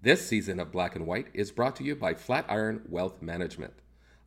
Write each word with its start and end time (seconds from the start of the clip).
This 0.00 0.24
season 0.24 0.60
of 0.60 0.70
Black 0.70 0.94
and 0.94 1.08
White 1.08 1.26
is 1.34 1.50
brought 1.50 1.74
to 1.74 1.82
you 1.82 1.96
by 1.96 2.14
Flatiron 2.14 2.82
Wealth 2.88 3.20
Management. 3.20 3.72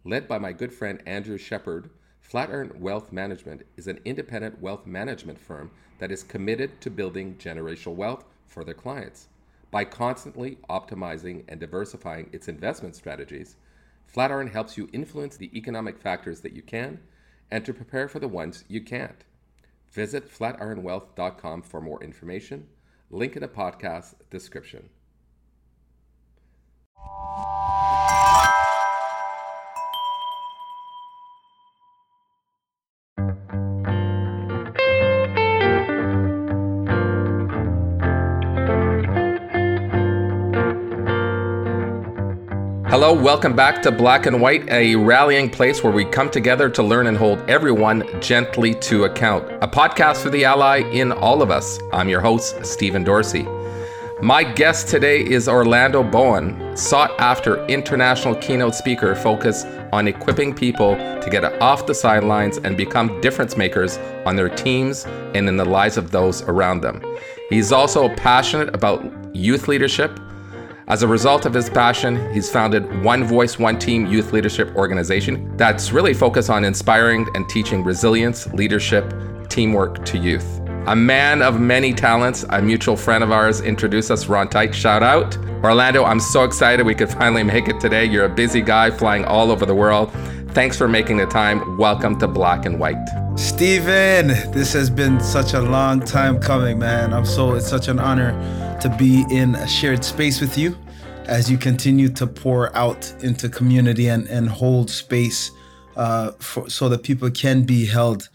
Led 0.03 0.27
by 0.27 0.37
my 0.37 0.51
good 0.51 0.73
friend 0.73 1.01
Andrew 1.05 1.37
Shepard, 1.37 1.89
Flatiron 2.19 2.73
Wealth 2.75 3.13
Management 3.13 3.61
is 3.77 3.87
an 3.87 4.01
independent 4.03 4.61
wealth 4.61 4.85
management 4.85 5.39
firm 5.39 5.71
that 5.99 6.11
is 6.11 6.23
committed 6.23 6.81
to 6.81 6.89
building 6.89 7.37
generational 7.37 7.95
wealth 7.95 8.25
for 8.47 8.65
their 8.65 8.73
clients. 8.73 9.29
By 9.71 9.85
constantly 9.85 10.57
optimizing 10.69 11.45
and 11.47 11.57
diversifying 11.57 12.29
its 12.33 12.49
investment 12.49 12.97
strategies, 12.97 13.55
Flatiron 14.07 14.47
helps 14.47 14.77
you 14.77 14.89
influence 14.91 15.37
the 15.37 15.57
economic 15.57 15.97
factors 15.97 16.41
that 16.41 16.51
you 16.51 16.61
can 16.61 16.99
and 17.49 17.63
to 17.63 17.73
prepare 17.73 18.09
for 18.09 18.19
the 18.19 18.27
ones 18.27 18.65
you 18.67 18.81
can't. 18.81 19.23
Visit 19.89 20.29
flatironwealth.com 20.29 21.61
for 21.61 21.79
more 21.79 22.03
information. 22.03 22.67
Link 23.09 23.37
in 23.37 23.41
the 23.41 23.47
podcast 23.47 24.15
description. 24.29 24.89
Hello, 42.91 43.13
welcome 43.13 43.55
back 43.55 43.81
to 43.83 43.91
Black 43.91 44.25
and 44.25 44.41
White, 44.41 44.69
a 44.69 44.95
rallying 44.95 45.49
place 45.49 45.81
where 45.81 45.93
we 45.93 46.03
come 46.03 46.29
together 46.29 46.69
to 46.69 46.83
learn 46.83 47.07
and 47.07 47.17
hold 47.17 47.39
everyone 47.49 48.03
gently 48.19 48.75
to 48.75 49.05
account. 49.05 49.49
A 49.63 49.67
podcast 49.67 50.21
for 50.21 50.29
the 50.29 50.43
ally 50.43 50.79
in 50.91 51.13
all 51.13 51.41
of 51.41 51.49
us. 51.49 51.79
I'm 51.93 52.09
your 52.09 52.19
host, 52.19 52.65
Stephen 52.65 53.05
Dorsey. 53.05 53.47
My 54.23 54.43
guest 54.43 54.87
today 54.87 55.25
is 55.25 55.49
Orlando 55.49 56.03
Bowen, 56.03 56.77
sought 56.77 57.19
after 57.19 57.65
international 57.65 58.35
keynote 58.35 58.75
speaker 58.75 59.15
focused 59.15 59.65
on 59.91 60.07
equipping 60.07 60.53
people 60.53 60.95
to 60.95 61.27
get 61.31 61.43
off 61.59 61.87
the 61.87 61.95
sidelines 61.95 62.57
and 62.57 62.77
become 62.77 63.19
difference 63.21 63.57
makers 63.57 63.97
on 64.25 64.35
their 64.35 64.49
teams 64.49 65.05
and 65.33 65.47
in 65.47 65.57
the 65.57 65.65
lives 65.65 65.97
of 65.97 66.11
those 66.11 66.43
around 66.43 66.81
them. 66.81 67.01
He's 67.49 67.71
also 67.71 68.09
passionate 68.15 68.75
about 68.75 69.03
youth 69.35 69.67
leadership 69.67 70.19
as 70.87 71.03
a 71.03 71.07
result 71.07 71.45
of 71.45 71.53
his 71.53 71.69
passion, 71.69 72.33
he's 72.33 72.49
founded 72.49 73.01
One 73.01 73.23
Voice, 73.23 73.57
One 73.57 73.79
Team 73.79 74.07
Youth 74.07 74.33
Leadership 74.33 74.75
Organization 74.75 75.55
that's 75.55 75.93
really 75.93 76.13
focused 76.13 76.49
on 76.49 76.65
inspiring 76.65 77.27
and 77.33 77.47
teaching 77.47 77.81
resilience, 77.81 78.51
leadership, 78.53 79.13
teamwork 79.47 80.03
to 80.05 80.17
youth. 80.17 80.60
A 80.87 80.95
man 80.95 81.43
of 81.43 81.59
many 81.59 81.93
talents, 81.93 82.43
a 82.49 82.59
mutual 82.59 82.97
friend 82.97 83.23
of 83.23 83.31
ours 83.31 83.61
introduced 83.61 84.09
us, 84.09 84.25
Ron 84.25 84.49
Tite. 84.49 84.73
Shout 84.73 85.03
out. 85.03 85.37
Orlando, 85.63 86.03
I'm 86.03 86.19
so 86.19 86.43
excited 86.43 86.87
we 86.87 86.95
could 86.95 87.11
finally 87.11 87.43
make 87.43 87.67
it 87.67 87.79
today. 87.79 88.03
You're 88.03 88.25
a 88.25 88.29
busy 88.29 88.61
guy 88.61 88.89
flying 88.89 89.23
all 89.23 89.51
over 89.51 89.63
the 89.63 89.75
world. 89.75 90.11
Thanks 90.53 90.75
for 90.75 90.87
making 90.87 91.17
the 91.17 91.27
time. 91.27 91.77
Welcome 91.77 92.17
to 92.17 92.27
Black 92.27 92.65
and 92.65 92.79
White. 92.79 92.97
Stephen, 93.35 94.29
this 94.51 94.73
has 94.73 94.89
been 94.89 95.19
such 95.21 95.53
a 95.53 95.61
long 95.61 95.99
time 95.99 96.39
coming, 96.39 96.79
man. 96.79 97.13
I'm 97.13 97.25
so, 97.25 97.53
it's 97.53 97.69
such 97.69 97.87
an 97.87 97.99
honor 97.99 98.31
to 98.81 98.89
be 98.89 99.23
in 99.29 99.53
a 99.53 99.67
shared 99.67 100.03
space 100.03 100.41
with 100.41 100.57
you 100.57 100.75
as 101.25 101.49
you 101.49 101.59
continue 101.59 102.09
to 102.09 102.25
pour 102.25 102.75
out 102.75 103.13
into 103.19 103.49
community 103.49 104.07
and, 104.07 104.27
and 104.29 104.49
hold 104.49 104.89
space 104.89 105.51
uh, 105.95 106.31
for, 106.39 106.67
so 106.71 106.89
that 106.89 107.03
people 107.03 107.29
can 107.29 107.61
be 107.61 107.85
held 107.85 108.29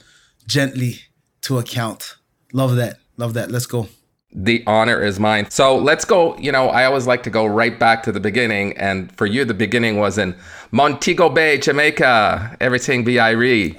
gently 0.46 1.00
to 1.42 1.58
account. 1.58 2.14
Love 2.52 2.76
that. 2.76 2.98
Love 3.16 3.34
that. 3.34 3.50
Let's 3.50 3.66
go 3.66 3.88
the 4.36 4.62
honor 4.66 5.02
is 5.02 5.18
mine. 5.18 5.50
So 5.50 5.78
let's 5.78 6.04
go. 6.04 6.36
You 6.36 6.52
know, 6.52 6.68
I 6.68 6.84
always 6.84 7.06
like 7.06 7.22
to 7.22 7.30
go 7.30 7.46
right 7.46 7.76
back 7.78 8.02
to 8.02 8.12
the 8.12 8.20
beginning. 8.20 8.76
And 8.76 9.10
for 9.16 9.24
you, 9.24 9.46
the 9.46 9.54
beginning 9.54 9.96
was 9.98 10.18
in 10.18 10.36
Montego 10.72 11.30
Bay, 11.30 11.56
Jamaica. 11.56 12.56
Everything 12.60 13.02
be 13.02 13.14
Irie. 13.14 13.74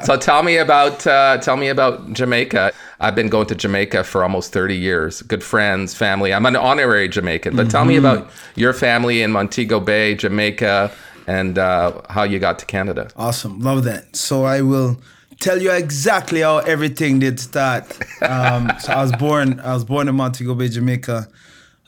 so 0.04 0.16
tell 0.16 0.44
me 0.44 0.58
about 0.58 1.04
uh, 1.06 1.38
tell 1.38 1.56
me 1.56 1.68
about 1.68 2.12
Jamaica. 2.12 2.72
I've 3.00 3.16
been 3.16 3.28
going 3.28 3.46
to 3.46 3.54
Jamaica 3.56 4.04
for 4.04 4.22
almost 4.22 4.52
30 4.52 4.76
years. 4.76 5.22
Good 5.22 5.42
friends, 5.42 5.92
family. 5.92 6.32
I'm 6.32 6.46
an 6.46 6.54
honorary 6.54 7.08
Jamaican. 7.08 7.56
But 7.56 7.62
mm-hmm. 7.62 7.70
tell 7.70 7.84
me 7.84 7.96
mm-hmm. 7.96 8.06
about 8.06 8.30
your 8.54 8.72
family 8.72 9.22
in 9.22 9.32
Montego 9.32 9.80
Bay, 9.80 10.14
Jamaica, 10.14 10.92
and 11.26 11.58
uh, 11.58 12.00
how 12.10 12.22
you 12.22 12.38
got 12.38 12.60
to 12.60 12.66
Canada. 12.66 13.10
Awesome. 13.16 13.58
Love 13.58 13.82
that. 13.84 14.14
So 14.14 14.44
I 14.44 14.60
will 14.60 15.00
tell 15.40 15.60
you 15.60 15.72
exactly 15.72 16.42
how 16.42 16.58
everything 16.58 17.18
did 17.18 17.40
start. 17.40 17.84
Um, 18.22 18.70
so 18.78 18.92
I 18.92 19.02
was 19.02 19.12
born. 19.12 19.58
I 19.60 19.74
was 19.74 19.84
born 19.84 20.08
in 20.08 20.14
Montego 20.14 20.54
Bay, 20.54 20.68
Jamaica. 20.68 21.26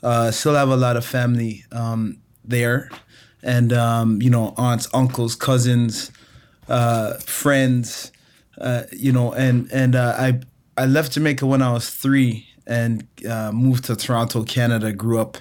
Uh, 0.01 0.31
still 0.31 0.55
have 0.55 0.69
a 0.69 0.75
lot 0.75 0.97
of 0.97 1.05
family 1.05 1.63
um, 1.71 2.17
there, 2.43 2.89
and 3.41 3.71
um, 3.71 4.21
you 4.21 4.29
know, 4.29 4.53
aunts, 4.57 4.89
uncles, 4.93 5.35
cousins, 5.35 6.11
uh, 6.67 7.13
friends. 7.19 8.11
Uh, 8.59 8.83
you 8.91 9.11
know, 9.11 9.31
and 9.33 9.71
and 9.71 9.95
uh, 9.95 10.15
I 10.17 10.41
I 10.77 10.85
left 10.85 11.13
Jamaica 11.13 11.45
when 11.45 11.61
I 11.61 11.71
was 11.71 11.89
three 11.89 12.47
and 12.67 13.07
uh, 13.29 13.51
moved 13.51 13.85
to 13.85 13.95
Toronto, 13.95 14.43
Canada. 14.43 14.91
Grew 14.91 15.19
up 15.19 15.37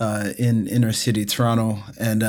uh, 0.00 0.30
in 0.38 0.66
inner 0.66 0.92
city 0.92 1.24
Toronto, 1.24 1.78
and 1.98 2.22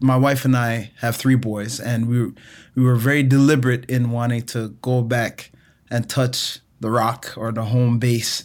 my 0.00 0.16
wife 0.16 0.44
and 0.44 0.56
I 0.56 0.92
have 0.98 1.16
three 1.16 1.34
boys, 1.34 1.78
and 1.78 2.08
we 2.08 2.32
we 2.74 2.82
were 2.82 2.96
very 2.96 3.22
deliberate 3.22 3.88
in 3.88 4.10
wanting 4.10 4.42
to 4.46 4.70
go 4.82 5.02
back 5.02 5.50
and 5.90 6.08
touch 6.08 6.60
the 6.80 6.90
rock 6.90 7.34
or 7.36 7.52
the 7.52 7.64
home 7.64 7.98
base 7.98 8.44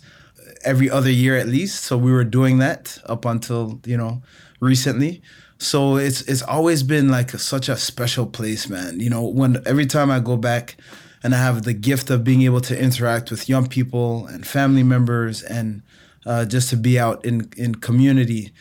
every 0.63 0.89
other 0.89 1.09
year 1.09 1.37
at 1.37 1.47
least. 1.47 1.83
So 1.83 1.97
we 1.97 2.11
were 2.11 2.23
doing 2.23 2.57
that 2.59 2.97
up 3.05 3.25
until 3.25 3.79
you 3.85 3.97
know 3.97 4.21
recently. 4.59 5.21
So 5.57 5.95
it's 5.95 6.21
it's 6.21 6.41
always 6.41 6.83
been 6.83 7.09
like 7.09 7.33
a, 7.33 7.39
such 7.39 7.69
a 7.69 7.77
special 7.77 8.25
place, 8.25 8.69
man. 8.69 8.99
You 8.99 9.09
know, 9.09 9.25
when 9.25 9.61
every 9.65 9.85
time 9.85 10.11
I 10.11 10.19
go 10.19 10.35
back 10.37 10.75
and 11.23 11.33
I 11.33 11.37
have 11.37 11.63
the 11.63 11.73
gift 11.73 12.09
of 12.09 12.23
being 12.23 12.41
able 12.41 12.61
to 12.61 12.79
interact 12.79 13.31
with 13.31 13.47
young 13.47 13.67
people 13.67 14.27
and 14.27 14.45
family 14.45 14.83
members 14.83 15.41
and 15.41 15.81
uh, 16.25 16.45
just 16.45 16.69
to 16.71 16.77
be 16.77 16.99
out 16.99 17.23
in 17.23 17.49
in 17.55 17.75
community 17.75 18.51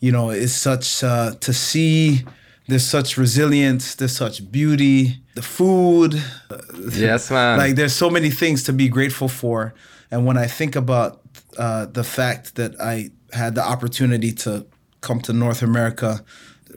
you 0.00 0.12
know, 0.12 0.30
it's 0.30 0.52
such 0.52 1.02
uh, 1.02 1.32
to 1.40 1.52
see 1.52 2.24
there's 2.68 2.86
such 2.86 3.16
resilience, 3.16 3.94
there's 3.94 4.16
such 4.16 4.50
beauty, 4.50 5.20
the 5.34 5.42
food. 5.42 6.22
Yes, 6.88 7.30
man. 7.30 7.58
like 7.58 7.74
there's 7.74 7.94
so 7.94 8.10
many 8.10 8.30
things 8.30 8.62
to 8.64 8.72
be 8.72 8.88
grateful 8.88 9.28
for. 9.28 9.74
And 10.10 10.24
when 10.24 10.36
I 10.36 10.46
think 10.46 10.76
about 10.76 11.20
uh, 11.58 11.86
the 11.86 12.04
fact 12.04 12.54
that 12.54 12.80
I 12.80 13.10
had 13.32 13.54
the 13.54 13.66
opportunity 13.66 14.32
to 14.32 14.66
come 15.00 15.20
to 15.22 15.32
North 15.32 15.62
America 15.62 16.24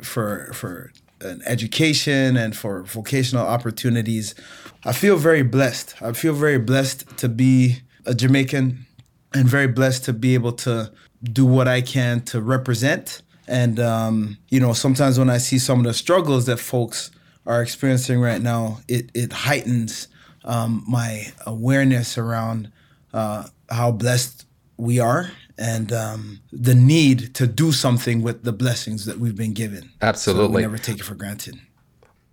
for 0.02 0.52
for 0.54 0.92
an 1.22 1.42
education 1.46 2.38
and 2.38 2.56
for 2.56 2.84
vocational 2.84 3.46
opportunities, 3.46 4.36
I 4.84 4.94
feel 4.94 5.18
very 5.18 5.44
blessed. 5.44 5.96
I 6.02 6.14
feel 6.14 6.34
very 6.34 6.60
blessed 6.60 7.18
to 7.18 7.30
be 7.30 7.82
a 8.06 8.14
Jamaican 8.16 8.86
and 9.34 9.48
very 9.48 9.68
blessed 9.68 10.06
to 10.06 10.14
be 10.14 10.34
able 10.34 10.54
to 10.54 10.92
do 11.24 11.46
what 11.46 11.68
I 11.68 11.82
can 11.82 12.22
to 12.26 12.42
represent. 12.42 13.22
And, 13.48 13.80
um, 13.80 14.38
you 14.50 14.60
know, 14.60 14.74
sometimes 14.74 15.18
when 15.18 15.30
I 15.30 15.38
see 15.38 15.60
some 15.60 15.80
of 15.80 15.86
the 15.86 15.94
struggles 15.94 16.46
that 16.46 16.58
folks 16.58 17.12
are 17.46 17.62
experiencing 17.62 18.20
right 18.22 18.42
now, 18.42 18.80
it, 18.88 19.10
it 19.14 19.34
heightens 19.34 20.08
um, 20.46 20.84
my 20.88 21.32
awareness 21.46 22.18
around 22.18 22.72
uh, 23.14 23.48
how 23.70 23.92
blessed 23.92 24.46
we 24.78 25.00
are 25.00 25.32
and 25.58 25.92
um, 25.92 26.40
the 26.52 26.74
need 26.74 27.36
to 27.36 27.46
do 27.46 27.72
something 27.72 28.22
with 28.22 28.44
the 28.44 28.54
blessings 28.54 29.06
that 29.06 29.20
we've 29.20 29.36
been 29.36 29.54
given. 29.54 29.90
Absolutely. 30.02 30.48
So 30.48 30.56
we 30.56 30.62
never 30.62 30.78
take 30.78 31.00
it 31.00 31.04
for 31.04 31.16
granted. 31.16 31.60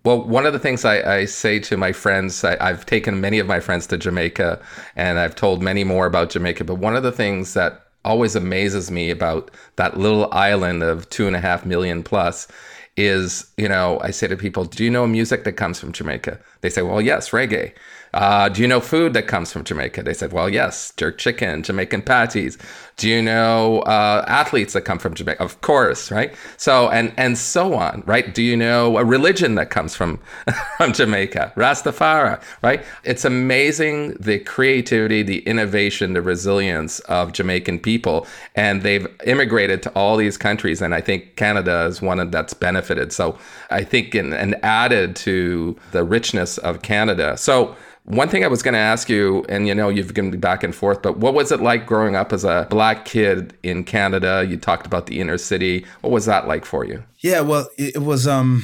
Well, 0.07 0.21
one 0.21 0.45
of 0.45 0.53
the 0.53 0.59
things 0.59 0.85
I, 0.85 1.17
I 1.17 1.25
say 1.25 1.59
to 1.59 1.75
my 1.75 1.91
friends, 1.91 2.41
I, 2.45 2.65
have 2.65 2.85
taken 2.85 3.19
many 3.19 3.39
of 3.39 3.47
my 3.47 3.59
friends 3.59 3.85
to 3.87 3.97
Jamaica 3.97 4.57
and 4.95 5.19
I've 5.19 5.35
told 5.35 5.61
many 5.61 5.83
more 5.83 6.05
about 6.05 6.29
Jamaica, 6.29 6.63
but 6.63 6.75
one 6.75 6.95
of 6.95 7.03
the 7.03 7.11
things 7.11 7.53
that 7.55 7.87
always 8.05 8.33
amazes 8.33 8.89
me 8.89 9.09
about 9.09 9.51
that 9.75 9.97
little 9.97 10.33
island 10.33 10.81
of 10.81 11.09
two 11.09 11.27
and 11.27 11.35
a 11.35 11.41
half 11.41 11.65
million 11.65 12.03
plus 12.03 12.47
is, 12.95 13.51
you 13.57 13.67
know, 13.67 13.99
I 14.01 14.11
say 14.11 14.29
to 14.29 14.37
people, 14.37 14.63
do 14.63 14.85
you 14.85 14.89
know 14.89 15.05
music 15.07 15.43
that 15.43 15.57
comes 15.57 15.77
from 15.77 15.91
Jamaica? 15.91 16.39
They 16.61 16.69
say, 16.69 16.83
well, 16.83 17.01
yes, 17.01 17.31
reggae. 17.31 17.73
Uh, 18.13 18.47
do 18.47 18.61
you 18.61 18.67
know 18.69 18.79
food 18.79 19.11
that 19.11 19.27
comes 19.27 19.51
from 19.51 19.65
Jamaica? 19.65 20.03
They 20.03 20.13
said, 20.13 20.31
well, 20.31 20.47
yes, 20.47 20.93
jerk 20.95 21.17
chicken, 21.17 21.63
Jamaican 21.63 22.03
patties. 22.03 22.57
Do 22.97 23.07
you 23.07 23.21
know 23.21 23.81
uh, 23.81 24.25
athletes 24.27 24.73
that 24.73 24.81
come 24.81 24.97
from 24.97 25.13
Jamaica? 25.13 25.43
Of 25.43 25.61
course, 25.61 26.09
right? 26.09 26.33
So 26.57 26.89
and 26.89 27.13
and 27.15 27.37
so 27.37 27.75
on, 27.75 28.01
right? 28.07 28.33
Do 28.33 28.41
you 28.41 28.57
know 28.57 28.97
a 28.97 29.05
religion 29.05 29.53
that 29.53 29.69
comes 29.69 29.95
from 29.95 30.19
from 30.77 30.93
Jamaica? 30.93 31.53
Rastafari, 31.55 32.41
right? 32.63 32.83
It's 33.03 33.23
amazing 33.23 34.13
the 34.19 34.39
creativity, 34.39 35.21
the 35.21 35.39
innovation, 35.39 36.13
the 36.13 36.23
resilience 36.23 36.99
of 37.01 37.33
Jamaican 37.33 37.79
people, 37.81 38.25
and 38.55 38.81
they've 38.81 39.07
immigrated 39.27 39.83
to 39.83 39.91
all 39.91 40.17
these 40.17 40.35
countries, 40.35 40.81
and 40.81 40.95
I 40.95 41.01
think 41.01 41.35
Canada 41.35 41.85
is 41.85 42.01
one 42.01 42.31
that's 42.31 42.55
benefited. 42.55 43.13
So 43.13 43.37
I 43.69 43.83
think 43.83 44.15
in, 44.15 44.33
and 44.33 44.55
added 44.63 45.15
to 45.17 45.77
the 45.91 46.03
richness 46.03 46.57
of 46.57 46.81
Canada. 46.81 47.37
So 47.37 47.75
one 48.07 48.29
thing 48.29 48.45
I 48.45 48.47
was 48.47 48.63
going 48.63 48.73
to 48.73 48.79
ask 48.79 49.09
you, 49.09 49.45
and 49.49 49.67
you 49.67 49.75
know, 49.75 49.89
you've 49.89 50.13
been 50.13 50.39
back 50.39 50.63
and 50.63 50.73
forth, 50.73 51.01
but 51.01 51.17
what 51.17 51.33
was 51.33 51.51
it 51.51 51.59
like 51.59 51.85
growing 51.85 52.15
up 52.15 52.31
as 52.31 52.45
a 52.45 52.65
black 52.69 52.86
black 52.87 53.05
kid 53.05 53.53
in 53.63 53.83
Canada. 53.83 54.45
You 54.47 54.55
talked 54.55 54.85
about 54.85 55.07
the 55.07 55.19
inner 55.19 55.37
city. 55.37 55.85
What 56.01 56.11
was 56.11 56.25
that 56.25 56.47
like 56.47 56.63
for 56.63 56.85
you? 56.85 57.03
Yeah, 57.19 57.41
well, 57.41 57.67
it, 57.77 58.01
was, 58.01 58.27
um, 58.27 58.63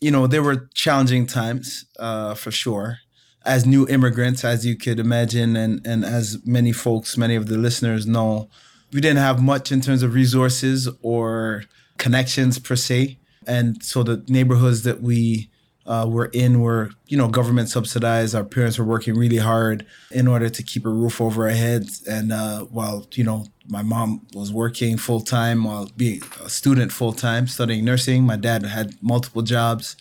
you 0.00 0.10
know, 0.12 0.28
there 0.28 0.42
were 0.42 0.68
challenging 0.74 1.26
times 1.26 1.84
uh, 1.98 2.34
for 2.34 2.52
sure. 2.52 2.98
As 3.44 3.66
new 3.66 3.86
immigrants, 3.88 4.44
as 4.44 4.64
you 4.64 4.76
could 4.76 5.00
imagine, 5.00 5.56
and, 5.56 5.84
and 5.84 6.04
as 6.04 6.38
many 6.44 6.72
folks, 6.72 7.16
many 7.16 7.34
of 7.34 7.48
the 7.48 7.58
listeners 7.58 8.06
know, 8.06 8.48
we 8.92 9.00
didn't 9.00 9.18
have 9.18 9.42
much 9.42 9.72
in 9.72 9.80
terms 9.80 10.02
of 10.04 10.14
resources 10.14 10.88
or 11.02 11.64
connections 11.98 12.60
per 12.60 12.76
se. 12.76 13.18
And 13.48 13.82
so 13.82 14.02
the 14.04 14.24
neighborhoods 14.28 14.82
that 14.82 15.00
we 15.00 15.50
uh, 15.86 16.06
were 16.08 16.30
in 16.32 16.60
were, 16.60 16.90
you 17.06 17.16
know, 17.16 17.28
government 17.28 17.68
subsidized. 17.68 18.34
Our 18.34 18.44
parents 18.44 18.78
were 18.78 18.84
working 18.84 19.16
really 19.16 19.38
hard 19.38 19.86
in 20.10 20.28
order 20.28 20.48
to 20.48 20.62
keep 20.62 20.84
a 20.84 20.88
roof 20.88 21.20
over 21.20 21.44
our 21.44 21.54
heads. 21.54 22.06
And 22.06 22.32
uh, 22.32 22.64
while, 22.64 23.06
you 23.12 23.24
know, 23.24 23.46
my 23.68 23.82
mom 23.82 24.26
was 24.34 24.52
working 24.52 24.96
full 24.96 25.20
time 25.20 25.64
while 25.64 25.90
being 25.96 26.22
a 26.44 26.48
student 26.48 26.92
full 26.92 27.12
time, 27.12 27.46
studying 27.46 27.84
nursing, 27.84 28.24
my 28.24 28.36
dad 28.36 28.64
had 28.64 29.00
multiple 29.02 29.42
jobs. 29.42 29.96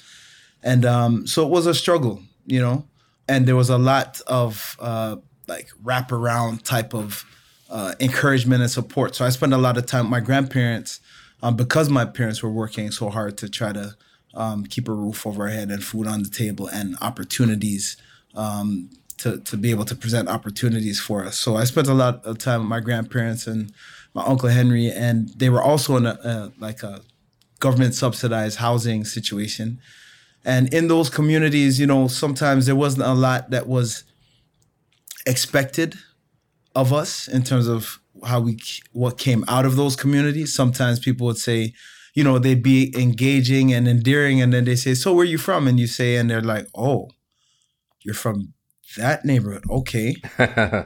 And 0.63 0.85
um, 0.85 1.27
so 1.27 1.45
it 1.45 1.49
was 1.49 1.65
a 1.65 1.73
struggle, 1.73 2.21
you 2.45 2.59
know, 2.59 2.85
and 3.27 3.47
there 3.47 3.55
was 3.55 3.69
a 3.69 3.77
lot 3.77 4.21
of 4.27 4.77
uh, 4.79 5.17
like 5.47 5.69
wraparound 5.83 6.63
type 6.63 6.93
of 6.93 7.25
uh, 7.69 7.93
encouragement 7.99 8.61
and 8.61 8.71
support. 8.71 9.15
So 9.15 9.25
I 9.25 9.29
spent 9.29 9.53
a 9.53 9.57
lot 9.57 9.77
of 9.77 9.85
time 9.85 10.05
with 10.05 10.11
my 10.11 10.19
grandparents 10.19 10.99
um, 11.41 11.55
because 11.55 11.89
my 11.89 12.05
parents 12.05 12.41
were 12.41 12.51
working 12.51 12.91
so 12.91 13.09
hard 13.09 13.37
to 13.39 13.49
try 13.49 13.73
to 13.73 13.95
um, 14.33 14.65
keep 14.65 14.87
a 14.87 14.93
roof 14.93 15.25
over 15.25 15.43
our 15.43 15.49
head 15.49 15.69
and 15.69 15.83
food 15.83 16.07
on 16.07 16.23
the 16.23 16.29
table 16.29 16.67
and 16.67 16.97
opportunities 17.01 17.97
um, 18.35 18.89
to, 19.17 19.39
to 19.39 19.57
be 19.57 19.71
able 19.71 19.85
to 19.85 19.95
present 19.95 20.29
opportunities 20.29 20.99
for 20.99 21.23
us. 21.23 21.37
So 21.37 21.55
I 21.55 21.63
spent 21.63 21.87
a 21.87 21.93
lot 21.93 22.23
of 22.25 22.37
time 22.37 22.61
with 22.61 22.69
my 22.69 22.79
grandparents 22.79 23.47
and 23.47 23.71
my 24.13 24.23
uncle 24.23 24.49
Henry, 24.49 24.91
and 24.91 25.29
they 25.29 25.49
were 25.49 25.61
also 25.61 25.97
in 25.97 26.05
a, 26.05 26.17
a 26.23 26.51
like 26.59 26.83
a 26.83 27.01
government 27.59 27.95
subsidized 27.95 28.59
housing 28.59 29.03
situation. 29.05 29.79
And 30.43 30.73
in 30.73 30.87
those 30.87 31.09
communities, 31.09 31.79
you 31.79 31.87
know, 31.87 32.07
sometimes 32.07 32.65
there 32.65 32.75
wasn't 32.75 33.07
a 33.07 33.13
lot 33.13 33.49
that 33.49 33.67
was 33.67 34.03
expected 35.25 35.95
of 36.75 36.93
us 36.93 37.27
in 37.27 37.43
terms 37.43 37.67
of 37.67 37.99
how 38.25 38.39
we 38.39 38.59
what 38.91 39.17
came 39.17 39.43
out 39.47 39.65
of 39.65 39.75
those 39.75 39.95
communities. 39.95 40.53
Sometimes 40.53 40.99
people 40.99 41.27
would 41.27 41.37
say, 41.37 41.73
you 42.13 42.23
know, 42.23 42.39
they'd 42.39 42.63
be 42.63 42.93
engaging 42.97 43.73
and 43.73 43.87
endearing, 43.87 44.41
and 44.41 44.53
then 44.53 44.65
they 44.65 44.75
say, 44.75 44.93
"So 44.93 45.13
where 45.13 45.25
you 45.25 45.37
from?" 45.37 45.67
And 45.67 45.79
you 45.79 45.87
say, 45.87 46.15
and 46.15 46.29
they're 46.29 46.41
like, 46.41 46.67
"Oh, 46.75 47.09
you're 48.01 48.15
from 48.15 48.53
that 48.97 49.25
neighborhood, 49.25 49.63
okay, 49.69 50.15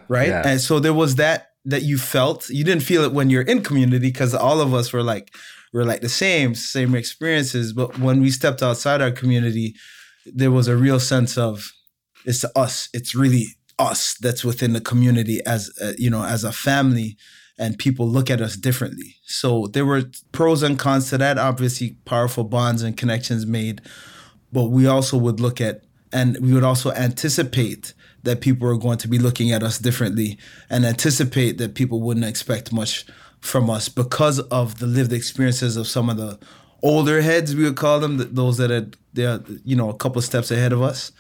right?" 0.07 0.30
Yeah. 0.30 0.44
And 0.46 0.62
so 0.62 0.80
there 0.80 0.94
was 0.94 1.16
that 1.16 1.51
that 1.66 1.84
you 1.84 1.98
felt. 1.98 2.50
You 2.50 2.63
didn't 2.63 2.84
feel 2.84 3.04
it 3.04 3.13
when 3.13 3.30
you're 3.30 3.42
in 3.42 3.62
community 3.62 4.07
because 4.07 4.34
all 4.34 4.62
of 4.62 4.74
us 4.74 4.92
were 4.94 5.04
like, 5.04 5.34
we're 5.74 5.84
like 5.84 6.01
the 6.01 6.10
same, 6.10 6.56
same 6.56 6.96
experiences. 6.96 7.74
But 7.74 8.00
when 8.00 8.22
we 8.22 8.31
stepped 8.31 8.63
outside 8.63 9.01
our 9.01 9.12
community, 9.12 9.75
there 10.25 10.51
was 10.51 10.68
a 10.68 10.75
real 10.75 11.00
sense 11.00 11.38
of 11.38 11.72
it's 12.25 12.44
us. 12.56 12.90
It's 12.94 13.16
really 13.16 13.48
us 13.78 14.16
that's 14.19 14.44
within 14.44 14.74
the 14.74 14.81
community 14.81 15.40
as 15.45 15.72
uh, 15.81 15.94
you 15.98 16.10
know 16.10 16.24
as 16.24 16.44
a 16.44 16.52
family 16.52 17.16
and 17.57 17.78
people 17.78 18.07
look 18.07 18.30
at 18.30 18.42
us 18.42 18.56
differently. 18.56 19.16
So 19.24 19.68
there 19.68 19.86
were 19.86 20.04
pros 20.31 20.63
and 20.63 20.80
cons 20.80 21.10
to 21.10 21.18
that. 21.18 21.38
Obviously, 21.38 21.98
powerful 22.06 22.45
bonds 22.45 22.84
and 22.84 22.95
connections 22.95 23.45
made, 23.45 23.81
but 24.52 24.66
we 24.66 24.88
also 24.88 25.18
would 25.18 25.40
look 25.40 25.60
at 25.62 25.84
and 26.12 26.38
we 26.40 26.54
would 26.54 26.64
also 26.64 26.92
anticipate 26.92 27.94
that 28.24 28.42
people 28.42 28.68
are 28.68 28.78
going 28.78 28.98
to 28.98 29.08
be 29.08 29.18
looking 29.18 29.52
at 29.52 29.64
us 29.64 29.80
differently 29.80 30.38
and 30.70 30.86
anticipate 30.86 31.58
that 31.58 31.76
people 31.76 32.02
wouldn't 32.02 32.26
expect 32.26 32.74
much 32.74 33.06
from 33.40 33.70
us 33.70 33.88
because 33.88 34.40
of 34.40 34.80
the 34.80 34.86
lived 34.86 35.14
experiences 35.14 35.78
of 35.78 35.88
some 35.88 36.10
of 36.10 36.18
the 36.18 36.38
older 36.82 37.22
heads 37.22 37.56
we 37.56 37.64
would 37.64 37.76
call 37.76 38.00
them 38.00 38.18
those 38.34 38.58
that 38.58 38.70
had 38.70 38.96
they're 39.14 39.42
you 39.66 39.76
know 39.76 39.90
a 39.90 39.94
couple 39.96 40.22
steps 40.22 40.52
ahead 40.52 40.72
of 40.74 40.82
us. 40.82 41.12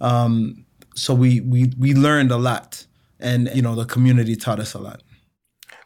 Um, 0.00 0.64
so 0.94 1.14
we 1.14 1.40
we 1.40 1.72
we 1.78 1.94
learned 1.94 2.30
a 2.30 2.36
lot 2.36 2.86
and 3.20 3.50
you 3.54 3.62
know 3.62 3.74
the 3.74 3.84
community 3.84 4.36
taught 4.36 4.60
us 4.60 4.74
a 4.74 4.78
lot 4.78 5.02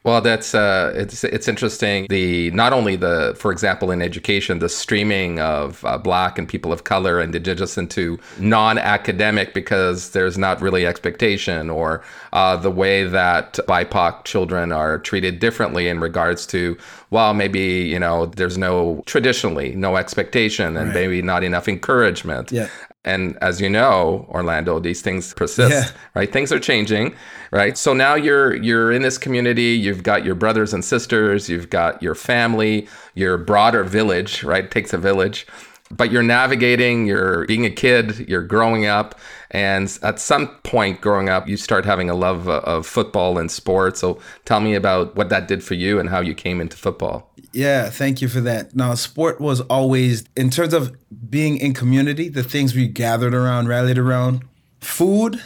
well, 0.07 0.21
that's 0.21 0.55
uh, 0.55 0.93
it's 0.95 1.25
it's 1.25 1.49
interesting. 1.49 2.07
The 2.09 2.53
not 2.53 2.73
only 2.73 2.95
the, 2.95 3.35
for 3.37 3.51
example, 3.51 3.91
in 3.91 4.01
education, 4.01 4.61
the 4.61 4.69
streaming 4.69 5.41
of 5.41 5.85
uh, 5.85 5.99
Black 5.99 6.39
and 6.39 6.49
people 6.49 6.73
of 6.73 6.85
color 6.85 7.19
and 7.19 7.35
indigenous 7.35 7.77
into 7.77 8.17
non-academic 8.39 9.53
because 9.53 10.11
there's 10.11 10.39
not 10.39 10.63
really 10.63 10.87
expectation, 10.87 11.69
or 11.69 12.05
uh, 12.33 12.57
the 12.57 12.71
way 12.71 13.03
that 13.03 13.55
BIPOC 13.67 14.25
children 14.25 14.71
are 14.71 15.01
treated 15.01 15.41
differently 15.41 15.89
in 15.89 15.99
regards 15.99 16.47
to, 16.47 16.79
well, 17.11 17.35
maybe 17.35 17.61
you 17.61 17.99
know, 17.99 18.27
there's 18.27 18.57
no 18.57 19.03
traditionally 19.07 19.75
no 19.75 19.97
expectation 19.97 20.77
and 20.77 20.91
right. 20.91 20.95
maybe 20.95 21.21
not 21.21 21.43
enough 21.43 21.67
encouragement. 21.67 22.53
Yeah. 22.53 22.69
And 23.07 23.39
as 23.41 23.61
you 23.61 23.71
know, 23.71 24.27
Orlando, 24.29 24.81
these 24.81 25.01
things 25.01 25.33
persist, 25.33 25.95
yeah. 25.95 26.01
right? 26.15 26.31
Things 26.31 26.51
are 26.53 26.59
changing, 26.59 27.15
right? 27.53 27.79
So 27.79 27.95
now 27.95 28.17
you're 28.17 28.55
you're 28.57 28.91
in 28.93 29.03
this 29.03 29.17
community, 29.17 29.73
you've 29.75 30.03
got 30.03 30.25
your 30.25 30.35
brothers 30.35 30.75
and 30.75 30.85
sisters, 30.85 31.49
you've 31.49 31.71
got 31.71 32.03
your 32.03 32.17
family, 32.17 32.89
your 33.15 33.39
broader 33.39 33.85
village, 33.85 34.43
right? 34.43 34.65
It 34.65 34.71
takes 34.71 34.93
a 34.93 34.99
village. 34.99 35.47
But 35.91 36.11
you're 36.11 36.23
navigating, 36.23 37.07
you're 37.07 37.47
being 37.47 37.65
a 37.65 37.71
kid, 37.71 38.29
you're 38.29 38.43
growing 38.43 38.87
up, 38.87 39.19
and 39.53 39.97
at 40.03 40.19
some 40.19 40.49
point 40.65 41.01
growing 41.01 41.29
up, 41.29 41.49
you 41.49 41.57
start 41.57 41.85
having 41.85 42.11
a 42.11 42.15
love 42.15 42.49
of 42.49 42.87
football 42.87 43.39
and 43.39 43.51
sports. 43.51 44.01
So 44.01 44.21
tell 44.45 44.61
me 44.61 44.75
about 44.75 45.15
what 45.15 45.29
that 45.29 45.47
did 45.47 45.63
for 45.63 45.75
you 45.75 46.01
and 46.01 46.09
how 46.09 46.21
you 46.21 46.35
came 46.35 46.61
into 46.61 46.77
football. 46.77 47.31
Yeah, 47.53 47.89
thank 47.89 48.21
you 48.21 48.29
for 48.29 48.41
that. 48.43 48.75
Now, 48.75 48.95
sport 48.95 49.41
was 49.41 49.61
always, 49.63 50.25
in 50.37 50.51
terms 50.51 50.75
of 50.75 50.95
being 51.31 51.57
in 51.57 51.73
community, 51.73 52.29
the 52.29 52.43
things 52.43 52.75
we 52.75 52.89
gathered 52.89 53.35
around, 53.35 53.69
rallied 53.69 53.99
around 53.99 54.43
food, 54.81 55.41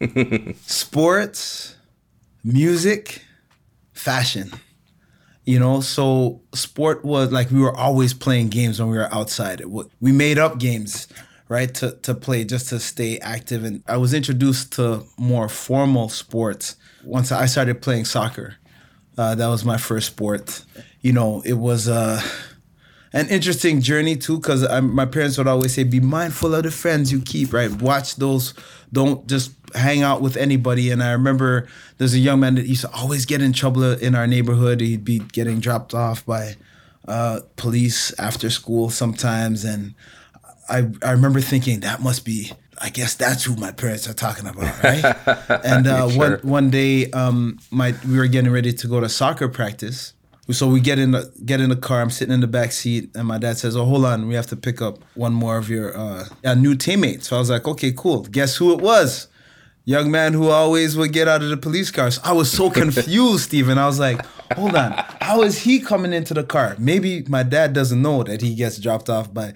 sports, 0.66 1.76
music, 2.44 3.24
fashion. 3.92 4.52
You 5.50 5.58
know, 5.58 5.80
so 5.80 6.42
sport 6.54 7.04
was 7.04 7.32
like 7.32 7.50
we 7.50 7.58
were 7.58 7.76
always 7.76 8.14
playing 8.14 8.50
games 8.50 8.78
when 8.78 8.88
we 8.88 8.96
were 8.96 9.12
outside. 9.12 9.60
we 9.64 10.12
made 10.12 10.38
up 10.38 10.58
games 10.58 11.08
right 11.48 11.74
to, 11.74 11.90
to 12.02 12.14
play 12.14 12.44
just 12.44 12.68
to 12.68 12.78
stay 12.78 13.18
active. 13.18 13.64
And 13.64 13.82
i 13.88 13.96
was 13.96 14.14
introduced 14.14 14.74
to 14.74 15.04
more 15.18 15.48
formal 15.48 16.08
sports 16.08 16.76
once 17.02 17.32
i 17.32 17.46
started 17.46 17.82
playing 17.82 18.04
soccer. 18.04 18.58
Uh, 19.18 19.34
that 19.34 19.48
was 19.48 19.64
my 19.64 19.76
first 19.76 20.06
sport. 20.06 20.64
You 21.00 21.12
know 21.14 21.42
it 21.44 21.54
was 21.54 21.88
uh, 21.88 22.22
an 23.12 23.26
interesting 23.28 23.80
journey 23.80 24.14
too 24.14 24.36
because 24.38 24.62
my 24.82 25.04
parents 25.04 25.36
would 25.36 25.48
always 25.48 25.74
say 25.74 25.82
be 25.82 25.98
mindful 25.98 26.54
of 26.54 26.62
the 26.62 26.70
friends 26.70 27.10
you 27.10 27.20
keep 27.20 27.52
right? 27.52 27.72
Watch 27.82 28.14
those. 28.14 28.54
Don't 28.92 29.26
just 29.26 29.50
hang 29.74 30.02
out 30.02 30.20
with 30.20 30.36
anybody 30.36 30.90
and 30.90 31.02
i 31.02 31.12
remember 31.12 31.66
there's 31.98 32.14
a 32.14 32.18
young 32.18 32.40
man 32.40 32.54
that 32.54 32.66
used 32.66 32.82
to 32.82 32.90
always 32.92 33.26
get 33.26 33.40
in 33.40 33.52
trouble 33.52 33.82
in 33.82 34.14
our 34.14 34.26
neighborhood 34.26 34.80
he'd 34.80 35.04
be 35.04 35.18
getting 35.18 35.60
dropped 35.60 35.94
off 35.94 36.24
by 36.26 36.56
uh, 37.08 37.40
police 37.56 38.18
after 38.18 38.50
school 38.50 38.90
sometimes 38.90 39.64
and 39.64 39.94
I, 40.68 40.88
I 41.02 41.10
remember 41.10 41.40
thinking 41.40 41.80
that 41.80 42.00
must 42.00 42.24
be 42.24 42.52
I 42.80 42.88
guess 42.88 43.14
that's 43.14 43.44
who 43.44 43.56
my 43.56 43.72
parents 43.72 44.08
are 44.08 44.14
talking 44.14 44.46
about, 44.46 44.82
right? 44.82 45.04
and 45.64 45.86
uh, 45.86 46.08
sure? 46.08 46.18
one 46.18 46.38
one 46.42 46.70
day, 46.70 47.10
um, 47.10 47.58
my 47.70 47.94
we 48.08 48.16
were 48.16 48.26
getting 48.26 48.50
ready 48.50 48.72
to 48.72 48.88
go 48.88 49.00
to 49.00 49.08
soccer 49.08 49.48
practice. 49.48 50.14
So 50.50 50.66
we 50.66 50.80
get 50.80 50.98
in 50.98 51.10
the 51.10 51.30
get 51.44 51.60
in 51.60 51.68
the 51.68 51.76
car. 51.76 52.00
I'm 52.00 52.10
sitting 52.10 52.32
in 52.32 52.40
the 52.40 52.46
back 52.46 52.72
seat, 52.72 53.10
and 53.14 53.28
my 53.28 53.36
dad 53.36 53.58
says, 53.58 53.76
"Oh, 53.76 53.84
hold 53.84 54.06
on, 54.06 54.26
we 54.28 54.34
have 54.34 54.46
to 54.46 54.56
pick 54.56 54.80
up 54.80 54.98
one 55.14 55.34
more 55.34 55.58
of 55.58 55.68
your 55.68 55.96
uh, 55.96 56.24
new 56.54 56.74
teammates." 56.74 57.28
So 57.28 57.36
I 57.36 57.38
was 57.38 57.50
like, 57.50 57.68
"Okay, 57.68 57.92
cool." 57.94 58.22
Guess 58.22 58.56
who 58.56 58.72
it 58.72 58.80
was? 58.80 59.28
Young 59.90 60.08
man 60.08 60.34
who 60.34 60.50
always 60.50 60.96
would 60.96 61.12
get 61.12 61.26
out 61.26 61.42
of 61.42 61.48
the 61.48 61.56
police 61.56 61.90
cars. 61.90 62.20
I 62.22 62.32
was 62.32 62.48
so 62.48 62.70
confused, 62.70 63.42
Stephen. 63.44 63.76
I 63.76 63.86
was 63.86 63.98
like, 63.98 64.24
"Hold 64.54 64.76
on, 64.76 64.92
how 65.20 65.42
is 65.42 65.58
he 65.58 65.80
coming 65.80 66.12
into 66.12 66.32
the 66.32 66.44
car?" 66.44 66.76
Maybe 66.78 67.24
my 67.26 67.42
dad 67.42 67.72
doesn't 67.72 68.00
know 68.00 68.22
that 68.22 68.40
he 68.40 68.54
gets 68.54 68.78
dropped 68.78 69.10
off 69.10 69.34
by 69.34 69.54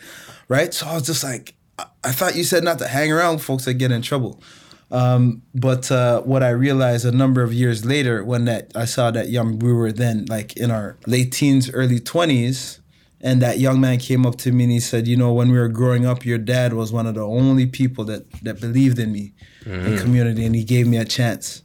right? 0.48 0.74
So 0.74 0.86
I 0.86 0.94
was 0.94 1.06
just 1.06 1.22
like, 1.22 1.54
I 1.78 2.12
thought 2.12 2.36
you 2.36 2.44
said 2.44 2.64
not 2.64 2.78
to 2.80 2.88
hang 2.88 3.12
around 3.12 3.38
folks 3.38 3.64
that 3.64 3.74
get 3.74 3.92
in 3.92 4.02
trouble. 4.02 4.40
Um, 4.90 5.42
but 5.54 5.90
uh, 5.90 6.20
what 6.22 6.42
I 6.42 6.50
realized 6.50 7.04
a 7.04 7.12
number 7.12 7.42
of 7.42 7.52
years 7.52 7.84
later, 7.84 8.22
when 8.24 8.44
that 8.44 8.70
I 8.74 8.84
saw 8.84 9.10
that 9.10 9.28
young 9.28 9.58
we 9.58 9.72
were 9.72 9.92
then 9.92 10.26
like 10.26 10.56
in 10.56 10.70
our 10.70 10.96
late 11.06 11.32
teens, 11.32 11.70
early 11.72 12.00
twenties, 12.00 12.80
and 13.24 13.40
that 13.40 13.58
young 13.58 13.80
man 13.80 13.98
came 13.98 14.26
up 14.26 14.36
to 14.36 14.52
me 14.52 14.64
and 14.64 14.72
he 14.72 14.78
said, 14.78 15.08
"You 15.08 15.16
know, 15.16 15.32
when 15.32 15.50
we 15.50 15.58
were 15.58 15.68
growing 15.68 16.04
up, 16.04 16.26
your 16.26 16.36
dad 16.38 16.74
was 16.74 16.92
one 16.92 17.06
of 17.06 17.14
the 17.14 17.26
only 17.26 17.66
people 17.66 18.04
that 18.04 18.30
that 18.42 18.60
believed 18.60 18.98
in 18.98 19.10
me 19.10 19.32
mm-hmm. 19.64 19.86
in 19.86 19.98
community, 19.98 20.44
and 20.44 20.54
he 20.54 20.62
gave 20.62 20.86
me 20.86 20.98
a 20.98 21.06
chance." 21.06 21.62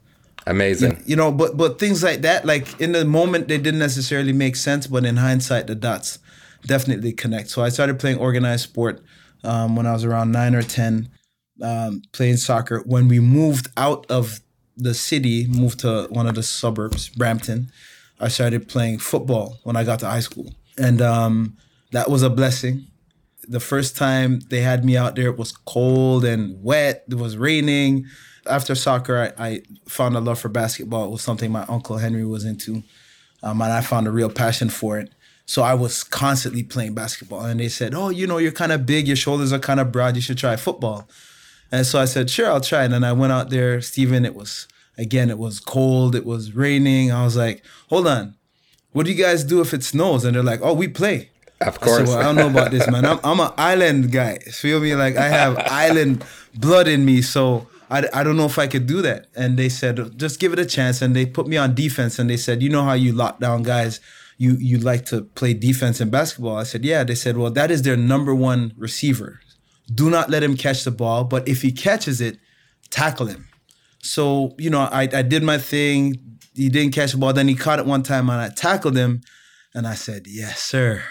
Amazing. 0.48 0.92
You, 0.92 1.04
you, 1.06 1.16
know, 1.18 1.32
but 1.32 1.58
but 1.58 1.78
things 1.78 2.01
like 2.01 2.22
that, 2.22 2.46
like 2.46 2.80
in 2.80 2.94
the 2.94 3.04
moment, 3.04 3.50
they 3.50 3.58
didn't 3.58 3.80
necessarily 3.80 4.32
make 4.32 4.56
sense, 4.56 4.88
but 4.88 5.06
in 5.06 5.18
hindsight, 5.18 5.68
the 5.68 5.75
dots 5.75 6.20
definitely 6.66 7.12
connect. 7.12 7.50
So 7.50 7.62
I 7.62 7.70
started 7.70 8.00
playing 8.00 8.20
organized 8.20 8.63
sport 8.63 9.04
um, 9.44 9.75
when 9.75 9.86
I 9.86 9.92
was 9.92 10.06
around 10.06 10.32
nine 10.32 10.56
or 10.56 10.63
ten, 10.63 11.10
um, 11.62 12.01
playing 12.13 12.38
soccer. 12.38 12.84
When 12.86 13.10
we 13.10 13.20
moved 13.20 13.68
out 13.75 14.06
of 14.10 14.39
the 14.78 14.94
city, 14.94 15.46
moved 15.50 15.82
to 15.82 16.08
one 16.10 16.25
of 16.25 16.36
the 16.36 16.44
suburbs, 16.44 17.10
Brampton, 17.10 17.70
I 18.18 18.30
started 18.30 18.70
playing 18.70 19.00
football 19.00 19.60
when 19.63 19.75
I 19.75 19.84
got 19.84 20.00
to 20.00 20.06
high 20.06 20.22
school. 20.22 20.54
And 20.80 21.02
um, 21.02 21.58
that 21.92 22.10
was 22.10 22.24
a 22.24 22.30
blessing. 22.30 22.88
The 23.44 23.60
first 23.60 23.98
time 23.98 24.42
they 24.50 24.62
had 24.62 24.86
me 24.86 24.96
out 24.96 25.16
there, 25.16 25.28
it 25.28 25.38
was 25.38 25.52
cold 25.52 26.24
and 26.24 26.64
wet, 26.64 27.04
it 27.10 27.16
was 27.16 27.38
raining. 27.38 28.06
After 28.48 28.74
soccer, 28.76 29.34
I, 29.38 29.48
I 29.48 29.62
found 29.88 30.16
a 30.16 30.20
love 30.20 30.40
for 30.40 30.50
basketball. 30.50 31.06
It 31.06 31.12
was 31.12 31.22
something 31.22 31.52
my 31.52 31.66
uncle 31.68 31.98
Henry 31.98 32.26
was 32.26 32.46
into. 32.46 32.84
Um, 33.44 33.62
and 33.62 33.72
I 33.72 33.82
found 33.82 34.08
a 34.08 34.12
real 34.12 34.30
passion 34.30 34.70
for 34.70 34.98
it. 34.98 35.12
So 35.46 35.64
I 35.64 35.74
was 35.74 36.04
constantly 36.04 36.64
playing 36.64 36.94
basketball. 36.94 37.46
And 37.46 37.60
they 37.60 37.70
said, 37.70 37.94
Oh, 37.94 38.10
you 38.10 38.28
know, 38.28 38.38
you're 38.38 38.52
kind 38.52 38.72
of 38.72 38.86
big, 38.86 39.08
your 39.08 39.16
shoulders 39.16 39.52
are 39.52 39.60
kind 39.60 39.80
of 39.80 39.92
broad, 39.92 40.16
you 40.16 40.22
should 40.22 40.38
try 40.38 40.56
football. 40.56 41.10
And 41.72 41.86
so 41.86 42.00
I 42.00 42.06
said, 42.06 42.30
Sure, 42.30 42.48
I'll 42.48 42.62
try 42.62 42.86
it. 42.86 42.94
And 42.94 43.06
I 43.06 43.14
went 43.14 43.34
out 43.34 43.50
there, 43.50 43.82
Stephen, 43.82 44.26
it 44.26 44.36
was 44.36 44.68
again, 45.00 45.30
it 45.30 45.38
was 45.38 45.60
cold, 45.60 46.14
it 46.14 46.26
was 46.26 46.54
raining. 46.54 47.12
I 47.12 47.24
was 47.24 47.38
like, 47.38 47.64
hold 47.90 48.06
on, 48.06 48.36
what 49.00 49.06
do 49.06 49.13
you 49.13 49.24
guys 49.24 49.46
do 49.46 49.62
if 49.62 49.74
it 49.74 49.82
snows? 49.82 50.25
And 50.25 50.36
they're 50.36 50.44
like, 50.44 50.60
oh, 50.62 50.74
we 50.74 50.89
play. 50.89 51.29
Of 51.62 51.79
course. 51.79 52.01
I, 52.01 52.03
said, 52.03 52.08
well, 52.10 52.18
I 52.18 52.24
don't 52.24 52.36
know 52.36 52.50
about 52.50 52.70
this, 52.70 52.86
man. 52.91 53.06
I'm, 53.06 53.18
I'm 53.24 53.39
an 53.39 53.53
island 53.58 54.12
guy. 54.12 54.39
Feel 54.39 54.82
me? 54.82 54.94
Like 54.94 55.15
I 55.15 55.29
have 55.29 55.58
island 55.72 56.25
blood 56.53 56.89
in 56.89 57.06
me. 57.06 57.22
So 57.22 57.70
I, 57.89 58.10
I 58.13 58.24
don't 58.24 58.36
know 58.36 58.46
if 58.46 58.60
I 58.60 58.68
could 58.68 58.88
do 58.88 59.01
that. 59.03 59.27
And 59.38 59.56
they 59.56 59.70
said, 59.70 60.20
just 60.20 60.41
give 60.41 60.51
it 60.51 60.60
a 60.60 60.65
chance. 60.65 61.01
And 61.01 61.15
they 61.15 61.25
put 61.25 61.48
me 61.48 61.56
on 61.56 61.75
defense. 61.75 62.20
And 62.20 62.29
they 62.29 62.36
said, 62.36 62.62
you 62.62 62.68
know 62.68 62.84
how 62.84 62.91
you 62.91 63.13
lock 63.13 63.39
down 63.39 63.63
guys, 63.63 64.01
you, 64.38 64.58
you 64.60 64.77
like 64.79 65.06
to 65.06 65.22
play 65.22 65.53
defense 65.53 66.01
in 66.01 66.10
basketball. 66.10 66.58
I 66.58 66.63
said, 66.63 66.84
yeah. 66.84 67.06
They 67.06 67.15
said, 67.15 67.38
well, 67.38 67.51
that 67.51 67.72
is 67.72 67.84
their 67.84 67.96
number 67.96 68.36
one 68.36 68.74
receiver. 68.75 69.39
Do 69.96 70.10
not 70.10 70.29
let 70.29 70.44
him 70.44 70.58
catch 70.58 70.84
the 70.84 70.91
ball. 70.91 71.24
But 71.24 71.48
if 71.48 71.62
he 71.62 71.72
catches 71.72 72.20
it, 72.20 72.38
tackle 72.89 73.27
him. 73.27 73.48
So, 74.00 74.56
you 74.58 74.70
know, 74.70 74.82
I, 74.82 75.03
I 75.03 75.22
did 75.22 75.41
my 75.41 75.58
thing. 75.58 76.38
He 76.60 76.68
didn't 76.68 76.94
catch 76.94 77.13
the 77.13 77.18
ball. 77.18 77.32
Then 77.32 77.48
he 77.48 77.56
caught 77.56 77.80
it 77.80 77.86
one 77.86 78.04
time 78.04 78.30
and 78.30 78.42
I 78.42 78.50
tackled 78.50 78.98
him. 78.98 79.22
And 79.74 79.88
I 79.88 79.94
said, 79.96 80.24
Yes, 80.28 80.60
sir. 80.60 81.04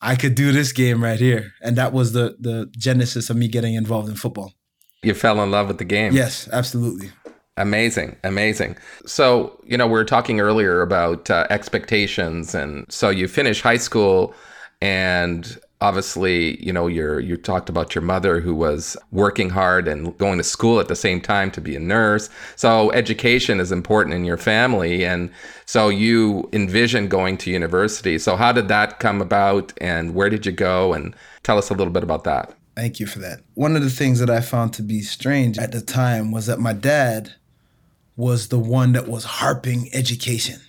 I 0.00 0.16
could 0.16 0.34
do 0.34 0.52
this 0.52 0.72
game 0.72 1.04
right 1.04 1.20
here. 1.20 1.52
And 1.60 1.76
that 1.76 1.92
was 1.92 2.12
the 2.12 2.36
the 2.40 2.72
genesis 2.76 3.28
of 3.28 3.36
me 3.36 3.46
getting 3.46 3.74
involved 3.74 4.08
in 4.08 4.14
football. 4.14 4.54
You 5.02 5.12
fell 5.12 5.42
in 5.42 5.50
love 5.50 5.68
with 5.68 5.76
the 5.76 5.84
game. 5.84 6.14
Yes, 6.14 6.48
absolutely. 6.50 7.10
Amazing, 7.58 8.16
amazing. 8.24 8.78
So, 9.04 9.60
you 9.66 9.76
know, 9.76 9.86
we 9.86 9.92
were 9.92 10.04
talking 10.04 10.40
earlier 10.40 10.80
about 10.80 11.28
uh, 11.28 11.46
expectations. 11.50 12.54
And 12.54 12.86
so 12.90 13.10
you 13.10 13.28
finish 13.28 13.60
high 13.60 13.76
school 13.76 14.34
and 14.80 15.58
obviously 15.80 16.62
you 16.64 16.72
know 16.72 16.86
you're 16.86 17.20
you 17.20 17.36
talked 17.36 17.68
about 17.68 17.94
your 17.94 18.02
mother 18.02 18.40
who 18.40 18.54
was 18.54 18.96
working 19.10 19.50
hard 19.50 19.88
and 19.88 20.16
going 20.18 20.38
to 20.38 20.44
school 20.44 20.78
at 20.78 20.88
the 20.88 20.96
same 20.96 21.20
time 21.20 21.50
to 21.50 21.60
be 21.60 21.74
a 21.74 21.80
nurse. 21.80 22.28
So 22.56 22.90
education 22.92 23.60
is 23.60 23.72
important 23.72 24.14
in 24.14 24.24
your 24.24 24.36
family 24.36 25.04
and 25.04 25.30
so 25.66 25.88
you 25.88 26.48
envision 26.52 27.08
going 27.08 27.36
to 27.38 27.50
university. 27.50 28.18
So 28.18 28.36
how 28.36 28.52
did 28.52 28.68
that 28.68 28.98
come 28.98 29.22
about 29.22 29.72
and 29.80 30.14
where 30.14 30.28
did 30.28 30.44
you 30.44 30.52
go? 30.52 30.92
And 30.92 31.14
tell 31.42 31.58
us 31.58 31.70
a 31.70 31.74
little 31.74 31.92
bit 31.92 32.02
about 32.02 32.24
that. 32.24 32.54
Thank 32.76 33.00
you 33.00 33.06
for 33.06 33.18
that. 33.20 33.40
One 33.54 33.76
of 33.76 33.82
the 33.82 33.90
things 33.90 34.20
that 34.20 34.30
i 34.30 34.40
found 34.40 34.72
to 34.74 34.82
be 34.82 35.00
strange 35.00 35.58
at 35.58 35.72
the 35.72 35.80
time 35.80 36.30
was 36.30 36.46
that 36.46 36.60
my 36.60 36.72
dad 36.72 37.34
was 38.16 38.48
the 38.48 38.58
one 38.58 38.92
that 38.92 39.08
was 39.08 39.24
harping 39.24 39.88
education. 39.92 40.60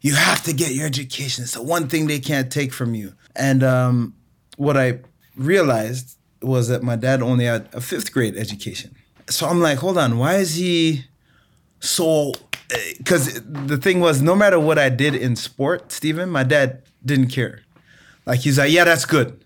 You 0.00 0.14
have 0.16 0.42
to 0.44 0.52
get 0.52 0.72
your 0.72 0.86
education. 0.86 1.44
It's 1.44 1.54
the 1.54 1.62
one 1.62 1.88
thing 1.88 2.06
they 2.06 2.18
can't 2.18 2.52
take 2.52 2.72
from 2.72 2.94
you. 2.94 3.14
And 3.34 3.62
um, 3.62 4.14
what 4.56 4.76
I 4.76 5.00
realized 5.36 6.16
was 6.42 6.68
that 6.68 6.82
my 6.82 6.96
dad 6.96 7.22
only 7.22 7.46
had 7.46 7.68
a 7.72 7.80
fifth 7.80 8.12
grade 8.12 8.36
education. 8.36 8.94
So 9.28 9.46
I'm 9.46 9.60
like, 9.60 9.78
hold 9.78 9.98
on, 9.98 10.18
why 10.18 10.36
is 10.36 10.56
he 10.56 11.04
so? 11.80 12.32
Eh, 12.70 12.94
because 12.98 13.40
the 13.44 13.76
thing 13.76 14.00
was, 14.00 14.20
no 14.20 14.36
matter 14.36 14.60
what 14.60 14.78
I 14.78 14.88
did 14.88 15.14
in 15.14 15.36
sport, 15.36 15.92
Stephen, 15.92 16.28
my 16.30 16.44
dad 16.44 16.82
didn't 17.04 17.28
care. 17.28 17.60
Like 18.26 18.40
he's 18.40 18.58
like, 18.58 18.70
yeah, 18.70 18.84
that's 18.84 19.04
good. 19.04 19.44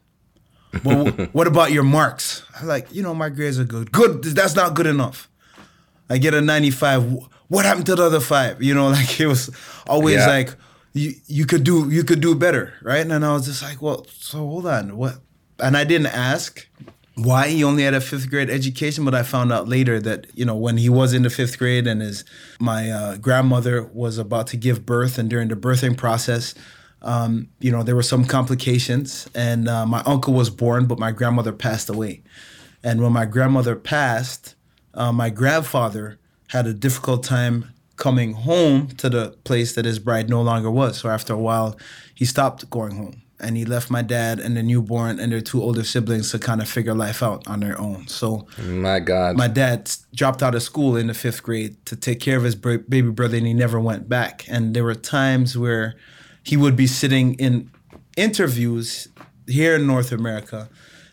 But 0.84 1.32
what 1.34 1.46
about 1.46 1.72
your 1.72 1.84
marks? 1.84 2.42
I'm 2.60 2.66
like, 2.66 2.92
you 2.92 3.02
know, 3.02 3.14
my 3.14 3.28
grades 3.28 3.58
are 3.58 3.64
good. 3.64 3.92
Good, 3.92 4.22
that's 4.24 4.54
not 4.54 4.74
good 4.74 4.86
enough. 4.86 5.28
I 6.10 6.18
get 6.18 6.34
a 6.34 6.40
95. 6.40 7.28
What 7.48 7.64
happened 7.64 7.86
to 7.86 7.94
the 7.94 8.04
other 8.04 8.20
five? 8.20 8.62
You 8.62 8.74
know, 8.74 8.88
like 8.90 9.20
it 9.20 9.26
was 9.26 9.50
always 9.86 10.16
yeah. 10.16 10.26
like, 10.26 10.54
you 10.98 11.14
you 11.26 11.46
could 11.46 11.64
do 11.64 11.90
you 11.90 12.04
could 12.04 12.20
do 12.20 12.34
better, 12.34 12.74
right? 12.82 13.06
And 13.06 13.24
I 13.24 13.32
was 13.32 13.46
just 13.46 13.62
like, 13.62 13.80
well, 13.80 14.06
so 14.10 14.38
hold 14.38 14.66
on, 14.66 14.96
what? 14.96 15.18
And 15.60 15.76
I 15.76 15.84
didn't 15.84 16.08
ask 16.08 16.68
why 17.14 17.48
he 17.48 17.64
only 17.64 17.82
had 17.82 17.94
a 17.94 18.00
fifth 18.00 18.30
grade 18.30 18.48
education, 18.48 19.04
but 19.04 19.14
I 19.14 19.22
found 19.22 19.52
out 19.52 19.68
later 19.68 20.00
that 20.00 20.26
you 20.34 20.44
know 20.44 20.56
when 20.56 20.76
he 20.76 20.88
was 20.88 21.14
in 21.14 21.22
the 21.22 21.30
fifth 21.30 21.58
grade 21.58 21.86
and 21.86 22.00
his 22.00 22.24
my 22.60 22.90
uh, 22.90 23.16
grandmother 23.16 23.84
was 23.84 24.18
about 24.18 24.46
to 24.48 24.56
give 24.56 24.86
birth, 24.86 25.18
and 25.18 25.28
during 25.30 25.48
the 25.48 25.56
birthing 25.56 25.96
process, 25.96 26.54
um, 27.02 27.48
you 27.60 27.70
know 27.70 27.82
there 27.82 27.96
were 27.96 28.02
some 28.02 28.24
complications, 28.24 29.28
and 29.34 29.68
uh, 29.68 29.86
my 29.86 30.02
uncle 30.06 30.34
was 30.34 30.50
born, 30.50 30.86
but 30.86 30.98
my 30.98 31.12
grandmother 31.12 31.52
passed 31.52 31.88
away, 31.88 32.22
and 32.82 33.00
when 33.00 33.12
my 33.12 33.24
grandmother 33.24 33.76
passed, 33.76 34.54
uh, 34.94 35.12
my 35.12 35.30
grandfather 35.30 36.18
had 36.48 36.66
a 36.66 36.72
difficult 36.72 37.22
time 37.22 37.72
coming 37.98 38.32
home 38.32 38.88
to 38.96 39.10
the 39.10 39.36
place 39.44 39.74
that 39.74 39.84
his 39.84 39.98
bride 39.98 40.30
no 40.30 40.40
longer 40.40 40.70
was. 40.70 40.98
So 40.98 41.10
after 41.10 41.34
a 41.34 41.38
while, 41.38 41.76
he 42.14 42.24
stopped 42.24 42.70
going 42.70 42.96
home 42.96 43.22
and 43.40 43.56
he 43.56 43.64
left 43.64 43.90
my 43.90 44.02
dad 44.02 44.40
and 44.40 44.56
the 44.56 44.62
newborn 44.62 45.20
and 45.20 45.30
their 45.32 45.40
two 45.40 45.62
older 45.62 45.84
siblings 45.84 46.30
to 46.30 46.38
kind 46.38 46.60
of 46.60 46.68
figure 46.68 46.94
life 46.94 47.22
out 47.22 47.46
on 47.46 47.60
their 47.60 47.78
own. 47.80 48.06
So 48.08 48.46
my 48.62 49.00
God, 49.00 49.36
my 49.36 49.48
dad 49.48 49.90
dropped 50.14 50.42
out 50.42 50.54
of 50.54 50.62
school 50.62 50.96
in 50.96 51.08
the 51.08 51.14
fifth 51.14 51.42
grade 51.42 51.84
to 51.86 51.96
take 51.96 52.20
care 52.20 52.36
of 52.36 52.44
his 52.44 52.54
baby 52.54 53.02
brother, 53.02 53.36
and 53.36 53.46
he 53.46 53.54
never 53.54 53.78
went 53.78 54.08
back. 54.08 54.44
And 54.48 54.74
there 54.74 54.84
were 54.84 54.94
times 54.94 55.56
where 55.56 55.94
he 56.42 56.56
would 56.56 56.76
be 56.76 56.86
sitting 56.86 57.34
in 57.34 57.70
interviews 58.16 59.08
here 59.46 59.76
in 59.76 59.86
North 59.86 60.10
America, 60.12 60.68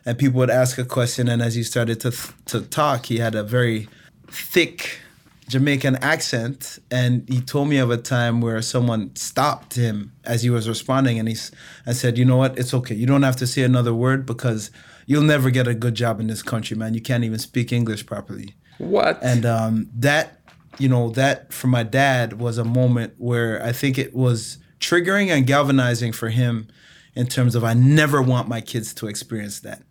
and 0.06 0.18
people 0.18 0.40
would 0.40 0.50
ask 0.50 0.78
a 0.78 0.86
question, 0.86 1.28
and 1.28 1.42
as 1.42 1.56
he 1.56 1.64
started 1.64 2.00
to 2.02 2.12
to 2.46 2.62
talk, 2.62 3.06
he 3.08 3.18
had 3.18 3.36
a 3.36 3.44
very 3.44 3.88
thick 4.28 5.00
Jamaican 5.48 5.98
accent, 5.98 6.80
and 6.90 7.28
he 7.30 7.40
told 7.40 7.70
me 7.70 7.78
of 7.78 7.92
a 7.92 7.98
time 7.98 8.42
where 8.42 8.62
someone 8.62 9.16
stopped 9.16 9.76
him 9.76 10.12
as 10.24 10.42
he 10.42 10.50
was 10.50 10.68
responding, 10.68 11.20
and 11.20 11.30
he 11.30 11.36
and 11.86 11.96
said, 11.96 12.18
"You 12.18 12.26
know 12.26 12.38
what? 12.38 12.58
It's 12.58 12.74
okay. 12.74 12.96
You 12.96 13.06
don't 13.06 13.24
have 13.24 13.36
to 13.38 13.48
say 13.48 13.62
another 13.62 13.94
word 13.94 14.26
because 14.26 14.72
you'll 15.06 15.24
never 15.24 15.52
get 15.52 15.68
a 15.68 15.76
good 15.76 15.94
job 15.94 16.20
in 16.20 16.28
this 16.28 16.42
country, 16.42 16.76
man. 16.76 16.94
You 16.96 17.02
can't 17.02 17.24
even 17.24 17.40
speak 17.40 17.72
English 17.72 18.06
properly." 18.06 18.56
What? 18.80 19.22
And 19.22 19.46
um, 19.46 19.90
that, 19.96 20.40
you 20.80 20.90
know, 20.90 21.10
that 21.12 21.54
for 21.54 21.68
my 21.68 21.84
dad 21.84 22.40
was 22.40 22.58
a 22.58 22.66
moment 22.66 23.14
where 23.18 23.64
I 23.64 23.72
think 23.72 23.98
it 23.98 24.16
was 24.16 24.58
triggering 24.80 25.30
and 25.30 25.48
galvanizing 25.48 26.12
for 26.12 26.30
him 26.30 26.68
in 27.14 27.28
terms 27.28 27.56
of 27.56 27.64
I 27.64 27.74
never 27.74 28.22
want 28.22 28.50
my 28.50 28.62
kids 28.62 28.94
to 28.96 29.08
experience 29.08 29.60
that 29.62 29.84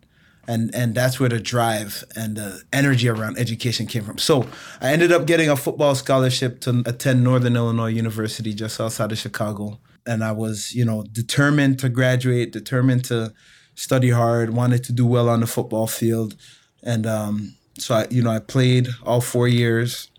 and 0.47 0.73
and 0.75 0.95
that's 0.95 1.19
where 1.19 1.29
the 1.29 1.39
drive 1.39 2.03
and 2.15 2.37
the 2.37 2.61
energy 2.71 3.09
around 3.09 3.37
education 3.37 3.87
came 3.87 4.03
from. 4.03 4.17
So 4.17 4.47
I 4.81 4.91
ended 4.91 5.11
up 5.11 5.25
getting 5.25 5.49
a 5.49 5.55
football 5.55 5.95
scholarship 5.95 6.61
to 6.61 6.83
attend 6.85 7.23
Northern 7.23 7.55
Illinois 7.55 7.89
University 7.89 8.53
just 8.53 8.79
outside 8.79 9.11
of 9.11 9.17
Chicago, 9.17 9.79
and 10.05 10.23
I 10.23 10.31
was 10.31 10.73
you 10.73 10.85
know 10.85 11.03
determined 11.03 11.79
to 11.79 11.89
graduate, 11.89 12.51
determined 12.51 13.05
to 13.05 13.33
study 13.75 14.09
hard, 14.09 14.51
wanted 14.51 14.83
to 14.85 14.93
do 14.93 15.05
well 15.05 15.29
on 15.29 15.41
the 15.41 15.47
football 15.47 15.87
field, 15.87 16.35
and 16.83 17.05
um, 17.05 17.55
so 17.77 17.95
I 17.95 18.07
you 18.09 18.21
know 18.21 18.31
I 18.31 18.39
played 18.39 18.89
all 19.03 19.21
four 19.21 19.47
years 19.47 20.09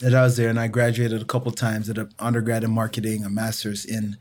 that 0.00 0.14
I 0.14 0.22
was 0.22 0.36
there, 0.36 0.48
and 0.48 0.58
I 0.58 0.68
graduated 0.68 1.20
a 1.22 1.26
couple 1.26 1.52
times 1.52 1.88
at 1.88 1.98
an 1.98 2.10
undergrad 2.18 2.64
in 2.64 2.70
marketing, 2.70 3.24
a 3.24 3.30
master's 3.30 3.84
in 3.84 4.16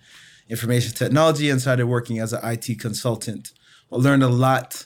information 0.50 0.94
technology, 0.94 1.50
and 1.50 1.62
started 1.62 1.88
working 1.88 2.20
as 2.20 2.34
an 2.34 2.42
IT 2.44 2.80
consultant. 2.80 3.54
I 3.92 3.96
learned 3.96 4.24
a 4.24 4.30
lot 4.30 4.86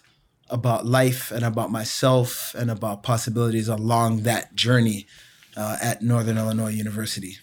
about 0.49 0.85
life 0.85 1.31
and 1.31 1.43
about 1.43 1.71
myself 1.71 2.53
and 2.55 2.69
about 2.69 3.03
possibilities 3.03 3.67
along 3.67 4.21
that 4.21 4.55
journey 4.55 5.07
uh, 5.57 5.77
at 5.81 6.01
Northern 6.01 6.37
Illinois 6.37 6.71
University. 6.71 7.37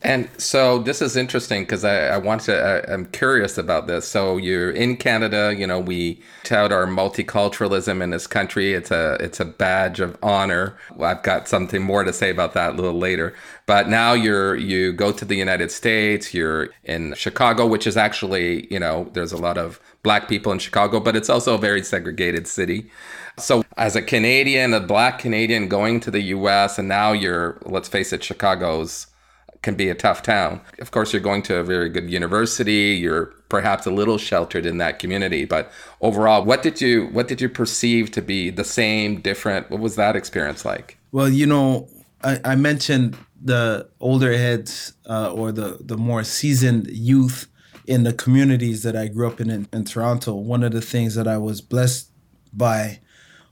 And 0.00 0.28
so 0.40 0.78
this 0.78 1.02
is 1.02 1.16
interesting 1.16 1.64
because 1.64 1.84
I, 1.84 2.06
I, 2.06 2.18
want 2.18 2.42
to, 2.42 2.56
I, 2.56 2.92
I'm 2.92 3.06
curious 3.06 3.58
about 3.58 3.88
this. 3.88 4.06
So 4.06 4.36
you're 4.36 4.70
in 4.70 4.96
Canada, 4.96 5.52
you 5.56 5.66
know, 5.66 5.80
we 5.80 6.22
tout 6.44 6.70
our 6.70 6.86
multiculturalism 6.86 8.00
in 8.00 8.10
this 8.10 8.28
country. 8.28 8.74
It's 8.74 8.92
a, 8.92 9.16
it's 9.18 9.40
a 9.40 9.44
badge 9.44 9.98
of 9.98 10.16
honor. 10.22 10.78
I've 11.00 11.24
got 11.24 11.48
something 11.48 11.82
more 11.82 12.04
to 12.04 12.12
say 12.12 12.30
about 12.30 12.54
that 12.54 12.74
a 12.74 12.76
little 12.76 12.98
later. 12.98 13.34
But 13.66 13.88
now 13.88 14.12
you're, 14.12 14.54
you 14.54 14.92
go 14.92 15.10
to 15.10 15.24
the 15.24 15.34
United 15.34 15.72
States, 15.72 16.32
you're 16.32 16.70
in 16.84 17.14
Chicago, 17.14 17.66
which 17.66 17.86
is 17.86 17.96
actually, 17.96 18.72
you 18.72 18.78
know, 18.78 19.10
there's 19.14 19.32
a 19.32 19.36
lot 19.36 19.58
of 19.58 19.80
black 20.04 20.28
people 20.28 20.52
in 20.52 20.60
Chicago, 20.60 21.00
but 21.00 21.16
it's 21.16 21.28
also 21.28 21.56
a 21.56 21.58
very 21.58 21.82
segregated 21.82 22.46
city. 22.46 22.88
So, 23.36 23.64
as 23.76 23.94
a 23.94 24.02
Canadian, 24.02 24.74
a 24.74 24.80
black 24.80 25.18
Canadian 25.18 25.68
going 25.68 26.00
to 26.00 26.10
the 26.10 26.22
US, 26.22 26.78
and 26.78 26.88
now 26.88 27.12
you're, 27.12 27.58
let's 27.66 27.88
face 27.88 28.12
it, 28.12 28.24
Chicago's 28.24 29.07
can 29.62 29.74
be 29.74 29.88
a 29.88 29.94
tough 29.94 30.22
town. 30.22 30.60
Of 30.80 30.90
course, 30.90 31.12
you're 31.12 31.22
going 31.22 31.42
to 31.42 31.56
a 31.56 31.64
very 31.64 31.88
good 31.88 32.10
university. 32.10 32.96
You're 33.00 33.26
perhaps 33.48 33.86
a 33.86 33.90
little 33.90 34.18
sheltered 34.18 34.66
in 34.66 34.78
that 34.78 34.98
community, 34.98 35.44
but 35.44 35.70
overall, 36.00 36.44
what 36.44 36.62
did 36.62 36.80
you 36.80 37.06
what 37.06 37.28
did 37.28 37.40
you 37.40 37.48
perceive 37.48 38.10
to 38.12 38.22
be 38.22 38.50
the 38.50 38.64
same, 38.64 39.20
different? 39.20 39.70
What 39.70 39.80
was 39.80 39.96
that 39.96 40.16
experience 40.16 40.64
like? 40.64 40.98
Well, 41.12 41.28
you 41.28 41.46
know, 41.46 41.88
I, 42.22 42.40
I 42.44 42.54
mentioned 42.56 43.16
the 43.40 43.88
older 44.00 44.36
heads 44.36 44.94
uh, 45.08 45.32
or 45.32 45.52
the 45.52 45.78
the 45.80 45.96
more 45.96 46.24
seasoned 46.24 46.88
youth 46.88 47.46
in 47.86 48.02
the 48.02 48.12
communities 48.12 48.82
that 48.82 48.94
I 48.96 49.08
grew 49.08 49.26
up 49.26 49.40
in, 49.40 49.50
in 49.50 49.68
in 49.72 49.84
Toronto. 49.84 50.34
One 50.34 50.62
of 50.62 50.72
the 50.72 50.82
things 50.82 51.14
that 51.14 51.26
I 51.26 51.38
was 51.38 51.60
blessed 51.60 52.10
by 52.52 53.00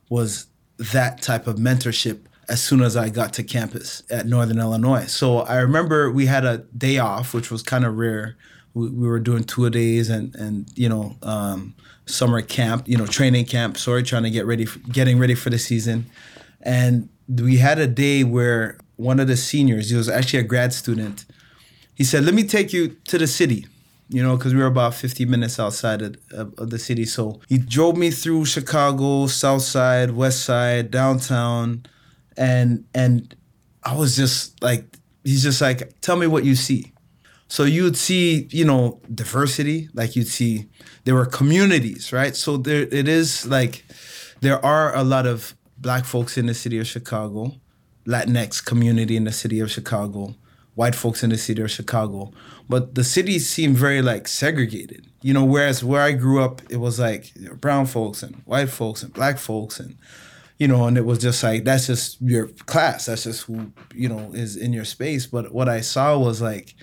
was 0.08 0.46
that 0.78 1.22
type 1.22 1.46
of 1.46 1.56
mentorship 1.56 2.20
as 2.48 2.62
soon 2.62 2.80
as 2.80 2.96
I 2.96 3.08
got 3.08 3.32
to 3.34 3.42
campus 3.42 4.02
at 4.10 4.26
Northern 4.26 4.58
Illinois. 4.58 5.06
So 5.06 5.40
I 5.40 5.56
remember 5.56 6.10
we 6.10 6.26
had 6.26 6.44
a 6.44 6.58
day 6.76 6.98
off, 6.98 7.34
which 7.34 7.50
was 7.50 7.62
kind 7.62 7.84
of 7.84 7.96
rare. 7.96 8.36
We, 8.74 8.90
we, 8.90 9.08
were 9.08 9.20
doing 9.20 9.44
two 9.44 9.68
days 9.70 10.10
and 10.10 10.34
and 10.36 10.70
you 10.76 10.88
know 10.88 11.16
um, 11.22 11.74
summer 12.06 12.42
camp, 12.42 12.86
you 12.88 12.96
know 12.96 13.06
training 13.06 13.46
camp. 13.46 13.76
Sorry, 13.76 14.02
trying 14.02 14.24
to 14.24 14.30
get 14.30 14.46
ready, 14.46 14.66
for, 14.66 14.78
getting 14.90 15.18
ready 15.18 15.34
for 15.34 15.50
the 15.50 15.58
season, 15.58 16.06
and 16.60 17.08
we 17.28 17.56
had 17.56 17.78
a 17.78 17.86
day 17.86 18.22
where 18.22 18.78
one 18.96 19.18
of 19.18 19.28
the 19.28 19.36
seniors, 19.36 19.90
he 19.90 19.96
was 19.96 20.08
actually 20.08 20.40
a 20.40 20.44
grad 20.44 20.72
student, 20.72 21.24
he 21.94 22.04
said, 22.04 22.24
"Let 22.24 22.34
me 22.34 22.44
take 22.44 22.72
you 22.72 22.96
to 23.06 23.18
the 23.18 23.26
city." 23.26 23.66
you 24.08 24.22
know, 24.22 24.36
because 24.36 24.54
we 24.54 24.60
were 24.60 24.66
about 24.66 24.94
50 24.94 25.24
minutes 25.24 25.58
outside 25.58 26.00
of, 26.00 26.16
of, 26.30 26.54
of, 26.58 26.70
the 26.70 26.78
city. 26.78 27.04
So 27.04 27.40
he 27.48 27.58
drove 27.58 27.96
me 27.96 28.12
through 28.12 28.44
Chicago, 28.44 29.26
South 29.26 29.62
Side, 29.62 30.12
West 30.12 30.44
Side, 30.44 30.92
downtown, 30.92 31.84
and 32.36 32.84
and 32.94 33.34
I 33.82 33.94
was 33.94 34.16
just 34.16 34.62
like, 34.62 34.84
he's 35.24 35.42
just 35.42 35.60
like, 35.60 36.00
tell 36.00 36.16
me 36.16 36.26
what 36.26 36.44
you 36.44 36.56
see. 36.56 36.92
So 37.48 37.62
you'd 37.62 37.96
see, 37.96 38.48
you 38.50 38.64
know, 38.64 39.00
diversity, 39.14 39.88
like 39.94 40.16
you'd 40.16 40.26
see 40.26 40.68
there 41.04 41.14
were 41.14 41.26
communities, 41.26 42.12
right? 42.12 42.34
So 42.34 42.56
there 42.56 42.82
it 42.82 43.06
is 43.06 43.46
like 43.46 43.84
there 44.40 44.64
are 44.64 44.94
a 44.94 45.04
lot 45.04 45.26
of 45.26 45.54
black 45.78 46.04
folks 46.04 46.36
in 46.36 46.46
the 46.46 46.54
city 46.54 46.78
of 46.78 46.86
Chicago, 46.86 47.52
Latinx 48.06 48.64
community 48.64 49.16
in 49.16 49.24
the 49.24 49.32
city 49.32 49.60
of 49.60 49.70
Chicago, 49.70 50.34
white 50.74 50.96
folks 50.96 51.22
in 51.22 51.30
the 51.30 51.38
city 51.38 51.62
of 51.62 51.70
Chicago. 51.70 52.32
But 52.68 52.96
the 52.96 53.04
city 53.04 53.38
seemed 53.38 53.76
very 53.76 54.02
like 54.02 54.26
segregated. 54.26 55.06
You 55.22 55.32
know, 55.32 55.44
whereas 55.44 55.84
where 55.84 56.02
I 56.02 56.12
grew 56.12 56.42
up, 56.42 56.62
it 56.68 56.76
was 56.76 56.98
like 56.98 57.32
brown 57.60 57.86
folks 57.86 58.22
and 58.22 58.36
white 58.44 58.70
folks 58.70 59.02
and 59.04 59.12
black 59.12 59.38
folks 59.38 59.78
and 59.78 59.96
you 60.58 60.66
know, 60.68 60.86
and 60.86 60.96
it 60.96 61.04
was 61.04 61.18
just 61.18 61.42
like 61.42 61.64
that's 61.64 61.86
just 61.86 62.20
your 62.20 62.48
class. 62.66 63.06
That's 63.06 63.24
just 63.24 63.42
who 63.42 63.72
you 63.94 64.08
know 64.08 64.32
is 64.32 64.56
in 64.56 64.72
your 64.72 64.84
space. 64.84 65.26
But 65.26 65.52
what 65.52 65.68
I 65.68 65.80
saw 65.80 66.18
was 66.18 66.40
like 66.40 66.74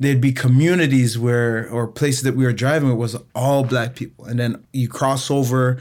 there'd 0.00 0.20
be 0.20 0.32
communities 0.32 1.18
where 1.18 1.68
or 1.70 1.86
places 1.86 2.22
that 2.22 2.34
we 2.34 2.44
were 2.44 2.52
driving 2.52 2.90
it 2.90 2.94
was 2.94 3.16
all 3.34 3.64
black 3.64 3.94
people, 3.94 4.24
and 4.24 4.38
then 4.38 4.64
you 4.72 4.88
cross 4.88 5.30
over 5.30 5.78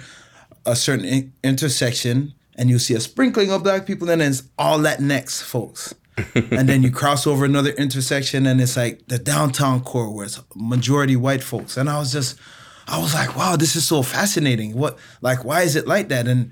a 0.65 0.75
certain 0.75 1.05
in- 1.05 1.33
intersection 1.43 2.33
and 2.55 2.69
you 2.69 2.77
see 2.79 2.93
a 2.93 2.99
sprinkling 2.99 3.51
of 3.51 3.63
black 3.63 3.85
people, 3.85 4.09
and 4.09 4.21
then 4.21 4.31
it's 4.31 4.43
all 4.57 4.79
Latinx 4.79 5.41
folks. 5.41 5.95
and 6.35 6.69
then 6.69 6.83
you 6.83 6.91
cross 6.91 7.25
over 7.25 7.43
another 7.43 7.71
intersection 7.71 8.45
and 8.45 8.61
it's 8.61 8.77
like 8.77 9.07
the 9.07 9.17
downtown 9.17 9.81
core 9.81 10.13
where 10.13 10.25
it's 10.25 10.39
majority 10.55 11.15
white 11.15 11.41
folks. 11.41 11.75
And 11.75 11.89
I 11.89 11.97
was 11.97 12.11
just 12.11 12.39
I 12.87 12.99
was 12.99 13.13
like, 13.13 13.35
wow, 13.37 13.55
this 13.55 13.75
is 13.75 13.85
so 13.85 14.03
fascinating. 14.03 14.75
What, 14.75 14.99
like, 15.21 15.45
why 15.45 15.61
is 15.61 15.75
it 15.75 15.87
like 15.87 16.09
that? 16.09 16.27
And 16.27 16.51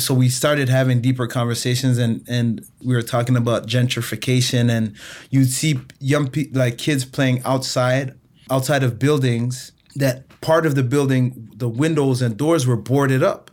so 0.00 0.14
we 0.14 0.28
started 0.28 0.68
having 0.68 1.00
deeper 1.00 1.26
conversations, 1.26 1.98
and 1.98 2.24
and 2.28 2.64
we 2.84 2.94
were 2.94 3.02
talking 3.02 3.36
about 3.36 3.66
gentrification, 3.66 4.70
and 4.70 4.94
you'd 5.30 5.50
see 5.50 5.80
young 5.98 6.28
people, 6.28 6.60
like 6.60 6.78
kids 6.78 7.04
playing 7.04 7.42
outside, 7.44 8.14
outside 8.50 8.82
of 8.82 8.98
buildings. 8.98 9.72
That 9.96 10.40
part 10.40 10.66
of 10.66 10.74
the 10.74 10.82
building, 10.82 11.50
the 11.56 11.68
windows 11.68 12.22
and 12.22 12.36
doors 12.36 12.66
were 12.66 12.76
boarded 12.76 13.22
up. 13.22 13.50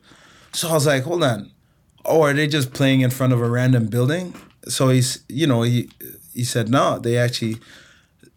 So 0.53 0.69
I 0.69 0.74
was 0.74 0.86
like, 0.86 1.03
hold 1.03 1.24
on, 1.24 1.51
oh, 2.05 2.21
are 2.21 2.33
they 2.33 2.48
just 2.48 2.74
playing 2.74 3.01
in 3.01 3.09
front 3.09 3.33
of 3.33 3.41
a 3.41 3.50
random 3.50 3.88
building? 3.88 4.33
So 4.67 4.89
he's, 4.89 5.24
you 5.27 5.48
know, 5.48 5.63
he 5.63 5.89
he 6.33 6.43
said, 6.43 6.69
no, 6.69 7.00
they 7.00 7.17
actually, 7.17 7.57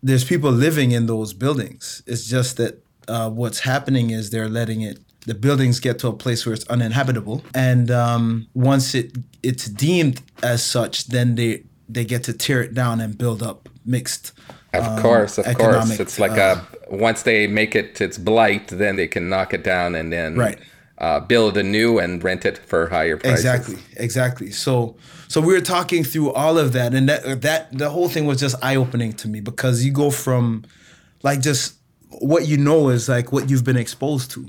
there's 0.02 0.24
people 0.24 0.50
living 0.50 0.92
in 0.92 1.06
those 1.06 1.32
buildings. 1.32 2.02
It's 2.06 2.26
just 2.26 2.56
that 2.56 2.81
uh, 3.08 3.30
what's 3.30 3.60
happening 3.60 4.10
is 4.10 4.30
they're 4.30 4.48
letting 4.48 4.82
it 4.82 4.98
the 5.26 5.34
buildings 5.34 5.78
get 5.78 5.98
to 6.00 6.08
a 6.08 6.12
place 6.12 6.44
where 6.44 6.52
it's 6.52 6.66
uninhabitable, 6.66 7.42
and 7.54 7.90
um, 7.90 8.48
once 8.54 8.94
it 8.94 9.16
it's 9.42 9.66
deemed 9.66 10.20
as 10.42 10.62
such, 10.62 11.06
then 11.06 11.34
they 11.36 11.62
they 11.88 12.04
get 12.04 12.24
to 12.24 12.32
tear 12.32 12.62
it 12.62 12.74
down 12.74 13.00
and 13.00 13.16
build 13.16 13.42
up 13.42 13.68
mixed. 13.84 14.32
Of 14.72 14.84
um, 14.84 15.02
course, 15.02 15.38
of 15.38 15.44
course, 15.56 16.00
it's 16.00 16.18
like 16.18 16.32
uh, 16.32 16.60
a 16.90 16.96
once 16.96 17.22
they 17.22 17.46
make 17.46 17.74
it 17.76 18.00
its 18.00 18.18
blight, 18.18 18.68
then 18.68 18.96
they 18.96 19.06
can 19.06 19.28
knock 19.28 19.54
it 19.54 19.62
down 19.62 19.94
and 19.94 20.12
then 20.12 20.36
right. 20.36 20.58
Uh, 20.98 21.18
build 21.18 21.56
a 21.56 21.62
new 21.64 21.98
and 21.98 22.22
rent 22.22 22.44
it 22.44 22.58
for 22.58 22.88
higher 22.88 23.16
prices. 23.16 23.44
Exactly, 23.44 23.78
exactly. 23.96 24.50
So, 24.52 24.96
so 25.26 25.40
we 25.40 25.52
were 25.52 25.60
talking 25.60 26.04
through 26.04 26.30
all 26.30 26.58
of 26.58 26.72
that, 26.74 26.94
and 26.94 27.08
that 27.08 27.42
that 27.42 27.76
the 27.76 27.90
whole 27.90 28.08
thing 28.08 28.24
was 28.24 28.38
just 28.38 28.54
eye 28.62 28.76
opening 28.76 29.12
to 29.14 29.28
me 29.28 29.40
because 29.40 29.84
you 29.84 29.90
go 29.90 30.10
from 30.10 30.64
like 31.24 31.40
just 31.40 31.74
what 32.20 32.46
you 32.46 32.56
know 32.56 32.88
is 32.88 33.08
like 33.08 33.32
what 33.32 33.50
you've 33.50 33.64
been 33.64 33.76
exposed 33.76 34.30
to 34.32 34.46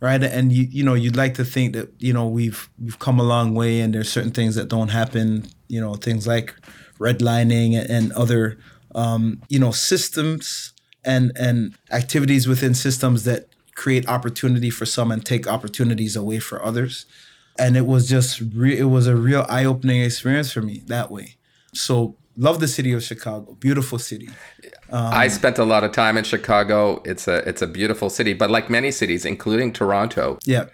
right? 0.00 0.22
And 0.22 0.50
you 0.50 0.66
you 0.70 0.82
know 0.82 0.94
you'd 0.94 1.16
like 1.16 1.34
to 1.34 1.44
think 1.44 1.74
that 1.74 1.92
you 1.98 2.12
know 2.12 2.26
we've 2.26 2.68
we've 2.82 2.98
come 2.98 3.20
a 3.20 3.22
long 3.22 3.54
way 3.54 3.80
and 3.80 3.94
there's 3.94 4.10
certain 4.10 4.30
things 4.30 4.54
that 4.54 4.68
don't 4.68 4.88
happen 4.88 5.46
you 5.68 5.80
know 5.80 5.94
things 5.94 6.26
like 6.26 6.54
redlining 6.98 7.78
and, 7.78 7.90
and 7.90 8.12
other 8.12 8.58
um, 8.94 9.42
you 9.48 9.58
know 9.58 9.70
systems 9.70 10.72
and 11.04 11.32
and 11.36 11.74
activities 11.90 12.46
within 12.46 12.74
systems 12.74 13.24
that 13.24 13.46
create 13.74 14.06
opportunity 14.08 14.68
for 14.68 14.84
some 14.84 15.10
and 15.10 15.24
take 15.24 15.46
opportunities 15.46 16.16
away 16.16 16.38
for 16.38 16.62
others. 16.64 17.06
And 17.58 17.76
it 17.76 17.86
was 17.86 18.08
just 18.08 18.40
re- 18.54 18.78
it 18.78 18.84
was 18.84 19.06
a 19.06 19.16
real 19.16 19.46
eye-opening 19.48 20.02
experience 20.02 20.52
for 20.52 20.62
me 20.62 20.82
that 20.86 21.10
way. 21.10 21.36
So 21.72 22.16
love 22.46 22.58
the 22.60 22.68
city 22.68 22.92
of 22.92 23.02
chicago 23.02 23.56
beautiful 23.60 23.98
city 23.98 24.28
um, 24.92 25.14
I 25.14 25.28
spent 25.28 25.58
a 25.58 25.64
lot 25.64 25.84
of 25.84 25.92
time 25.92 26.16
in 26.16 26.24
Chicago. 26.24 27.00
It's 27.04 27.28
a 27.28 27.48
it's 27.48 27.62
a 27.62 27.66
beautiful 27.66 28.10
city, 28.10 28.32
but 28.32 28.50
like 28.50 28.68
many 28.68 28.90
cities, 28.90 29.24
including 29.24 29.72
Toronto. 29.72 30.38
Yeah. 30.44 30.66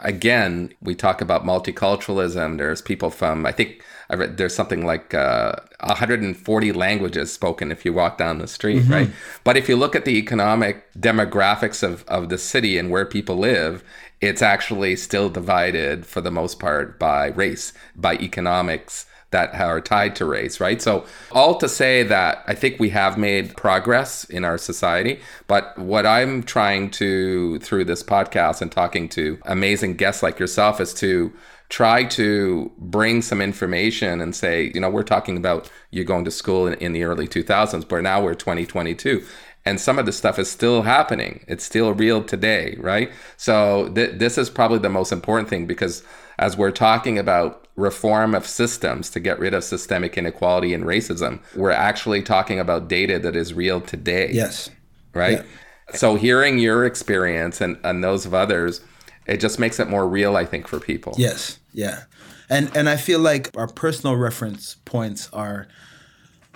Again, 0.00 0.74
we 0.82 0.94
talk 0.94 1.20
about 1.20 1.44
multiculturalism. 1.44 2.58
There's 2.58 2.82
people 2.82 3.10
from 3.10 3.44
I 3.46 3.52
think 3.52 3.82
I 4.08 4.14
read 4.14 4.36
there's 4.36 4.54
something 4.54 4.84
like 4.86 5.14
uh, 5.14 5.56
140 5.80 6.72
languages 6.72 7.32
spoken 7.32 7.72
if 7.72 7.84
you 7.84 7.92
walk 7.92 8.18
down 8.18 8.38
the 8.38 8.46
street, 8.46 8.82
mm-hmm. 8.82 8.92
right? 8.92 9.10
But 9.42 9.56
if 9.56 9.68
you 9.68 9.76
look 9.76 9.96
at 9.96 10.04
the 10.04 10.16
economic 10.16 10.92
demographics 10.94 11.82
of 11.82 12.04
of 12.06 12.28
the 12.28 12.38
city 12.38 12.78
and 12.78 12.90
where 12.90 13.06
people 13.06 13.36
live, 13.36 13.82
it's 14.20 14.42
actually 14.42 14.94
still 14.96 15.28
divided 15.28 16.06
for 16.06 16.20
the 16.20 16.30
most 16.30 16.60
part 16.60 17.00
by 17.00 17.28
race, 17.28 17.72
by 17.96 18.14
economics 18.16 19.06
that 19.30 19.54
are 19.54 19.80
tied 19.80 20.16
to 20.16 20.24
race, 20.24 20.60
right? 20.60 20.80
So, 20.80 21.04
all 21.32 21.56
to 21.58 21.68
say 21.68 22.02
that 22.04 22.44
I 22.46 22.54
think 22.54 22.78
we 22.78 22.90
have 22.90 23.18
made 23.18 23.56
progress 23.56 24.24
in 24.24 24.44
our 24.44 24.58
society. 24.58 25.20
But 25.46 25.76
what 25.78 26.06
I'm 26.06 26.42
trying 26.42 26.90
to, 26.92 27.58
through 27.58 27.84
this 27.84 28.02
podcast 28.02 28.62
and 28.62 28.70
talking 28.70 29.08
to 29.10 29.38
amazing 29.46 29.96
guests 29.96 30.22
like 30.22 30.38
yourself, 30.38 30.80
is 30.80 30.94
to 30.94 31.32
try 31.68 32.04
to 32.04 32.70
bring 32.78 33.20
some 33.22 33.42
information 33.42 34.20
and 34.20 34.36
say, 34.36 34.70
you 34.72 34.80
know, 34.80 34.88
we're 34.88 35.02
talking 35.02 35.36
about 35.36 35.70
you 35.90 36.04
going 36.04 36.24
to 36.24 36.30
school 36.30 36.68
in, 36.68 36.74
in 36.74 36.92
the 36.92 37.02
early 37.02 37.26
2000s, 37.26 37.88
but 37.88 38.02
now 38.02 38.22
we're 38.22 38.34
2022 38.34 39.24
and 39.66 39.80
some 39.80 39.98
of 39.98 40.06
the 40.06 40.12
stuff 40.12 40.38
is 40.38 40.48
still 40.48 40.82
happening. 40.82 41.44
It's 41.48 41.64
still 41.64 41.92
real 41.92 42.22
today, 42.22 42.76
right? 42.78 43.10
So 43.36 43.88
th- 43.88 44.18
this 44.18 44.38
is 44.38 44.48
probably 44.48 44.78
the 44.78 44.88
most 44.88 45.10
important 45.10 45.48
thing 45.48 45.66
because 45.66 46.04
as 46.38 46.56
we're 46.56 46.70
talking 46.70 47.18
about 47.18 47.66
reform 47.76 48.34
of 48.34 48.46
systems 48.46 49.10
to 49.10 49.20
get 49.20 49.38
rid 49.38 49.54
of 49.54 49.62
systemic 49.62 50.16
inequality 50.16 50.72
and 50.72 50.84
racism, 50.84 51.40
we're 51.54 51.70
actually 51.70 52.22
talking 52.22 52.58
about 52.58 52.88
data 52.88 53.18
that 53.18 53.36
is 53.36 53.54
real 53.54 53.80
today. 53.80 54.30
Yes. 54.32 54.70
Right? 55.14 55.38
Yeah. 55.38 55.96
So 55.96 56.16
hearing 56.16 56.58
your 56.58 56.84
experience 56.84 57.60
and, 57.60 57.78
and 57.84 58.02
those 58.02 58.26
of 58.26 58.34
others, 58.34 58.80
it 59.26 59.38
just 59.38 59.58
makes 59.58 59.78
it 59.78 59.88
more 59.88 60.08
real, 60.08 60.36
I 60.36 60.44
think, 60.44 60.66
for 60.68 60.80
people. 60.80 61.14
Yes. 61.16 61.58
Yeah. 61.72 62.04
And 62.48 62.74
and 62.76 62.88
I 62.88 62.96
feel 62.96 63.18
like 63.18 63.50
our 63.56 63.66
personal 63.66 64.16
reference 64.16 64.76
points 64.84 65.28
are 65.32 65.66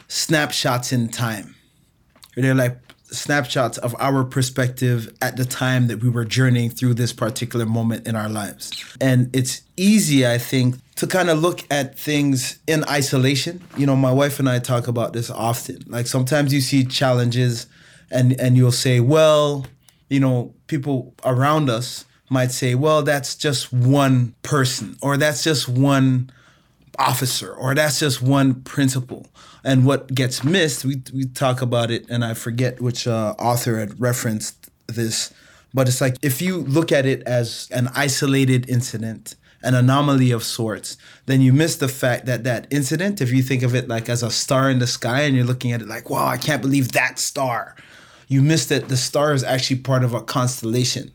snapshots 0.08 0.92
in 0.92 1.08
time. 1.08 1.56
They're 2.36 2.54
like 2.54 2.78
snapshots 3.12 3.78
of 3.78 3.94
our 3.98 4.24
perspective 4.24 5.12
at 5.20 5.36
the 5.36 5.44
time 5.44 5.88
that 5.88 6.02
we 6.02 6.08
were 6.08 6.24
journeying 6.24 6.70
through 6.70 6.94
this 6.94 7.12
particular 7.12 7.66
moment 7.66 8.06
in 8.06 8.16
our 8.16 8.28
lives. 8.28 8.70
And 9.00 9.34
it's 9.34 9.62
easy, 9.76 10.26
I 10.26 10.38
think, 10.38 10.76
to 10.96 11.06
kind 11.06 11.30
of 11.30 11.40
look 11.40 11.64
at 11.70 11.98
things 11.98 12.58
in 12.66 12.84
isolation. 12.84 13.62
You 13.76 13.86
know, 13.86 13.96
my 13.96 14.12
wife 14.12 14.38
and 14.38 14.48
I 14.48 14.58
talk 14.58 14.88
about 14.88 15.12
this 15.12 15.30
often. 15.30 15.82
Like 15.86 16.06
sometimes 16.06 16.52
you 16.52 16.60
see 16.60 16.84
challenges 16.84 17.66
and 18.10 18.38
and 18.40 18.56
you'll 18.56 18.72
say, 18.72 19.00
"Well, 19.00 19.66
you 20.08 20.20
know, 20.20 20.54
people 20.66 21.14
around 21.24 21.70
us 21.70 22.04
might 22.28 22.52
say, 22.52 22.74
"Well, 22.74 23.02
that's 23.02 23.34
just 23.34 23.72
one 23.72 24.34
person 24.42 24.96
or 25.00 25.16
that's 25.16 25.42
just 25.42 25.68
one 25.68 26.30
officer 27.00 27.52
or 27.52 27.74
that's 27.74 27.98
just 28.00 28.22
one 28.22 28.62
principal." 28.62 29.26
And 29.62 29.84
what 29.84 30.14
gets 30.14 30.42
missed, 30.42 30.84
we, 30.84 31.02
we 31.12 31.24
talk 31.26 31.60
about 31.60 31.90
it, 31.90 32.08
and 32.08 32.24
I 32.24 32.34
forget 32.34 32.80
which 32.80 33.06
uh, 33.06 33.34
author 33.38 33.78
had 33.78 34.00
referenced 34.00 34.70
this, 34.86 35.34
but 35.74 35.86
it's 35.86 36.00
like 36.00 36.16
if 36.22 36.40
you 36.40 36.58
look 36.58 36.92
at 36.92 37.04
it 37.06 37.22
as 37.24 37.68
an 37.70 37.88
isolated 37.94 38.68
incident 38.70 39.34
an 39.62 39.74
anomaly 39.74 40.30
of 40.30 40.42
sorts, 40.42 40.96
then 41.26 41.40
you 41.40 41.52
miss 41.52 41.76
the 41.76 41.88
fact 41.88 42.26
that 42.26 42.44
that 42.44 42.66
incident, 42.70 43.20
if 43.20 43.30
you 43.30 43.42
think 43.42 43.62
of 43.62 43.74
it 43.74 43.88
like 43.88 44.08
as 44.08 44.22
a 44.22 44.30
star 44.30 44.70
in 44.70 44.78
the 44.78 44.86
sky 44.86 45.22
and 45.22 45.36
you're 45.36 45.44
looking 45.44 45.72
at 45.72 45.82
it 45.82 45.88
like, 45.88 46.08
wow, 46.08 46.26
I 46.26 46.38
can't 46.38 46.62
believe 46.62 46.92
that 46.92 47.18
star, 47.18 47.76
you 48.28 48.42
miss 48.42 48.66
that 48.66 48.88
the 48.88 48.96
star 48.96 49.34
is 49.34 49.44
actually 49.44 49.80
part 49.80 50.02
of 50.02 50.14
a 50.14 50.22
constellation, 50.22 51.12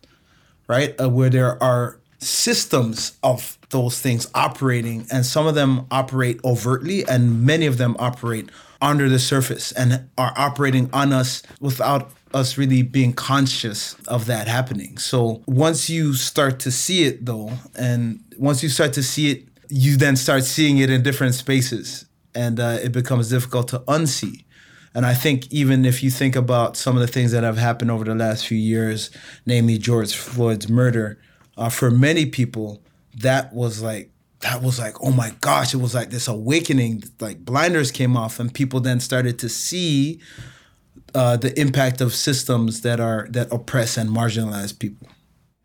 right? 0.67 0.99
Uh, 0.99 1.09
where 1.09 1.29
there 1.29 1.61
are 1.63 1.99
systems 2.19 3.17
of 3.23 3.57
those 3.75 3.99
things 3.99 4.31
operating, 4.33 5.05
and 5.11 5.25
some 5.25 5.45
of 5.47 5.53
them 5.53 5.85
operate 5.91 6.39
overtly, 6.45 7.05
and 7.05 7.43
many 7.43 7.65
of 7.65 7.77
them 7.77 7.97
operate 7.99 8.49
under 8.81 9.09
the 9.09 9.19
surface 9.19 9.73
and 9.73 10.07
are 10.17 10.33
operating 10.37 10.89
on 10.93 11.11
us 11.11 11.43
without 11.59 12.11
us 12.33 12.57
really 12.57 12.83
being 12.83 13.11
conscious 13.11 13.95
of 14.07 14.27
that 14.27 14.47
happening. 14.47 14.97
So 14.97 15.41
once 15.45 15.89
you 15.89 16.13
start 16.13 16.59
to 16.61 16.71
see 16.71 17.03
it 17.03 17.25
though, 17.25 17.51
and 17.77 18.23
once 18.37 18.63
you 18.63 18.69
start 18.69 18.93
to 18.93 19.03
see 19.03 19.31
it, 19.31 19.43
you 19.69 19.97
then 19.97 20.15
start 20.15 20.45
seeing 20.45 20.77
it 20.77 20.89
in 20.89 21.03
different 21.03 21.33
spaces 21.33 22.05
and 22.33 22.59
uh, 22.59 22.77
it 22.81 22.93
becomes 22.93 23.29
difficult 23.29 23.67
to 23.69 23.79
unsee. 23.79 24.45
And 24.93 25.05
I 25.05 25.13
think 25.13 25.51
even 25.51 25.83
if 25.83 26.01
you 26.01 26.09
think 26.09 26.37
about 26.37 26.77
some 26.77 26.95
of 26.95 27.01
the 27.01 27.07
things 27.07 27.31
that 27.33 27.43
have 27.43 27.57
happened 27.57 27.91
over 27.91 28.05
the 28.05 28.15
last 28.15 28.47
few 28.47 28.57
years, 28.57 29.11
namely 29.45 29.77
George 29.77 30.13
Floyd's 30.15 30.69
murder, 30.69 31.19
uh, 31.57 31.69
for 31.69 31.91
many 31.91 32.25
people, 32.25 32.81
that 33.15 33.53
was 33.53 33.81
like 33.81 34.11
that 34.41 34.61
was 34.61 34.77
like 34.77 34.95
oh 35.01 35.11
my 35.11 35.31
gosh 35.41 35.73
it 35.73 35.77
was 35.77 35.95
like 35.95 36.09
this 36.09 36.27
awakening 36.27 37.03
like 37.19 37.39
blinders 37.43 37.91
came 37.91 38.15
off 38.15 38.39
and 38.39 38.53
people 38.53 38.79
then 38.79 38.99
started 38.99 39.39
to 39.39 39.49
see 39.49 40.19
uh, 41.15 41.37
the 41.37 41.57
impact 41.59 42.01
of 42.01 42.13
systems 42.13 42.81
that 42.81 42.99
are 42.99 43.27
that 43.29 43.51
oppress 43.51 43.97
and 43.97 44.09
marginalize 44.09 44.77
people. 44.77 45.07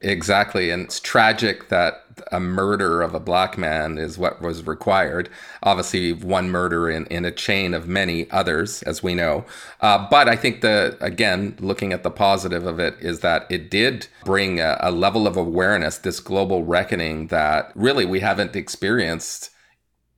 Exactly, 0.03 0.71
and 0.71 0.85
it's 0.85 0.99
tragic 0.99 1.69
that 1.69 2.05
a 2.33 2.41
murder 2.41 3.03
of 3.03 3.15
a 3.15 3.21
black 3.21 3.59
man 3.59 3.99
is 3.99 4.17
what 4.17 4.41
was 4.41 4.67
required. 4.67 5.29
Obviously, 5.63 6.15
one 6.15 6.49
murder 6.51 6.89
in, 6.89 7.05
in 7.07 7.27
a 7.27 7.31
chain 7.31 7.75
of 7.75 7.87
many 7.87 8.31
others, 8.31 8.83
as 8.85 9.03
we 9.03 9.15
know. 9.15 9.45
Uh, 9.83 10.07
but 10.11 10.27
I 10.27 10.37
think 10.37 10.63
the 10.63 10.97
again, 11.03 11.55
looking 11.61 11.93
at 11.93 12.03
the 12.03 12.11
positive 12.11 12.65
of 12.65 12.79
it, 12.81 12.97
is 12.99 13.21
that 13.21 13.47
it 13.51 13.71
did 13.71 14.07
bring 14.25 14.59
a, 14.59 14.79
a 14.81 14.91
level 14.91 15.27
of 15.27 15.37
awareness, 15.37 15.99
this 15.99 16.19
global 16.19 16.65
reckoning 16.65 17.27
that 17.27 17.71
really 17.75 18.07
we 18.07 18.21
haven't 18.21 18.57
experienced 18.57 19.51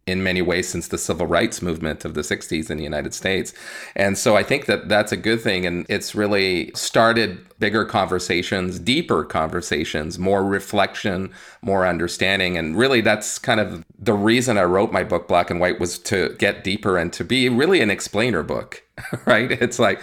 in 0.06 0.22
many 0.22 0.42
ways 0.42 0.68
since 0.68 0.88
the 0.88 0.98
civil 0.98 1.26
rights 1.26 1.62
movement 1.62 2.04
of 2.04 2.14
the 2.14 2.22
60s 2.22 2.70
in 2.70 2.76
the 2.76 2.82
United 2.82 3.14
States. 3.14 3.54
And 3.94 4.18
so 4.18 4.36
I 4.36 4.42
think 4.42 4.66
that 4.66 4.88
that's 4.88 5.12
a 5.12 5.16
good 5.16 5.40
thing. 5.40 5.64
And 5.64 5.86
it's 5.88 6.14
really 6.14 6.72
started 6.74 7.46
bigger 7.60 7.84
conversations, 7.84 8.80
deeper 8.80 9.24
conversations, 9.24 10.18
more 10.18 10.44
reflection, 10.44 11.30
more 11.62 11.86
understanding. 11.86 12.58
And 12.58 12.76
really, 12.76 13.00
that's 13.00 13.38
kind 13.38 13.60
of 13.60 13.84
the 13.96 14.14
reason 14.14 14.58
I 14.58 14.64
wrote 14.64 14.90
my 14.90 15.04
book, 15.04 15.28
Black 15.28 15.50
and 15.50 15.60
White, 15.60 15.78
was 15.78 16.00
to 16.00 16.34
get 16.38 16.64
deeper 16.64 16.98
and 16.98 17.12
to 17.12 17.24
be 17.24 17.48
really 17.48 17.80
an 17.80 17.90
explainer 17.90 18.42
book, 18.42 18.82
right? 19.24 19.52
It's 19.52 19.78
like, 19.78 20.00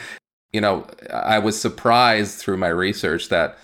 you 0.53 0.61
know, 0.61 0.87
I 1.13 1.39
was 1.39 1.59
surprised 1.59 2.39
through 2.39 2.57
my 2.57 2.69
research 2.69 3.27
that 3.29 3.57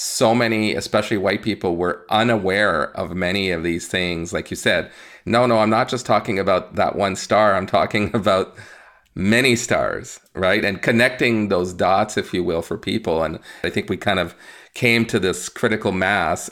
so 0.00 0.32
many, 0.32 0.74
especially 0.76 1.16
white 1.16 1.42
people, 1.42 1.74
were 1.74 2.06
unaware 2.08 2.96
of 2.96 3.16
many 3.16 3.50
of 3.50 3.64
these 3.64 3.88
things. 3.88 4.32
Like 4.32 4.48
you 4.48 4.56
said, 4.56 4.92
no, 5.24 5.44
no, 5.44 5.58
I'm 5.58 5.70
not 5.70 5.88
just 5.88 6.06
talking 6.06 6.38
about 6.38 6.76
that 6.76 6.94
one 6.94 7.16
star. 7.16 7.56
I'm 7.56 7.66
talking 7.66 8.10
about 8.14 8.56
many 9.16 9.56
stars, 9.56 10.20
right? 10.34 10.64
And 10.64 10.80
connecting 10.80 11.48
those 11.48 11.72
dots, 11.72 12.16
if 12.16 12.32
you 12.32 12.44
will, 12.44 12.62
for 12.62 12.78
people. 12.78 13.24
And 13.24 13.40
I 13.64 13.70
think 13.70 13.90
we 13.90 13.96
kind 13.96 14.20
of 14.20 14.36
came 14.72 15.04
to 15.06 15.18
this 15.18 15.48
critical 15.48 15.90
mass. 15.90 16.48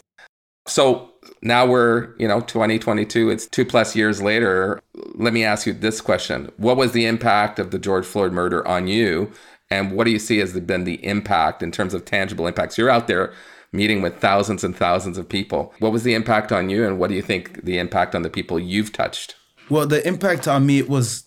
So 0.67 1.13
now 1.41 1.67
we're, 1.67 2.17
you 2.19 2.27
know, 2.27 2.41
2022, 2.41 3.31
it's 3.31 3.47
two 3.47 3.65
plus 3.65 3.95
years 3.95 4.21
later. 4.21 4.81
Let 5.15 5.33
me 5.33 5.45
ask 5.45 5.69
you 5.69 5.73
this 5.73 6.01
question 6.01 6.51
What 6.57 6.77
was 6.77 6.91
the 6.91 7.07
impact 7.07 7.61
of 7.61 7.71
the 7.71 7.79
George 7.79 8.07
Floyd 8.07 8.33
murder 8.33 8.67
on 8.67 8.89
you? 8.89 9.31
And 9.71 9.93
what 9.93 10.05
do 10.05 10.11
you 10.11 10.19
see 10.19 10.41
as 10.41 10.59
been 10.61 10.85
the 10.85 11.05
impact 11.05 11.63
in 11.63 11.73
terms 11.73 11.95
of 11.95 12.05
tangible 12.05 12.47
impacts? 12.47 12.79
You're 12.79 12.91
out 12.91 13.09
there 13.09 13.33
meeting 13.73 14.01
with 14.01 14.19
thousands 14.19 14.65
and 14.65 14.77
thousands 14.77 15.19
of 15.19 15.29
people. 15.29 15.75
What 15.81 15.93
was 15.93 16.03
the 16.03 16.15
impact 16.15 16.53
on 16.53 16.71
you, 16.71 16.87
and 16.87 16.99
what 16.99 17.11
do 17.11 17.17
you 17.17 17.23
think 17.23 17.65
the 17.65 17.79
impact 17.79 18.15
on 18.15 18.23
the 18.23 18.31
people 18.31 18.59
you've 18.59 18.93
touched? 18.93 19.35
Well, 19.69 19.87
the 19.87 20.07
impact 20.07 20.47
on 20.47 20.67
me 20.67 20.79
it 20.79 20.89
was 20.89 21.25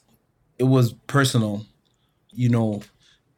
it 0.58 0.64
was 0.64 0.94
personal, 1.08 1.66
you 2.32 2.50
know, 2.50 2.84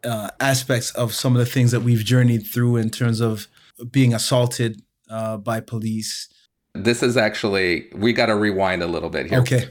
uh, 0.03 0.29
aspects 0.39 0.91
of 0.91 1.13
some 1.13 1.35
of 1.35 1.39
the 1.39 1.45
things 1.45 1.71
that 1.71 1.81
we've 1.81 2.03
journeyed 2.03 2.45
through 2.45 2.77
in 2.77 2.89
terms 2.89 3.19
of 3.19 3.47
being 3.91 4.13
assaulted 4.13 4.81
uh, 5.09 5.37
by 5.37 5.59
police. 5.59 6.27
This 6.73 7.03
is 7.03 7.17
actually 7.17 7.89
we 7.93 8.13
got 8.13 8.27
to 8.27 8.35
rewind 8.35 8.83
a 8.83 8.87
little 8.87 9.09
bit 9.09 9.27
here. 9.27 9.39
Okay. 9.39 9.69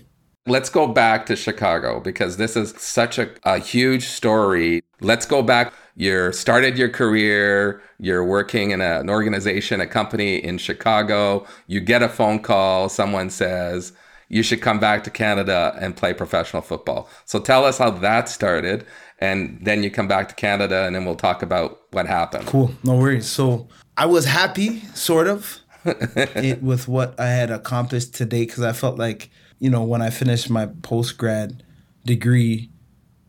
Let's 0.50 0.68
go 0.68 0.86
back 0.86 1.26
to 1.26 1.36
Chicago 1.36 2.00
because 2.00 2.36
this 2.36 2.56
is 2.56 2.74
such 2.76 3.18
a, 3.18 3.30
a 3.44 3.58
huge 3.58 4.06
story. 4.06 4.82
Let's 5.00 5.24
go 5.24 5.42
back 5.42 5.72
you 6.00 6.32
started 6.32 6.78
your 6.78 6.88
career, 6.88 7.82
you're 7.98 8.24
working 8.24 8.70
in 8.70 8.80
a, 8.80 9.00
an 9.00 9.10
organization, 9.10 9.82
a 9.82 9.86
company 9.86 10.36
in 10.36 10.56
Chicago, 10.56 11.46
you 11.66 11.80
get 11.80 12.02
a 12.02 12.08
phone 12.08 12.38
call, 12.38 12.88
someone 12.88 13.28
says, 13.28 13.92
you 14.30 14.42
should 14.42 14.62
come 14.62 14.80
back 14.80 15.04
to 15.04 15.10
Canada 15.10 15.76
and 15.78 15.94
play 15.94 16.14
professional 16.14 16.62
football. 16.62 17.06
So 17.26 17.38
tell 17.38 17.66
us 17.66 17.76
how 17.76 17.90
that 17.90 18.30
started, 18.30 18.86
and 19.18 19.58
then 19.62 19.82
you 19.82 19.90
come 19.90 20.08
back 20.08 20.28
to 20.30 20.34
Canada, 20.34 20.86
and 20.86 20.96
then 20.96 21.04
we'll 21.04 21.16
talk 21.16 21.42
about 21.42 21.80
what 21.90 22.06
happened. 22.06 22.46
Cool, 22.46 22.70
no 22.82 22.96
worries. 22.96 23.26
So 23.26 23.68
I 23.98 24.06
was 24.06 24.24
happy, 24.24 24.80
sort 24.94 25.26
of, 25.26 25.58
it, 25.84 26.62
with 26.62 26.88
what 26.88 27.18
I 27.20 27.26
had 27.26 27.50
accomplished 27.50 28.14
today 28.14 28.46
because 28.46 28.62
I 28.62 28.72
felt 28.72 28.98
like, 28.98 29.30
you 29.60 29.70
know, 29.70 29.84
when 29.84 30.02
I 30.02 30.10
finished 30.10 30.50
my 30.50 30.66
post 30.66 31.18
grad 31.18 31.62
degree, 32.04 32.70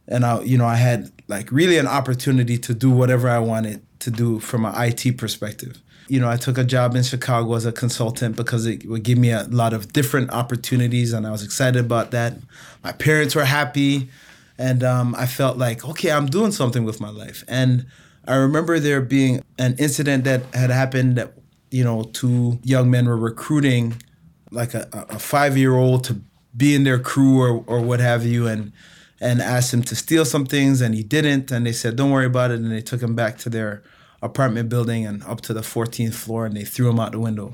and 0.08 0.26
I, 0.26 0.41
you 0.41 0.58
know, 0.58 0.65
I 0.65 0.76
had 0.76 1.12
like 1.28 1.52
really 1.52 1.78
an 1.78 1.88
opportunity 1.88 2.58
to 2.58 2.74
do 2.74 2.89
whatever 2.89 3.30
I 3.30 3.39
wanted 3.39 3.86
to 4.00 4.12
do 4.12 4.39
from 4.39 4.65
an 4.65 4.74
IT 4.76 5.17
perspective. 5.17 5.82
You 6.08 6.20
know, 6.20 6.30
I 6.30 6.36
took 6.36 6.58
a 6.58 6.63
job 6.63 6.96
in 6.96 7.04
Chicago 7.04 7.54
as 7.54 7.65
a 7.65 7.72
consultant 7.72 8.36
because 8.36 8.65
it 8.65 8.86
would 8.86 9.04
give 9.04 9.17
me 9.17 9.32
a 9.32 9.44
lot 9.44 9.74
of 9.74 9.94
different 9.94 10.32
opportunities, 10.32 11.13
and 11.13 11.28
I 11.28 11.32
was 11.32 11.44
excited 11.44 11.84
about 11.84 12.12
that. 12.12 12.34
My 12.84 12.91
parents 12.91 13.36
were 13.36 13.46
happy, 13.46 14.10
and 14.58 14.84
um, 14.84 15.15
I 15.17 15.26
felt 15.26 15.58
like, 15.58 15.88
okay, 15.88 16.12
I'm 16.12 16.26
doing 16.26 16.52
something 16.52 16.84
with 16.84 17.00
my 17.00 17.10
life. 17.10 17.44
And 17.48 17.86
I 18.28 18.36
remember 18.36 18.80
there 18.80 19.02
being 19.02 19.44
an 19.58 19.76
incident 19.80 20.24
that 20.26 20.44
had 20.54 20.70
happened 20.70 21.17
that, 21.17 21.34
you 21.72 21.84
know, 21.84 22.04
two 22.04 22.60
young 22.63 22.91
men 22.91 23.08
were 23.08 23.17
recruiting 23.17 23.96
like 24.52 24.74
a, 24.74 24.88
a 25.10 25.20
five 25.20 25.58
year 25.58 25.76
old 25.76 26.04
to 26.06 26.22
be 26.56 26.76
in 26.76 26.84
their 26.84 27.00
crew 27.00 27.42
or, 27.42 27.64
or 27.66 27.82
what 27.82 28.00
have 28.00 28.26
you. 28.26 28.48
And 28.48 28.74
and 29.22 29.40
asked 29.40 29.72
him 29.72 29.84
to 29.84 29.96
steal 29.96 30.26
some 30.26 30.46
things, 30.46 30.82
and 30.82 30.96
he 30.96 31.04
didn't. 31.04 31.52
And 31.52 31.66
they 31.66 31.72
said, 31.72 31.96
"Don't 31.96 32.10
worry 32.10 32.26
about 32.26 32.50
it." 32.52 32.60
And 32.60 32.72
they 32.72 32.82
took 32.82 33.02
him 33.02 33.16
back 33.16 33.38
to 33.40 33.50
their 33.50 33.84
apartment 34.22 34.68
building 34.68 35.06
and 35.06 35.24
up 35.24 35.42
to 35.42 35.54
the 35.54 35.62
14th 35.62 36.16
floor, 36.16 36.46
and 36.48 36.58
they 36.58 36.66
threw 36.66 36.90
him 36.90 37.00
out 37.00 37.12
the 37.12 37.20
window. 37.20 37.54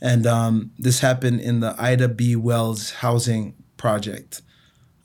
And 0.00 0.26
um, 0.26 0.70
this 0.78 1.00
happened 1.00 1.40
in 1.40 1.60
the 1.60 1.74
Ida 1.78 2.08
B. 2.08 2.36
Wells 2.36 2.90
housing 2.90 3.54
project. 3.76 4.42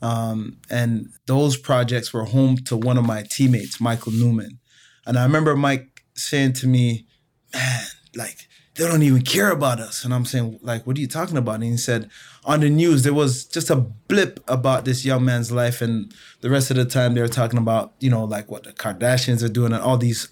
Um, 0.00 0.58
and 0.70 1.08
those 1.26 1.56
projects 1.56 2.12
were 2.12 2.24
home 2.24 2.58
to 2.66 2.76
one 2.76 2.98
of 2.98 3.06
my 3.06 3.24
teammates, 3.28 3.80
Michael 3.80 4.12
Newman. 4.12 4.60
And 5.06 5.18
I 5.18 5.24
remember 5.24 5.56
Mike 5.56 6.04
saying 6.14 6.52
to 6.54 6.68
me, 6.68 7.06
"Man, 7.54 7.84
like." 8.14 8.48
They 8.76 8.86
don't 8.86 9.02
even 9.02 9.22
care 9.22 9.50
about 9.50 9.78
us. 9.78 10.04
And 10.04 10.12
I'm 10.12 10.24
saying, 10.24 10.58
like, 10.62 10.86
what 10.86 10.96
are 10.96 11.00
you 11.00 11.06
talking 11.06 11.36
about? 11.36 11.56
And 11.56 11.64
he 11.64 11.76
said, 11.76 12.10
on 12.44 12.60
the 12.60 12.68
news, 12.68 13.04
there 13.04 13.14
was 13.14 13.44
just 13.44 13.70
a 13.70 13.76
blip 13.76 14.40
about 14.48 14.84
this 14.84 15.04
young 15.04 15.24
man's 15.24 15.52
life. 15.52 15.80
And 15.80 16.12
the 16.40 16.50
rest 16.50 16.70
of 16.70 16.76
the 16.76 16.84
time, 16.84 17.14
they 17.14 17.20
were 17.20 17.28
talking 17.28 17.58
about, 17.58 17.92
you 18.00 18.10
know, 18.10 18.24
like 18.24 18.50
what 18.50 18.64
the 18.64 18.72
Kardashians 18.72 19.44
are 19.44 19.48
doing 19.48 19.72
and 19.72 19.82
all 19.82 19.96
these 19.96 20.28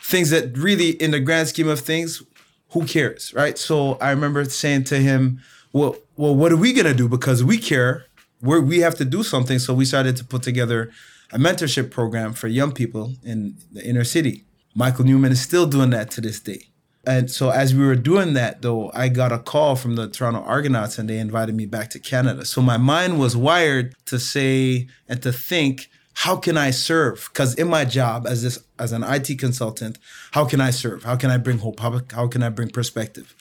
things 0.00 0.30
that 0.30 0.56
really, 0.56 0.90
in 0.90 1.10
the 1.10 1.20
grand 1.20 1.48
scheme 1.48 1.68
of 1.68 1.80
things, 1.80 2.22
who 2.70 2.86
cares, 2.86 3.34
right? 3.34 3.58
So 3.58 3.94
I 3.94 4.10
remember 4.10 4.44
saying 4.44 4.84
to 4.84 4.98
him, 4.98 5.40
well, 5.72 5.96
well, 6.16 6.34
what 6.34 6.52
are 6.52 6.56
we 6.56 6.72
going 6.72 6.86
to 6.86 6.94
do? 6.94 7.08
Because 7.08 7.42
we 7.42 7.58
care. 7.58 8.06
we 8.40 8.60
we 8.60 8.78
have 8.80 8.94
to 8.96 9.04
do 9.04 9.22
something. 9.22 9.58
So 9.58 9.74
we 9.74 9.84
started 9.84 10.16
to 10.16 10.24
put 10.24 10.42
together 10.42 10.90
a 11.32 11.38
mentorship 11.38 11.90
program 11.90 12.32
for 12.32 12.48
young 12.48 12.72
people 12.72 13.14
in 13.24 13.56
the 13.72 13.84
inner 13.84 14.04
city. 14.04 14.44
Michael 14.74 15.04
Newman 15.04 15.32
is 15.32 15.40
still 15.40 15.66
doing 15.66 15.90
that 15.90 16.10
to 16.12 16.20
this 16.20 16.40
day. 16.40 16.69
And 17.06 17.30
so 17.30 17.50
as 17.50 17.74
we 17.74 17.84
were 17.84 17.96
doing 17.96 18.34
that 18.34 18.62
though, 18.62 18.90
I 18.94 19.08
got 19.08 19.32
a 19.32 19.38
call 19.38 19.76
from 19.76 19.96
the 19.96 20.08
Toronto 20.08 20.40
Argonauts 20.40 20.98
and 20.98 21.08
they 21.08 21.18
invited 21.18 21.54
me 21.54 21.66
back 21.66 21.90
to 21.90 21.98
Canada. 21.98 22.44
So 22.44 22.60
my 22.60 22.76
mind 22.76 23.18
was 23.18 23.36
wired 23.36 23.94
to 24.06 24.18
say 24.18 24.88
and 25.08 25.22
to 25.22 25.32
think, 25.32 25.88
how 26.14 26.36
can 26.36 26.58
I 26.58 26.70
serve? 26.70 27.30
Because 27.32 27.54
in 27.54 27.68
my 27.68 27.86
job 27.86 28.26
as 28.26 28.42
this 28.42 28.58
as 28.78 28.92
an 28.92 29.02
IT 29.02 29.38
consultant, 29.38 29.98
how 30.32 30.44
can 30.44 30.60
I 30.60 30.70
serve? 30.70 31.04
How 31.04 31.16
can 31.16 31.30
I 31.30 31.38
bring 31.38 31.58
hope? 31.58 31.80
How, 31.80 32.00
how 32.12 32.26
can 32.28 32.42
I 32.42 32.50
bring 32.50 32.68
perspective? 32.68 33.34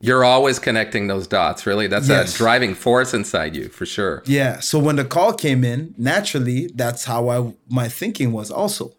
You're 0.00 0.24
always 0.24 0.58
connecting 0.58 1.06
those 1.06 1.28
dots, 1.28 1.64
really. 1.64 1.86
That's 1.86 2.08
yes. 2.08 2.34
a 2.34 2.38
driving 2.38 2.74
force 2.74 3.14
inside 3.14 3.54
you, 3.54 3.68
for 3.68 3.86
sure. 3.86 4.22
Yeah. 4.26 4.58
So 4.58 4.78
when 4.78 4.96
the 4.96 5.04
call 5.04 5.32
came 5.32 5.62
in, 5.62 5.94
naturally, 5.96 6.68
that's 6.74 7.04
how 7.04 7.28
I 7.28 7.52
my 7.68 7.88
thinking 7.88 8.32
was 8.32 8.50
also. 8.50 8.94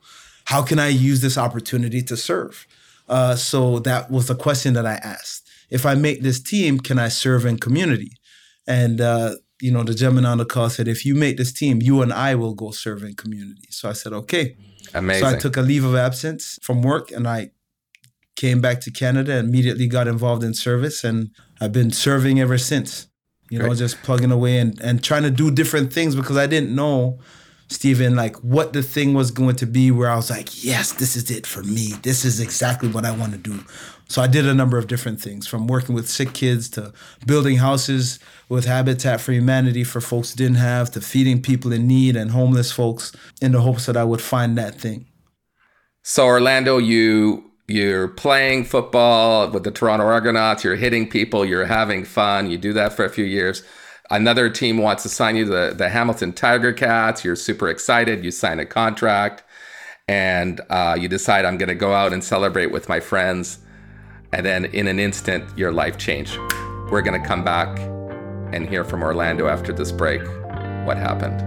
How 0.45 0.61
can 0.61 0.79
I 0.79 0.87
use 0.89 1.21
this 1.21 1.37
opportunity 1.37 2.01
to 2.03 2.15
serve? 2.15 2.67
Uh, 3.13 3.35
so 3.35 3.79
that 3.79 4.09
was 4.09 4.27
the 4.27 4.35
question 4.35 4.73
that 4.73 4.87
I 4.87 4.95
asked. 4.95 5.47
if 5.69 5.85
I 5.85 5.95
make 5.95 6.21
this 6.21 6.41
team, 6.41 6.79
can 6.79 6.97
I 6.99 7.09
serve 7.09 7.45
in 7.45 7.57
community? 7.57 8.11
And 8.67 9.01
uh, 9.01 9.35
you 9.61 9.71
know, 9.71 9.83
the 9.83 9.93
gentleman 9.93 10.25
on 10.25 10.39
the 10.39 10.45
call 10.45 10.69
said, 10.69 10.87
if 10.87 11.05
you 11.05 11.15
make 11.15 11.37
this 11.37 11.53
team, 11.53 11.81
you 11.81 12.01
and 12.01 12.11
I 12.11 12.35
will 12.35 12.53
go 12.53 12.71
serve 12.71 13.03
in 13.03 13.15
community. 13.15 13.67
So 13.69 13.89
I 13.89 13.93
said, 13.93 14.13
okay. 14.13 14.57
Amazing. 14.93 15.27
So 15.27 15.35
I 15.35 15.37
took 15.37 15.57
a 15.57 15.61
leave 15.61 15.85
of 15.85 15.95
absence 15.95 16.59
from 16.61 16.81
work 16.81 17.11
and 17.11 17.27
I 17.27 17.51
came 18.35 18.61
back 18.61 18.81
to 18.81 18.91
Canada 18.91 19.33
and 19.37 19.47
immediately 19.47 19.87
got 19.87 20.07
involved 20.07 20.43
in 20.43 20.53
service 20.53 21.03
and 21.03 21.29
I've 21.61 21.71
been 21.71 21.91
serving 21.91 22.39
ever 22.39 22.57
since. 22.57 23.07
You 23.49 23.59
know, 23.59 23.75
just 23.75 24.01
plugging 24.01 24.31
away 24.31 24.57
and, 24.57 24.79
and 24.81 25.03
trying 25.03 25.23
to 25.23 25.29
do 25.29 25.51
different 25.51 25.93
things 25.93 26.15
because 26.15 26.37
I 26.37 26.47
didn't 26.47 26.73
know, 26.75 27.19
Stephen, 27.73 28.15
like 28.15 28.35
what 28.37 28.73
the 28.73 28.83
thing 28.83 29.13
was 29.13 29.31
going 29.31 29.55
to 29.57 29.65
be 29.65 29.89
where 29.89 30.09
I 30.09 30.15
was 30.15 30.29
like, 30.29 30.63
yes, 30.63 30.93
this 30.93 31.15
is 31.15 31.31
it 31.31 31.47
for 31.47 31.63
me. 31.63 31.93
This 32.03 32.23
is 32.23 32.39
exactly 32.39 32.87
what 32.87 33.03
I 33.03 33.11
want 33.11 33.31
to 33.31 33.37
do. 33.37 33.59
So 34.07 34.21
I 34.21 34.27
did 34.27 34.47
a 34.47 34.53
number 34.53 34.77
of 34.77 34.87
different 34.87 35.19
things 35.19 35.47
from 35.47 35.65
working 35.65 35.95
with 35.95 36.07
sick 36.07 36.33
kids 36.33 36.69
to 36.71 36.93
building 37.25 37.57
houses 37.57 38.19
with 38.47 38.65
Habitat 38.65 39.21
for 39.21 39.31
Humanity 39.31 39.83
for 39.83 40.01
folks 40.01 40.31
who 40.31 40.37
didn't 40.37 40.57
have 40.57 40.91
to 40.91 41.01
feeding 41.01 41.41
people 41.41 41.73
in 41.73 41.87
need 41.87 42.15
and 42.15 42.29
homeless 42.29 42.71
folks 42.71 43.11
in 43.41 43.53
the 43.53 43.61
hopes 43.61 43.87
that 43.87 43.97
I 43.97 44.03
would 44.03 44.21
find 44.21 44.57
that 44.57 44.79
thing. 44.79 45.07
So 46.03 46.25
Orlando, 46.25 46.77
you 46.77 47.49
you're 47.67 48.09
playing 48.09 48.65
football 48.65 49.49
with 49.49 49.63
the 49.63 49.71
Toronto 49.71 50.05
Argonauts, 50.05 50.63
you're 50.63 50.75
hitting 50.75 51.09
people, 51.09 51.45
you're 51.45 51.65
having 51.65 52.03
fun, 52.03 52.51
you 52.51 52.57
do 52.57 52.73
that 52.73 52.93
for 52.93 53.05
a 53.05 53.09
few 53.09 53.23
years. 53.23 53.63
Another 54.11 54.49
team 54.49 54.79
wants 54.79 55.03
to 55.03 55.09
sign 55.09 55.37
you 55.37 55.45
the, 55.45 55.73
the 55.77 55.87
Hamilton 55.87 56.33
Tiger 56.33 56.73
Cats, 56.73 57.23
you're 57.23 57.37
super 57.37 57.69
excited, 57.69 58.23
you 58.23 58.31
sign 58.31 58.59
a 58.59 58.65
contract, 58.65 59.43
and 60.09 60.59
uh, 60.69 60.97
you 60.99 61.07
decide 61.07 61.45
I'm 61.45 61.57
gonna 61.57 61.73
go 61.73 61.93
out 61.93 62.11
and 62.11 62.21
celebrate 62.21 62.71
with 62.71 62.89
my 62.89 62.99
friends. 62.99 63.59
And 64.33 64.45
then 64.45 64.65
in 64.65 64.87
an 64.87 64.99
instant, 64.99 65.57
your 65.57 65.71
life 65.71 65.97
changed. 65.97 66.37
We're 66.91 67.01
gonna 67.01 67.25
come 67.25 67.45
back 67.45 67.79
and 68.53 68.67
hear 68.67 68.83
from 68.83 69.03
Orlando 69.03 69.47
after 69.47 69.71
this 69.71 69.91
break 69.91 70.21
what 70.85 70.97
happened. 70.97 71.39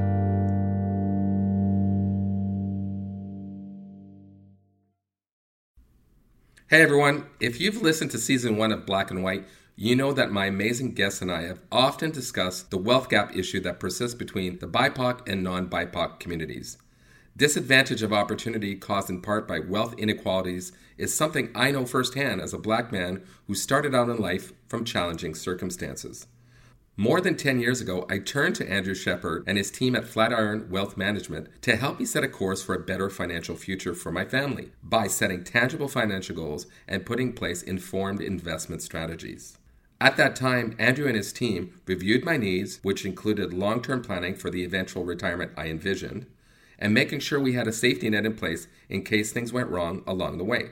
Hey 6.69 6.81
everyone, 6.81 7.27
if 7.39 7.61
you've 7.61 7.83
listened 7.83 8.11
to 8.13 8.19
season 8.19 8.57
one 8.57 8.73
of 8.73 8.87
Black 8.87 9.11
and 9.11 9.23
White, 9.23 9.45
you 9.79 9.95
know 9.95 10.11
that 10.11 10.33
my 10.33 10.47
amazing 10.47 10.95
guests 10.95 11.21
and 11.21 11.31
I 11.31 11.43
have 11.43 11.61
often 11.71 12.11
discussed 12.11 12.71
the 12.71 12.79
wealth 12.79 13.11
gap 13.11 13.37
issue 13.37 13.61
that 13.61 13.79
persists 13.79 14.15
between 14.15 14.59
the 14.59 14.67
BIPOC 14.67 15.29
and 15.29 15.43
non 15.43 15.69
BIPOC 15.69 16.19
communities. 16.19 16.79
Disadvantage 17.37 18.03
of 18.03 18.11
opportunity 18.11 18.75
caused 18.75 19.11
in 19.11 19.21
part 19.21 19.47
by 19.47 19.59
wealth 19.59 19.95
inequalities 19.99 20.73
is 20.97 21.13
something 21.13 21.51
I 21.55 21.73
know 21.73 21.85
firsthand 21.85 22.41
as 22.41 22.55
a 22.55 22.59
black 22.59 22.91
man 22.91 23.23
who 23.49 23.55
started 23.55 23.95
out 23.95 24.09
in 24.09 24.17
life 24.17 24.55
from 24.67 24.87
challenging 24.87 25.35
circumstances. 25.35 26.27
More 26.97 27.21
than 27.21 27.37
10 27.37 27.61
years 27.61 27.83
ago, 27.83 28.07
I 28.09 28.21
turned 28.21 28.55
to 28.55 28.73
Andrew 28.73 28.95
Shepard 28.95 29.45
and 29.47 29.59
his 29.59 29.71
team 29.71 29.95
at 29.95 30.09
Flatiron 30.09 30.71
Wealth 30.71 30.97
Management 30.97 31.49
to 31.61 31.77
help 31.77 32.01
me 32.01 32.07
set 32.07 32.25
a 32.25 32.29
course 32.29 32.63
for 32.63 32.75
a 32.75 32.81
better 32.83 33.11
financial 33.11 33.57
future 33.57 33.93
for 33.93 34.11
my 34.11 34.25
family 34.25 34.71
by 34.83 35.07
setting 35.07 35.45
tangible 35.45 35.89
financial 35.89 36.35
goals 36.35 36.67
and 36.89 37.05
putting 37.05 37.29
in 37.29 37.35
place 37.35 37.63
informed 37.63 38.23
investment 38.23 38.81
strategies. 38.81 39.59
At 40.01 40.19
that 40.19 40.37
time, 40.37 40.77
Andrew 40.79 41.07
and 41.07 41.17
his 41.17 41.33
team 41.33 41.81
reviewed 41.87 42.25
my 42.25 42.37
needs, 42.37 42.81
which 42.83 43.07
included 43.07 43.55
long 43.55 43.81
term 43.81 44.03
planning 44.03 44.35
for 44.35 44.51
the 44.51 44.63
eventual 44.63 45.05
retirement 45.05 45.53
I 45.57 45.69
envisioned, 45.69 46.27
and 46.79 46.93
making 46.93 47.21
sure 47.21 47.41
we 47.41 47.55
had 47.55 47.67
a 47.67 47.73
safety 47.73 48.11
net 48.11 48.27
in 48.27 48.35
place 48.35 48.69
in 48.91 49.05
case 49.05 49.33
things 49.33 49.53
went 49.53 49.71
wrong 49.71 50.03
along 50.07 50.37
the 50.37 50.45
way. 50.45 50.71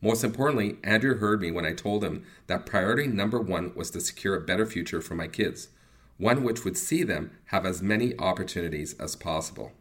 Most 0.00 0.24
importantly, 0.24 0.78
Andrew 0.82 1.18
heard 1.18 1.40
me 1.40 1.50
when 1.50 1.66
I 1.66 1.74
told 1.74 2.02
him 2.02 2.24
that 2.46 2.66
priority 2.66 3.06
number 3.06 3.38
one 3.38 3.72
was 3.74 3.90
to 3.90 4.00
secure 4.00 4.34
a 4.34 4.40
better 4.40 4.66
future 4.66 5.02
for 5.02 5.14
my 5.14 5.28
kids, 5.28 5.68
one 6.16 6.42
which 6.42 6.64
would 6.64 6.78
see 6.78 7.02
them 7.02 7.30
have 7.46 7.66
as 7.66 7.82
many 7.82 8.18
opportunities 8.18 8.94
as 8.94 9.16
possible. 9.16 9.72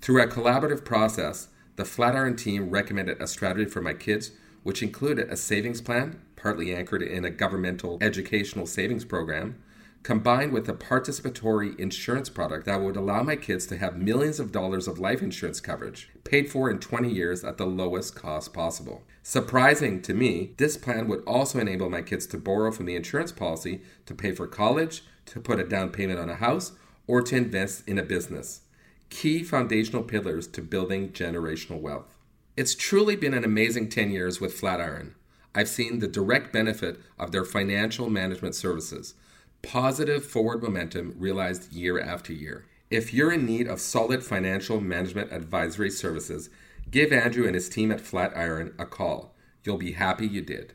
Through 0.00 0.22
a 0.22 0.26
collaborative 0.26 0.84
process, 0.84 1.48
the 1.76 1.84
Flatiron 1.84 2.36
team 2.36 2.70
recommended 2.70 3.20
a 3.20 3.26
strategy 3.26 3.70
for 3.70 3.82
my 3.82 3.92
kids, 3.92 4.32
which 4.62 4.82
included 4.82 5.28
a 5.30 5.36
savings 5.36 5.80
plan, 5.80 6.20
partly 6.40 6.74
anchored 6.74 7.02
in 7.02 7.24
a 7.24 7.30
governmental 7.30 7.98
educational 8.00 8.66
savings 8.66 9.04
program, 9.04 9.62
combined 10.02 10.52
with 10.52 10.68
a 10.68 10.72
participatory 10.72 11.78
insurance 11.78 12.30
product 12.30 12.64
that 12.64 12.80
would 12.80 12.96
allow 12.96 13.22
my 13.22 13.36
kids 13.36 13.66
to 13.66 13.76
have 13.76 13.98
millions 13.98 14.40
of 14.40 14.50
dollars 14.50 14.88
of 14.88 14.98
life 14.98 15.20
insurance 15.20 15.60
coverage, 15.60 16.08
paid 16.24 16.50
for 16.50 16.70
in 16.70 16.78
20 16.78 17.10
years 17.10 17.44
at 17.44 17.58
the 17.58 17.66
lowest 17.66 18.14
cost 18.14 18.54
possible. 18.54 19.02
Surprising 19.22 20.00
to 20.00 20.14
me, 20.14 20.54
this 20.56 20.78
plan 20.78 21.06
would 21.06 21.22
also 21.24 21.58
enable 21.58 21.90
my 21.90 22.00
kids 22.00 22.26
to 22.26 22.38
borrow 22.38 22.70
from 22.70 22.86
the 22.86 22.96
insurance 22.96 23.32
policy 23.32 23.82
to 24.06 24.14
pay 24.14 24.32
for 24.32 24.46
college, 24.46 25.02
to 25.26 25.38
put 25.38 25.60
a 25.60 25.64
down 25.64 25.90
payment 25.90 26.18
on 26.18 26.30
a 26.30 26.36
house, 26.36 26.72
or 27.06 27.20
to 27.20 27.36
invest 27.36 27.86
in 27.86 27.98
a 27.98 28.02
business. 28.02 28.62
Key 29.10 29.42
foundational 29.42 30.02
pillars 30.02 30.46
to 30.46 30.62
building 30.62 31.10
generational 31.10 31.80
wealth. 31.80 32.16
It's 32.56 32.74
truly 32.74 33.16
been 33.16 33.34
an 33.34 33.44
amazing 33.44 33.90
10 33.90 34.10
years 34.10 34.40
with 34.40 34.54
Flatiron. 34.54 35.14
I've 35.52 35.68
seen 35.68 35.98
the 35.98 36.06
direct 36.06 36.52
benefit 36.52 37.00
of 37.18 37.32
their 37.32 37.44
financial 37.44 38.08
management 38.08 38.54
services 38.54 39.14
positive 39.62 40.24
forward 40.24 40.62
momentum 40.62 41.12
realized 41.18 41.72
year 41.72 42.00
after 42.00 42.32
year. 42.32 42.66
If 42.88 43.12
you're 43.12 43.32
in 43.32 43.46
need 43.46 43.66
of 43.66 43.80
solid 43.80 44.24
financial 44.24 44.80
management 44.80 45.32
advisory 45.32 45.90
services, 45.90 46.50
give 46.88 47.12
Andrew 47.12 47.46
and 47.46 47.56
his 47.56 47.68
team 47.68 47.90
at 47.90 48.00
Flatiron 48.00 48.74
a 48.78 48.86
call. 48.86 49.34
You'll 49.64 49.76
be 49.76 49.92
happy 49.92 50.26
you 50.26 50.40
did. 50.40 50.72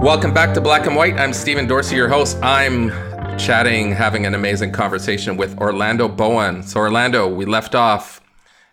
Welcome 0.00 0.32
back 0.32 0.54
to 0.54 0.60
Black 0.60 0.86
and 0.86 0.94
White. 0.94 1.18
I'm 1.18 1.32
Stephen 1.32 1.66
Dorsey, 1.66 1.96
your 1.96 2.08
host. 2.08 2.38
I'm 2.40 2.90
chatting, 3.36 3.90
having 3.90 4.26
an 4.26 4.34
amazing 4.36 4.70
conversation 4.70 5.36
with 5.36 5.58
Orlando 5.58 6.08
Bowen. 6.08 6.62
So, 6.62 6.78
Orlando, 6.78 7.28
we 7.28 7.44
left 7.44 7.74
off 7.74 8.20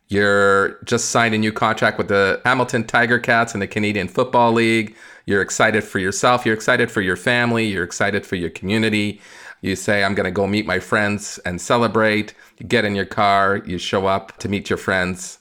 you're 0.07 0.79
just 0.83 1.09
signed 1.09 1.33
a 1.33 1.37
new 1.37 1.51
contract 1.51 1.97
with 1.97 2.09
the 2.09 2.41
Hamilton 2.45 2.83
Tiger 2.85 3.19
Cats 3.19 3.53
in 3.53 3.59
the 3.59 3.67
Canadian 3.67 4.07
Football 4.07 4.53
League. 4.53 4.95
You're 5.25 5.41
excited 5.41 5.83
for 5.83 5.99
yourself. 5.99 6.45
You're 6.45 6.53
excited 6.53 6.91
for 6.91 7.01
your 7.01 7.15
family. 7.15 7.65
You're 7.65 7.83
excited 7.83 8.25
for 8.25 8.35
your 8.35 8.51
community. 8.51 9.19
You 9.61 9.75
say, 9.75 10.03
I'm 10.03 10.13
going 10.13 10.25
to 10.25 10.31
go 10.31 10.45
meet 10.45 10.67
my 10.67 10.79
friends 10.79 11.39
and 11.45 11.59
celebrate. 11.59 12.35
You 12.59 12.67
get 12.67 12.85
in 12.85 12.95
your 12.95 13.05
car. 13.05 13.63
You 13.65 13.79
show 13.79 14.05
up 14.05 14.37
to 14.39 14.47
meet 14.47 14.69
your 14.69 14.77
friends. 14.77 15.39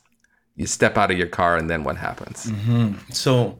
You 0.56 0.66
step 0.66 0.96
out 0.96 1.10
of 1.10 1.18
your 1.18 1.26
car, 1.26 1.56
and 1.56 1.68
then 1.68 1.84
what 1.84 1.96
happens? 1.96 2.46
Mm-hmm. 2.46 3.10
So, 3.12 3.58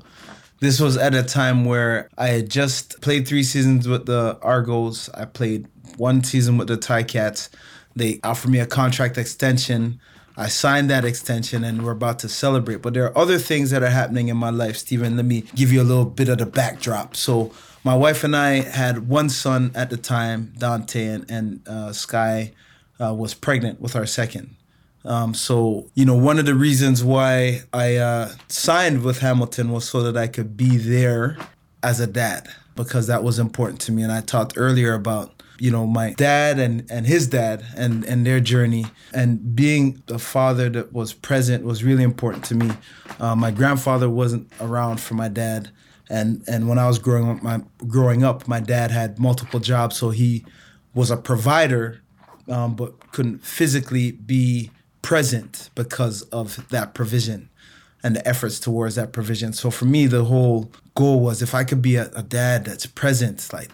this 0.61 0.81
was 0.81 0.97
at 0.97 1.15
a 1.15 1.23
time 1.23 1.65
where 1.65 2.09
I 2.17 2.29
had 2.29 2.49
just 2.49 3.03
played 3.03 3.29
three 3.29 3.43
seasons 3.43 3.89
with 3.89 4.07
the 4.07 4.39
Argos. 4.41 5.11
I 5.13 5.27
played 5.27 5.67
one 5.99 6.23
season 6.25 6.57
with 6.57 6.69
the 6.69 6.79
Ticats. 6.79 7.51
They 7.97 8.21
offered 8.23 8.51
me 8.51 8.61
a 8.61 8.67
contract 8.67 9.19
extension. 9.19 10.01
I 10.37 10.49
signed 10.49 10.91
that 10.91 11.05
extension 11.05 11.63
and 11.65 11.85
we're 11.85 11.93
about 11.93 12.19
to 12.21 12.29
celebrate. 12.29 12.83
But 12.83 12.95
there 12.95 13.05
are 13.05 13.17
other 13.17 13.39
things 13.39 13.71
that 13.71 13.83
are 13.83 13.91
happening 13.91 14.29
in 14.29 14.37
my 14.37 14.51
life, 14.51 14.77
Stephen. 14.77 15.17
Let 15.17 15.27
me 15.27 15.43
give 15.55 15.73
you 15.73 15.81
a 15.81 15.85
little 15.85 16.05
bit 16.05 16.29
of 16.29 16.39
the 16.39 16.47
backdrop. 16.47 17.17
So, 17.17 17.53
my 17.85 17.95
wife 17.95 18.25
and 18.25 18.35
I 18.35 18.63
had 18.63 19.09
one 19.09 19.29
son 19.29 19.71
at 19.75 19.91
the 19.91 19.99
time, 19.99 20.55
Dante, 20.57 21.05
and, 21.05 21.31
and 21.31 21.69
uh, 21.69 21.93
Sky 21.93 22.53
uh, 22.99 23.13
was 23.13 23.35
pregnant 23.35 23.79
with 23.79 23.95
our 23.95 24.07
second. 24.07 24.57
Um, 25.05 25.35
so, 25.35 25.91
you 25.95 26.07
know, 26.07 26.15
one 26.15 26.39
of 26.39 26.47
the 26.47 26.55
reasons 26.55 27.05
why 27.05 27.61
I 27.75 27.97
uh, 27.97 28.33
signed 28.49 29.03
with 29.03 29.19
Hamilton 29.19 29.71
was 29.71 29.87
so 29.87 30.03
that 30.03 30.17
I 30.17 30.29
could 30.29 30.57
be 30.57 30.79
there 30.79 31.37
as 31.83 32.01
a 32.01 32.07
dad, 32.07 32.49
because 32.75 33.07
that 33.07 33.23
was 33.23 33.39
important 33.39 33.83
to 33.83 33.93
me. 33.93 34.03
And 34.03 34.11
I 34.11 34.23
talked 34.23 34.55
earlier 34.57 34.95
about 34.95 35.34
you 35.59 35.71
know 35.71 35.87
my 35.87 36.13
dad 36.15 36.59
and 36.59 36.85
and 36.91 37.07
his 37.07 37.27
dad 37.27 37.65
and 37.77 38.05
and 38.05 38.27
their 38.27 38.41
journey. 38.41 38.87
And 39.13 39.55
being 39.55 40.03
the 40.07 40.19
father 40.19 40.69
that 40.71 40.93
was 40.93 41.13
present 41.13 41.65
was 41.65 41.85
really 41.85 42.03
important 42.03 42.45
to 42.47 42.55
me. 42.55 42.71
Uh, 43.21 43.37
my 43.37 43.51
grandfather 43.51 44.11
wasn't 44.11 44.51
around 44.61 45.01
for 45.01 45.15
my 45.15 45.29
dad. 45.29 45.71
And 46.11 46.45
and 46.47 46.69
when 46.69 46.79
i 46.79 46.87
was 46.87 46.99
growing 46.99 47.31
up 47.31 47.43
my 47.43 47.63
growing 47.89 48.25
up 48.25 48.47
my 48.47 48.61
dad 48.61 48.91
had 48.91 49.19
multiple 49.19 49.61
jobs. 49.61 49.97
So 49.97 50.11
he 50.11 50.45
was 50.95 51.11
a 51.11 51.17
provider 51.17 52.03
um, 52.49 52.75
but 52.75 53.11
couldn't 53.13 53.45
physically 53.45 54.13
be 54.13 54.71
present 55.03 55.71
because 55.75 56.23
of 56.25 56.69
that 56.71 56.95
provision 56.95 57.49
and 58.05 58.15
the 58.15 58.29
efforts 58.29 58.61
towards 58.61 58.97
that 58.97 59.13
provision. 59.13 59.55
So 59.55 59.71
for 59.71 59.87
me, 59.87 60.07
the 60.07 60.25
whole 60.25 60.71
goal 60.95 61.21
was 61.21 61.41
if 61.41 61.55
I 61.55 61.65
could 61.65 61.81
be 61.81 61.97
a, 61.97 62.11
a, 62.15 62.23
dad 62.23 62.67
that's 62.67 62.85
present, 62.85 63.51
like 63.51 63.71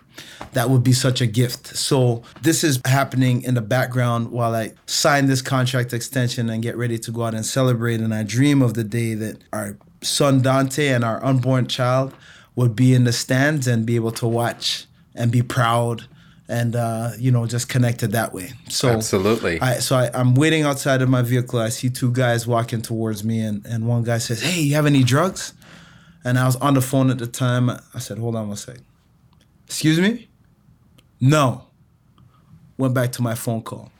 that 0.52 0.70
would 0.70 0.84
be 0.84 0.92
such 0.92 1.20
a 1.20 1.26
gift. 1.26 1.66
So 1.76 2.22
this 2.40 2.62
is 2.62 2.80
happening 2.84 3.42
in 3.42 3.54
the 3.54 3.60
background 3.60 4.30
while 4.30 4.54
I 4.54 4.74
sign 4.86 5.26
this 5.26 5.42
contract 5.42 5.92
extension 5.92 6.48
and 6.48 6.62
get 6.62 6.76
ready 6.76 6.96
to 7.00 7.10
go 7.10 7.24
out 7.24 7.34
and 7.34 7.44
celebrate. 7.44 8.00
And 8.00 8.14
I 8.14 8.22
dream 8.22 8.62
of 8.62 8.74
the 8.74 8.84
day 8.84 9.14
that 9.14 9.42
our 9.52 9.76
son 10.00 10.42
Dante 10.42 10.86
and 10.86 11.04
our 11.04 11.22
unborn 11.24 11.66
child 11.66 12.14
would 12.54 12.76
be 12.76 12.94
in 12.94 13.02
the 13.02 13.12
stands 13.12 13.66
and 13.66 13.84
be 13.84 13.96
able 13.96 14.12
to 14.12 14.28
watch 14.28 14.86
and 15.16 15.32
be 15.32 15.42
proud 15.42 16.06
and 16.50 16.74
uh, 16.74 17.12
you 17.16 17.30
know 17.30 17.46
just 17.46 17.68
connected 17.68 18.12
that 18.12 18.34
way. 18.34 18.50
So 18.68 18.88
Absolutely. 18.90 19.60
I, 19.60 19.74
so 19.74 19.96
I, 19.96 20.10
I'm 20.12 20.34
waiting 20.34 20.64
outside 20.64 21.00
of 21.00 21.08
my 21.08 21.22
vehicle. 21.22 21.60
I 21.60 21.68
see 21.68 21.88
two 21.88 22.12
guys 22.12 22.46
walking 22.46 22.82
towards 22.82 23.22
me, 23.24 23.40
and, 23.40 23.64
and 23.64 23.86
one 23.86 24.02
guy 24.02 24.18
says, 24.18 24.42
"Hey, 24.42 24.60
you 24.60 24.74
have 24.74 24.86
any 24.86 25.04
drugs?" 25.04 25.54
And 26.24 26.38
I 26.38 26.44
was 26.44 26.56
on 26.56 26.74
the 26.74 26.82
phone 26.82 27.08
at 27.10 27.18
the 27.18 27.26
time. 27.26 27.70
I 27.70 27.98
said, 27.98 28.18
"Hold 28.18 28.36
on 28.36 28.48
one 28.48 28.56
second. 28.56 28.84
Excuse 29.66 30.00
me." 30.00 30.28
No. 31.20 31.66
Went 32.76 32.94
back 32.94 33.12
to 33.12 33.22
my 33.22 33.34
phone 33.34 33.62
call. 33.62 33.92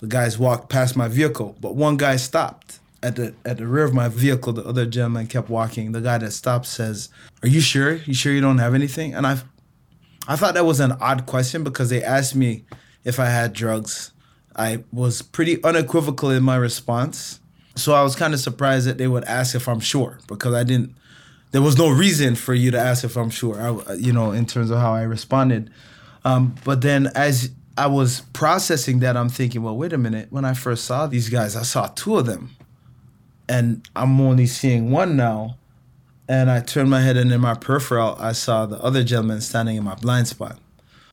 The 0.00 0.06
guys 0.06 0.38
walked 0.38 0.70
past 0.70 0.96
my 0.96 1.06
vehicle, 1.06 1.56
but 1.60 1.76
one 1.76 1.98
guy 1.98 2.16
stopped 2.16 2.80
at 3.02 3.16
the 3.16 3.34
at 3.44 3.58
the 3.58 3.66
rear 3.66 3.84
of 3.84 3.94
my 3.94 4.08
vehicle. 4.08 4.52
The 4.52 4.64
other 4.64 4.86
gentleman 4.86 5.28
kept 5.28 5.48
walking. 5.48 5.92
The 5.92 6.00
guy 6.00 6.18
that 6.18 6.32
stopped 6.32 6.66
says, 6.66 7.10
"Are 7.42 7.48
you 7.48 7.60
sure? 7.60 7.94
You 7.94 8.14
sure 8.14 8.32
you 8.32 8.40
don't 8.40 8.58
have 8.58 8.74
anything?" 8.74 9.14
And 9.14 9.26
I, 9.26 9.38
I 10.28 10.36
thought 10.36 10.54
that 10.54 10.64
was 10.64 10.80
an 10.80 10.92
odd 10.92 11.26
question 11.26 11.64
because 11.64 11.90
they 11.90 12.02
asked 12.02 12.34
me 12.34 12.64
if 13.04 13.18
I 13.18 13.26
had 13.26 13.52
drugs. 13.52 14.12
I 14.54 14.84
was 14.92 15.22
pretty 15.22 15.62
unequivocal 15.64 16.30
in 16.30 16.42
my 16.42 16.56
response, 16.56 17.40
so 17.76 17.94
I 17.94 18.02
was 18.02 18.16
kind 18.16 18.34
of 18.34 18.40
surprised 18.40 18.86
that 18.86 18.98
they 18.98 19.06
would 19.06 19.24
ask 19.24 19.54
if 19.54 19.68
I'm 19.68 19.80
sure 19.80 20.18
because 20.26 20.54
I 20.54 20.64
didn't. 20.64 20.94
There 21.52 21.62
was 21.62 21.78
no 21.78 21.88
reason 21.88 22.36
for 22.36 22.54
you 22.54 22.70
to 22.70 22.78
ask 22.78 23.02
if 23.02 23.16
I'm 23.16 23.30
sure. 23.30 23.60
I, 23.60 23.94
you 23.94 24.12
know, 24.12 24.32
in 24.32 24.46
terms 24.46 24.70
of 24.70 24.78
how 24.78 24.92
I 24.92 25.02
responded. 25.02 25.70
Um, 26.24 26.54
but 26.64 26.82
then 26.82 27.08
as 27.14 27.50
I 27.76 27.86
was 27.86 28.20
processing 28.32 29.00
that, 29.00 29.16
I'm 29.16 29.28
thinking, 29.28 29.62
well, 29.62 29.76
wait 29.76 29.92
a 29.92 29.98
minute. 29.98 30.28
When 30.30 30.44
I 30.44 30.54
first 30.54 30.84
saw 30.84 31.06
these 31.06 31.28
guys, 31.28 31.56
I 31.56 31.62
saw 31.62 31.86
two 31.88 32.18
of 32.18 32.26
them, 32.26 32.56
and 33.48 33.88
I'm 33.96 34.20
only 34.20 34.46
seeing 34.46 34.90
one 34.90 35.16
now. 35.16 35.56
And 36.30 36.48
I 36.48 36.60
turned 36.60 36.88
my 36.88 37.00
head, 37.00 37.16
and 37.16 37.32
in 37.32 37.40
my 37.40 37.54
peripheral, 37.54 38.14
I 38.20 38.30
saw 38.30 38.64
the 38.64 38.80
other 38.80 39.02
gentleman 39.02 39.40
standing 39.40 39.74
in 39.74 39.82
my 39.82 39.96
blind 39.96 40.28
spot. 40.28 40.60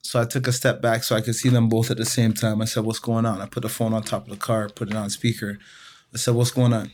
So 0.03 0.21
I 0.21 0.25
took 0.25 0.45
a 0.45 0.51
step 0.51 0.79
back 0.79 1.03
so 1.03 1.15
I 1.15 1.21
could 1.21 1.33
see 1.33 1.49
them 1.49 1.69
both 1.69 1.89
at 1.89 1.97
the 1.97 2.05
same 2.05 2.33
time. 2.33 2.61
I 2.61 2.65
said, 2.65 2.83
"What's 2.83 2.99
going 2.99 3.25
on?" 3.25 3.41
I 3.41 3.47
put 3.47 3.63
the 3.63 3.67
phone 3.69 3.95
on 3.95 4.03
top 4.03 4.25
of 4.25 4.29
the 4.29 4.37
car, 4.37 4.69
put 4.69 4.91
it 4.91 4.95
on 4.95 5.09
speaker. 5.09 5.57
I 6.13 6.17
said, 6.17 6.35
"What's 6.35 6.51
going 6.51 6.71
on?" 6.71 6.91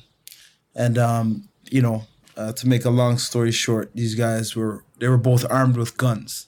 And 0.74 0.98
um, 0.98 1.50
you 1.70 1.82
know, 1.82 2.06
uh, 2.38 2.54
to 2.54 2.66
make 2.66 2.86
a 2.86 2.90
long 2.90 3.18
story 3.18 3.52
short, 3.52 3.92
these 3.94 4.16
guys 4.16 4.56
were 4.56 4.86
they 5.00 5.10
were 5.10 5.18
both 5.18 5.46
armed 5.50 5.76
with 5.76 5.98
guns, 5.98 6.48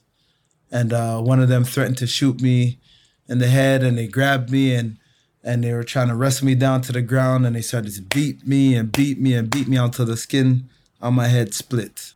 and 0.71 0.93
uh, 0.93 1.19
one 1.19 1.41
of 1.41 1.49
them 1.49 1.65
threatened 1.65 1.97
to 1.97 2.07
shoot 2.07 2.39
me 2.39 2.79
in 3.27 3.39
the 3.39 3.49
head, 3.49 3.83
and 3.83 3.97
they 3.97 4.07
grabbed 4.07 4.49
me 4.49 4.73
and 4.73 4.97
and 5.43 5.61
they 5.61 5.73
were 5.73 5.83
trying 5.83 6.07
to 6.07 6.15
wrestle 6.15 6.45
me 6.45 6.55
down 6.55 6.79
to 6.83 6.93
the 6.93 7.01
ground, 7.01 7.45
and 7.45 7.53
they 7.53 7.61
started 7.61 7.93
to 7.95 8.01
beat 8.01 8.47
me 8.47 8.75
and 8.75 8.93
beat 8.93 9.19
me 9.19 9.33
and 9.33 9.49
beat 9.49 9.67
me 9.67 9.75
until 9.75 10.05
the 10.05 10.15
skin 10.15 10.69
on 11.01 11.13
my 11.13 11.27
head 11.27 11.53
split. 11.53 12.13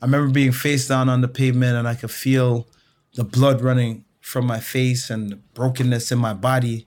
I 0.00 0.06
remember 0.06 0.32
being 0.32 0.52
face 0.52 0.88
down 0.88 1.08
on 1.08 1.20
the 1.20 1.28
pavement, 1.28 1.76
and 1.76 1.86
I 1.86 1.94
could 1.94 2.10
feel 2.10 2.66
the 3.14 3.24
blood 3.24 3.60
running 3.60 4.04
from 4.20 4.46
my 4.46 4.60
face 4.60 5.10
and 5.10 5.30
the 5.30 5.36
brokenness 5.36 6.10
in 6.10 6.18
my 6.18 6.34
body. 6.34 6.86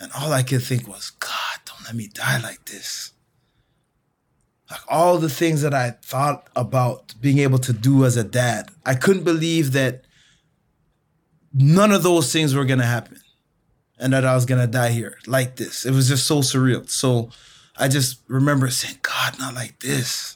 And 0.00 0.10
all 0.12 0.32
I 0.32 0.42
could 0.42 0.62
think 0.62 0.88
was, 0.88 1.10
God, 1.10 1.60
don't 1.64 1.84
let 1.84 1.94
me 1.94 2.08
die 2.08 2.40
like 2.40 2.64
this. 2.66 3.12
Like 4.70 4.80
all 4.88 5.18
the 5.18 5.28
things 5.28 5.62
that 5.62 5.74
I 5.74 5.90
thought 6.02 6.48
about 6.56 7.14
being 7.20 7.38
able 7.38 7.58
to 7.60 7.72
do 7.72 8.04
as 8.04 8.16
a 8.16 8.24
dad, 8.24 8.70
I 8.84 8.94
couldn't 8.94 9.24
believe 9.24 9.72
that 9.72 10.04
none 11.52 11.92
of 11.92 12.02
those 12.02 12.32
things 12.32 12.54
were 12.54 12.64
gonna 12.64 12.84
happen 12.84 13.20
and 13.98 14.12
that 14.12 14.24
I 14.24 14.34
was 14.34 14.44
gonna 14.44 14.66
die 14.66 14.90
here 14.90 15.18
like 15.26 15.56
this. 15.56 15.86
It 15.86 15.92
was 15.92 16.08
just 16.08 16.26
so 16.26 16.40
surreal. 16.40 16.88
So 16.90 17.30
I 17.76 17.88
just 17.88 18.20
remember 18.28 18.68
saying, 18.70 18.98
God, 19.02 19.38
not 19.38 19.54
like 19.54 19.78
this. 19.80 20.35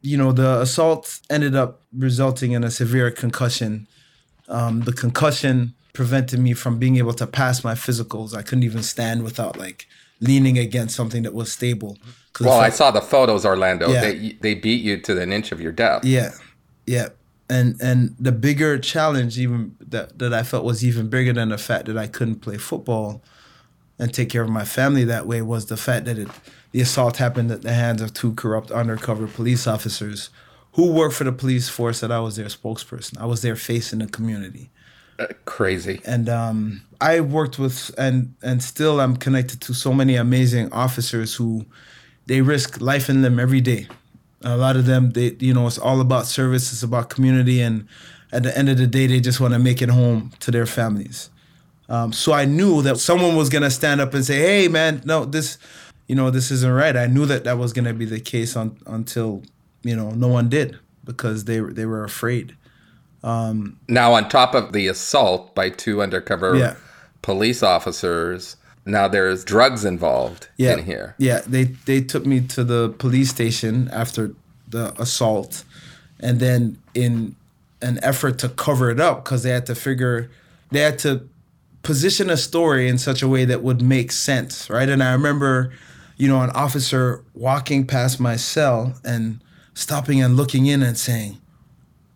You 0.00 0.16
know, 0.16 0.32
the 0.32 0.60
assault 0.60 1.20
ended 1.28 1.56
up 1.56 1.82
resulting 1.96 2.52
in 2.52 2.64
a 2.64 2.70
severe 2.70 3.10
concussion. 3.10 3.86
Um, 4.48 4.82
the 4.82 4.92
concussion 4.92 5.74
prevented 5.92 6.38
me 6.38 6.54
from 6.54 6.78
being 6.78 6.96
able 6.96 7.14
to 7.14 7.26
pass 7.26 7.64
my 7.64 7.74
physicals. 7.74 8.34
I 8.34 8.42
couldn't 8.42 8.62
even 8.62 8.82
stand 8.82 9.24
without 9.24 9.58
like 9.58 9.86
leaning 10.20 10.58
against 10.58 10.94
something 10.94 11.22
that 11.24 11.34
was 11.34 11.52
stable. 11.52 11.98
well, 12.40 12.60
I 12.60 12.70
saw 12.70 12.90
the 12.90 13.00
photos, 13.00 13.44
Orlando. 13.44 13.90
Yeah. 13.90 14.00
They 14.00 14.38
they 14.40 14.54
beat 14.54 14.82
you 14.82 15.00
to 15.00 15.20
an 15.20 15.32
inch 15.32 15.52
of 15.52 15.60
your 15.60 15.72
death. 15.72 16.04
Yeah, 16.04 16.30
yeah, 16.86 17.08
and 17.50 17.80
and 17.80 18.14
the 18.18 18.32
bigger 18.32 18.78
challenge, 18.78 19.38
even 19.38 19.76
that 19.80 20.18
that 20.18 20.32
I 20.32 20.42
felt 20.42 20.64
was 20.64 20.84
even 20.84 21.08
bigger 21.08 21.32
than 21.32 21.48
the 21.48 21.58
fact 21.58 21.86
that 21.86 21.98
I 21.98 22.06
couldn't 22.06 22.36
play 22.36 22.58
football 22.58 23.22
and 23.98 24.14
take 24.14 24.30
care 24.30 24.42
of 24.42 24.50
my 24.50 24.64
family 24.64 25.04
that 25.04 25.26
way 25.26 25.42
was 25.42 25.66
the 25.66 25.76
fact 25.76 26.04
that 26.04 26.18
it 26.18 26.28
the 26.78 26.82
assault 26.82 27.16
happened 27.16 27.50
at 27.50 27.62
the 27.62 27.72
hands 27.72 28.00
of 28.00 28.14
two 28.14 28.32
corrupt 28.34 28.70
undercover 28.70 29.26
police 29.26 29.66
officers 29.66 30.30
who 30.74 30.92
worked 30.92 31.16
for 31.16 31.24
the 31.24 31.32
police 31.32 31.68
force 31.68 31.98
that 31.98 32.12
I 32.12 32.20
was 32.20 32.36
their 32.36 32.46
spokesperson. 32.46 33.20
I 33.20 33.26
was 33.26 33.42
their 33.42 33.56
face 33.56 33.92
in 33.92 33.98
the 33.98 34.06
community 34.06 34.70
Crazy. 35.44 36.00
and 36.04 36.28
um, 36.28 36.82
I 37.00 37.18
worked 37.18 37.58
with 37.58 37.92
and 37.98 38.32
and 38.44 38.62
still 38.62 39.00
I'm 39.00 39.16
connected 39.16 39.60
to 39.62 39.74
so 39.74 39.92
many 39.92 40.14
amazing 40.14 40.72
officers 40.72 41.34
who 41.34 41.66
they 42.26 42.42
risk 42.42 42.80
life 42.80 43.08
and 43.08 43.22
limb 43.22 43.40
every 43.40 43.60
day. 43.60 43.88
A 44.42 44.56
lot 44.56 44.76
of 44.76 44.86
them, 44.86 45.10
they 45.10 45.34
you 45.40 45.52
know, 45.52 45.66
it's 45.66 45.78
all 45.78 46.00
about 46.00 46.26
service, 46.26 46.72
it's 46.72 46.84
about 46.84 47.10
community, 47.10 47.60
and 47.60 47.88
at 48.30 48.44
the 48.44 48.56
end 48.56 48.68
of 48.68 48.78
the 48.78 48.86
day, 48.86 49.08
they 49.08 49.18
just 49.18 49.40
want 49.40 49.52
to 49.52 49.58
make 49.58 49.82
it 49.82 49.88
home 49.88 50.30
to 50.38 50.52
their 50.52 50.66
families. 50.66 51.28
Um, 51.88 52.12
so 52.12 52.32
I 52.32 52.44
knew 52.44 52.82
that 52.82 52.98
someone 52.98 53.34
was 53.34 53.48
gonna 53.48 53.70
stand 53.70 54.00
up 54.00 54.14
and 54.14 54.24
say, 54.24 54.38
"Hey, 54.38 54.68
man, 54.68 55.02
no, 55.04 55.24
this, 55.24 55.58
you 56.08 56.14
know, 56.16 56.30
this 56.30 56.50
isn't 56.50 56.72
right." 56.72 56.96
I 56.96 57.06
knew 57.06 57.26
that 57.26 57.44
that 57.44 57.58
was 57.58 57.72
gonna 57.72 57.94
be 57.94 58.04
the 58.04 58.20
case 58.20 58.56
on, 58.56 58.76
until 58.86 59.42
you 59.82 59.94
know 59.94 60.10
no 60.10 60.28
one 60.28 60.48
did 60.48 60.78
because 61.04 61.44
they 61.44 61.60
were 61.60 61.72
they 61.72 61.86
were 61.86 62.04
afraid. 62.04 62.56
Um, 63.22 63.78
now, 63.88 64.12
on 64.14 64.28
top 64.28 64.54
of 64.54 64.72
the 64.72 64.86
assault 64.88 65.54
by 65.54 65.70
two 65.70 66.02
undercover 66.02 66.56
Yeah. 66.56 66.74
police 67.22 67.62
officers, 67.62 68.56
now 68.86 69.08
there's 69.08 69.44
drugs 69.44 69.84
involved 69.84 70.48
yeah, 70.56 70.74
in 70.74 70.84
here. 70.84 71.14
Yeah, 71.18 71.40
they 71.46 71.64
they 71.84 72.00
took 72.00 72.24
me 72.26 72.40
to 72.42 72.64
the 72.64 72.90
police 72.98 73.30
station 73.30 73.88
after 73.92 74.32
the 74.68 74.94
assault, 75.00 75.64
and 76.20 76.40
then 76.40 76.78
in 76.94 77.34
an 77.80 77.98
effort 78.02 78.38
to 78.38 78.48
cover 78.48 78.90
it 78.90 79.00
up 79.00 79.24
because 79.24 79.42
they 79.42 79.50
had 79.50 79.66
to 79.66 79.74
figure 79.74 80.30
they 80.70 80.80
had 80.80 80.98
to 81.00 81.28
position 81.82 82.28
a 82.28 82.36
story 82.36 82.88
in 82.88 82.98
such 82.98 83.22
a 83.22 83.28
way 83.28 83.44
that 83.44 83.62
would 83.62 83.80
make 83.80 84.12
sense, 84.12 84.68
right? 84.68 84.88
And 84.88 85.02
I 85.02 85.12
remember, 85.12 85.72
you 86.18 86.28
know, 86.28 86.42
an 86.42 86.50
officer 86.50 87.24
walking 87.34 87.86
past 87.86 88.20
my 88.20 88.36
cell 88.36 88.94
and 89.04 89.40
stopping 89.74 90.20
and 90.22 90.36
looking 90.36 90.66
in 90.66 90.82
and 90.82 90.98
saying, 90.98 91.38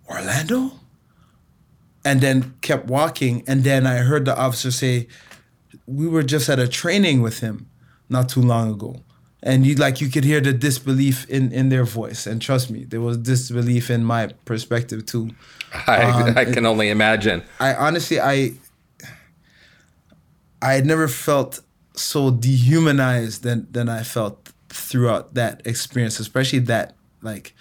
"Orlando," 0.09 0.73
and 2.05 2.21
then 2.21 2.55
kept 2.61 2.87
walking, 2.87 3.45
and 3.47 3.63
then 3.65 3.87
I 3.87 3.99
heard 3.99 4.25
the 4.25 4.37
officer 4.37 4.71
say, 4.71 5.07
we 5.87 6.07
were 6.07 6.23
just 6.23 6.49
at 6.49 6.59
a 6.59 6.69
training 6.69 7.23
with 7.23 7.41
him 7.41 7.67
not 8.09 8.29
too 8.29 8.41
long 8.43 8.71
ago. 8.75 8.97
And 9.43 9.67
you 9.67 9.75
like 9.75 10.01
you 10.01 10.09
could 10.09 10.23
hear 10.25 10.41
the 10.41 10.53
disbelief 10.53 11.29
in 11.29 11.51
in 11.53 11.69
their 11.71 11.85
voice. 11.85 12.27
And 12.27 12.41
trust 12.41 12.71
me 12.71 12.85
there 12.85 13.01
was 13.01 13.17
disbelief 13.19 13.91
in 13.91 14.05
my 14.05 14.29
perspective 14.45 15.05
too. 15.07 15.31
I, 15.87 16.03
Um, 16.05 16.39
I 16.39 16.45
can 16.45 16.67
only 16.67 16.89
imagine. 16.91 17.43
i 17.59 17.75
honestly 17.75 18.21
i 18.21 18.53
i 20.61 20.75
had 20.75 20.87
never 20.87 21.09
felt 21.09 21.61
so 21.95 22.31
dehumanized 22.31 23.43
than 23.43 23.67
than 23.71 23.89
i 23.89 24.03
felt 24.03 24.51
throughout 24.69 25.35
that 25.35 25.61
experience 25.67 26.19
especially 26.19 26.59
that 26.59 26.95
like 27.23 27.55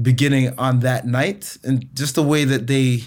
beginning 0.00 0.52
on 0.58 0.80
that 0.80 1.06
night 1.06 1.56
and 1.62 1.94
just 1.94 2.14
the 2.14 2.22
way 2.22 2.44
that 2.44 2.66
they 2.66 3.02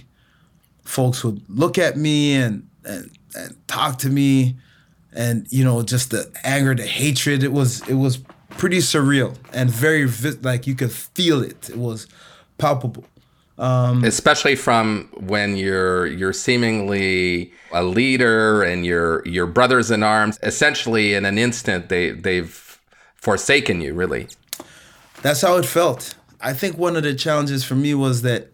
folks 0.83 1.23
would 1.23 1.41
look 1.49 1.77
at 1.77 1.97
me 1.97 2.35
and 2.35 2.67
and, 2.85 3.11
and 3.35 3.67
talk 3.67 3.97
to 3.97 4.09
me 4.09 4.55
and 5.13 5.47
you 5.49 5.63
know 5.63 5.81
just 5.81 6.11
the 6.11 6.31
anger 6.43 6.73
the 6.75 6.85
hatred 6.85 7.43
it 7.43 7.51
was 7.51 7.87
it 7.89 7.95
was 7.95 8.19
pretty 8.57 8.77
surreal 8.77 9.35
and 9.53 9.69
very 9.69 10.07
like 10.41 10.67
you 10.67 10.75
could 10.75 10.91
feel 10.91 11.41
it. 11.41 11.69
It 11.69 11.77
was 11.77 12.07
palpable 12.57 13.05
Um, 13.59 14.03
especially 14.03 14.55
from 14.55 15.09
when 15.17 15.57
you're 15.57 16.05
you're 16.05 16.33
seemingly 16.33 17.51
a 17.71 17.83
leader 17.83 18.61
and 18.61 18.85
your 18.85 19.27
your 19.27 19.47
brothers 19.47 19.89
in 19.89 20.03
arms 20.03 20.37
essentially 20.43 21.15
in 21.15 21.25
an 21.25 21.39
instant 21.39 21.89
they 21.89 22.11
they've 22.11 22.79
forsaken 23.15 23.81
you 23.81 23.95
really 23.95 24.27
That's 25.23 25.41
how 25.41 25.57
it 25.57 25.65
felt. 25.65 26.15
I 26.39 26.53
think 26.53 26.77
one 26.77 26.95
of 26.95 27.03
the 27.03 27.15
challenges 27.15 27.63
for 27.63 27.75
me 27.75 27.95
was 27.95 28.21
that 28.21 28.51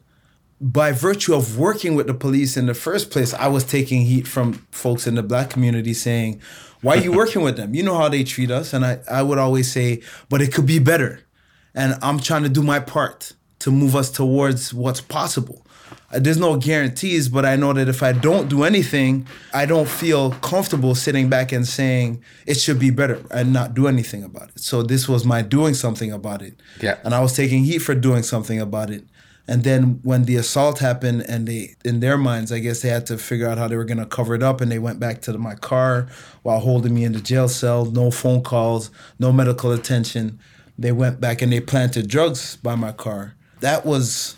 by 0.61 0.93
virtue 0.93 1.35
of 1.35 1.57
working 1.57 1.95
with 1.95 2.07
the 2.07 2.13
police 2.13 2.55
in 2.55 2.67
the 2.67 2.73
first 2.73 3.11
place, 3.11 3.33
I 3.33 3.47
was 3.47 3.65
taking 3.65 4.03
heat 4.03 4.27
from 4.27 4.53
folks 4.71 5.05
in 5.05 5.15
the 5.15 5.23
black 5.23 5.49
community 5.49 5.93
saying, 5.93 6.41
Why 6.81 6.95
are 6.95 7.01
you 7.01 7.11
working 7.11 7.41
with 7.41 7.57
them? 7.57 7.75
You 7.75 7.83
know 7.83 7.97
how 7.97 8.07
they 8.07 8.23
treat 8.23 8.49
us. 8.49 8.73
And 8.73 8.85
I, 8.85 8.99
I 9.11 9.23
would 9.23 9.37
always 9.37 9.69
say, 9.71 10.01
But 10.29 10.41
it 10.41 10.53
could 10.53 10.65
be 10.65 10.79
better. 10.79 11.19
And 11.75 11.97
I'm 12.01 12.19
trying 12.19 12.43
to 12.43 12.49
do 12.49 12.63
my 12.63 12.79
part 12.79 13.33
to 13.63 13.71
move 13.71 13.95
us 13.95 14.11
towards 14.11 14.73
what's 14.73 14.99
possible. 14.99 15.65
Uh, 16.11 16.19
There's 16.19 16.37
no 16.37 16.57
guarantees, 16.57 17.29
but 17.29 17.45
I 17.45 17.55
know 17.55 17.71
that 17.71 17.87
if 17.87 18.03
I 18.03 18.11
don't 18.11 18.49
do 18.49 18.63
anything, 18.63 19.25
I 19.53 19.65
don't 19.65 19.87
feel 19.87 20.31
comfortable 20.31 20.95
sitting 20.95 21.29
back 21.29 21.53
and 21.53 21.65
saying 21.65 22.21
it 22.45 22.55
should 22.55 22.77
be 22.77 22.89
better 22.89 23.23
and 23.31 23.53
not 23.53 23.73
do 23.73 23.87
anything 23.87 24.21
about 24.21 24.49
it. 24.49 24.59
So 24.59 24.83
this 24.83 25.07
was 25.07 25.23
my 25.23 25.41
doing 25.41 25.75
something 25.75 26.11
about 26.11 26.41
it. 26.41 26.59
Yeah. 26.81 26.97
And 27.05 27.15
I 27.15 27.21
was 27.21 27.37
taking 27.37 27.63
heat 27.63 27.79
for 27.79 27.95
doing 27.95 28.21
something 28.23 28.59
about 28.59 28.89
it. 28.89 29.05
And 29.47 29.63
then 29.63 30.01
when 30.03 30.25
the 30.25 30.35
assault 30.35 30.79
happened, 30.79 31.25
and 31.29 31.47
they, 31.47 31.75
in 31.85 32.01
their 32.01 32.17
minds, 32.17 32.51
I 32.51 32.59
guess 32.59 32.81
they 32.81 32.89
had 32.89 33.05
to 33.05 33.17
figure 33.17 33.47
out 33.47 33.57
how 33.57 33.69
they 33.69 33.77
were 33.77 33.85
gonna 33.85 34.05
cover 34.05 34.35
it 34.35 34.43
up, 34.43 34.59
and 34.59 34.69
they 34.69 34.79
went 34.79 34.99
back 34.99 35.21
to 35.21 35.31
the, 35.31 35.37
my 35.37 35.55
car 35.55 36.07
while 36.41 36.59
holding 36.59 36.93
me 36.93 37.05
in 37.05 37.13
the 37.13 37.21
jail 37.21 37.47
cell. 37.47 37.85
No 37.85 38.11
phone 38.11 38.41
calls, 38.41 38.89
no 39.19 39.31
medical 39.31 39.71
attention. 39.71 40.37
They 40.77 40.91
went 40.91 41.21
back 41.21 41.41
and 41.41 41.51
they 41.51 41.61
planted 41.61 42.09
drugs 42.09 42.57
by 42.57 42.75
my 42.75 42.91
car. 42.91 43.35
That 43.63 43.85
was 43.85 44.35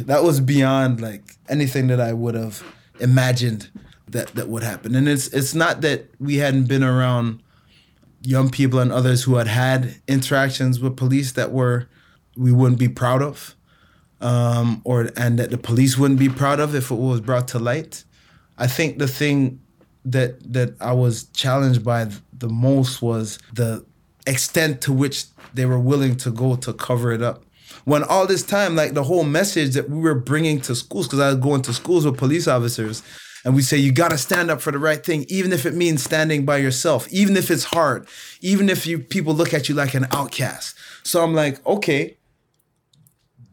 that 0.00 0.24
was 0.24 0.40
beyond 0.40 1.00
like 1.00 1.36
anything 1.48 1.86
that 1.86 2.00
I 2.00 2.12
would 2.12 2.34
have 2.34 2.62
imagined 2.98 3.70
that 4.08 4.28
that 4.34 4.48
would 4.48 4.64
happen. 4.64 4.96
And 4.96 5.08
it's 5.08 5.28
it's 5.28 5.54
not 5.54 5.80
that 5.82 6.10
we 6.18 6.36
hadn't 6.38 6.66
been 6.66 6.82
around 6.82 7.40
young 8.22 8.50
people 8.50 8.80
and 8.80 8.90
others 8.90 9.22
who 9.22 9.36
had 9.36 9.46
had 9.46 9.94
interactions 10.08 10.80
with 10.80 10.96
police 10.96 11.32
that 11.32 11.52
were 11.52 11.88
we 12.36 12.50
wouldn't 12.50 12.80
be 12.80 12.88
proud 12.88 13.22
of, 13.22 13.54
um, 14.20 14.82
or 14.84 15.10
and 15.16 15.38
that 15.38 15.50
the 15.50 15.58
police 15.58 15.96
wouldn't 15.96 16.18
be 16.18 16.28
proud 16.28 16.58
of 16.58 16.74
if 16.74 16.90
it 16.90 16.96
was 16.96 17.20
brought 17.20 17.46
to 17.48 17.60
light. 17.60 18.02
I 18.58 18.66
think 18.66 18.98
the 18.98 19.08
thing 19.08 19.60
that 20.04 20.52
that 20.52 20.74
I 20.80 20.94
was 20.94 21.24
challenged 21.26 21.84
by 21.84 22.08
the 22.36 22.48
most 22.48 23.02
was 23.02 23.38
the 23.52 23.84
extent 24.26 24.80
to 24.82 24.92
which 24.92 25.26
they 25.54 25.64
were 25.66 25.78
willing 25.78 26.16
to 26.16 26.30
go 26.32 26.56
to 26.56 26.72
cover 26.72 27.12
it 27.12 27.22
up. 27.22 27.44
When 27.84 28.04
all 28.04 28.26
this 28.26 28.42
time, 28.42 28.76
like 28.76 28.94
the 28.94 29.02
whole 29.02 29.24
message 29.24 29.74
that 29.74 29.90
we 29.90 29.98
were 29.98 30.14
bringing 30.14 30.60
to 30.62 30.74
schools, 30.74 31.06
because 31.06 31.20
I 31.20 31.28
was 31.28 31.36
going 31.36 31.62
to 31.62 31.74
schools 31.74 32.04
with 32.04 32.16
police 32.16 32.46
officers, 32.46 33.02
and 33.44 33.54
we 33.54 33.62
say 33.62 33.76
you 33.76 33.92
got 33.92 34.10
to 34.10 34.18
stand 34.18 34.50
up 34.50 34.60
for 34.60 34.70
the 34.70 34.78
right 34.78 35.04
thing 35.04 35.26
even 35.28 35.52
if 35.52 35.66
it 35.66 35.74
means 35.74 36.02
standing 36.02 36.44
by 36.44 36.58
yourself 36.58 37.08
even 37.10 37.36
if 37.36 37.50
it's 37.50 37.64
hard 37.64 38.06
even 38.40 38.68
if 38.68 38.86
you 38.86 38.98
people 38.98 39.34
look 39.34 39.52
at 39.52 39.68
you 39.68 39.74
like 39.74 39.94
an 39.94 40.06
outcast. 40.12 40.76
So 41.02 41.22
i'm 41.22 41.34
like 41.34 41.64
okay 41.66 42.16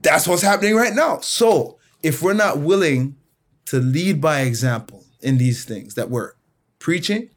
that's 0.02 0.28
what's 0.28 0.42
happening 0.42 0.76
right 0.76 0.94
now. 0.94 1.20
So 1.20 1.78
if 2.04 2.22
we're 2.22 2.34
not 2.34 2.60
willing 2.60 3.18
to 3.66 3.80
lead 3.80 4.22
by 4.22 4.42
example 4.42 5.04
in 5.22 5.38
these 5.38 5.66
things 5.66 5.96
that 5.96 6.10
we're 6.10 6.32
preaching 6.80 7.30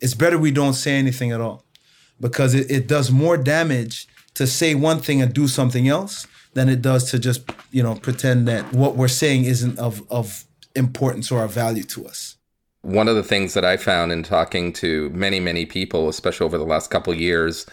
it's 0.00 0.14
better 0.14 0.36
we 0.36 0.50
don't 0.50 0.74
say 0.74 0.94
anything 0.94 1.30
at 1.30 1.40
all 1.40 1.64
because 2.20 2.54
it, 2.54 2.68
it 2.68 2.88
does 2.88 3.12
more 3.12 3.36
damage 3.36 4.08
to 4.34 4.46
say 4.46 4.74
one 4.74 5.00
thing 5.00 5.20
and 5.22 5.32
do 5.32 5.48
something 5.48 5.88
else 5.88 6.26
than 6.54 6.68
it 6.68 6.82
does 6.82 7.10
to 7.10 7.18
just 7.18 7.42
you 7.70 7.82
know 7.82 7.94
pretend 7.94 8.46
that 8.48 8.72
what 8.72 8.96
we're 8.96 9.08
saying 9.08 9.44
isn't 9.44 9.78
of 9.78 10.02
of 10.10 10.44
importance 10.74 11.30
or 11.30 11.44
of 11.44 11.52
value 11.52 11.82
to 11.84 12.06
us. 12.06 12.36
One 12.82 13.06
of 13.06 13.14
the 13.14 13.22
things 13.22 13.54
that 13.54 13.64
I 13.64 13.76
found 13.76 14.10
in 14.10 14.24
talking 14.24 14.72
to 14.74 15.08
many, 15.10 15.38
many 15.38 15.66
people, 15.66 16.08
especially 16.08 16.46
over 16.46 16.58
the 16.58 16.64
last 16.64 16.90
couple 16.90 17.14
years, 17.14 17.64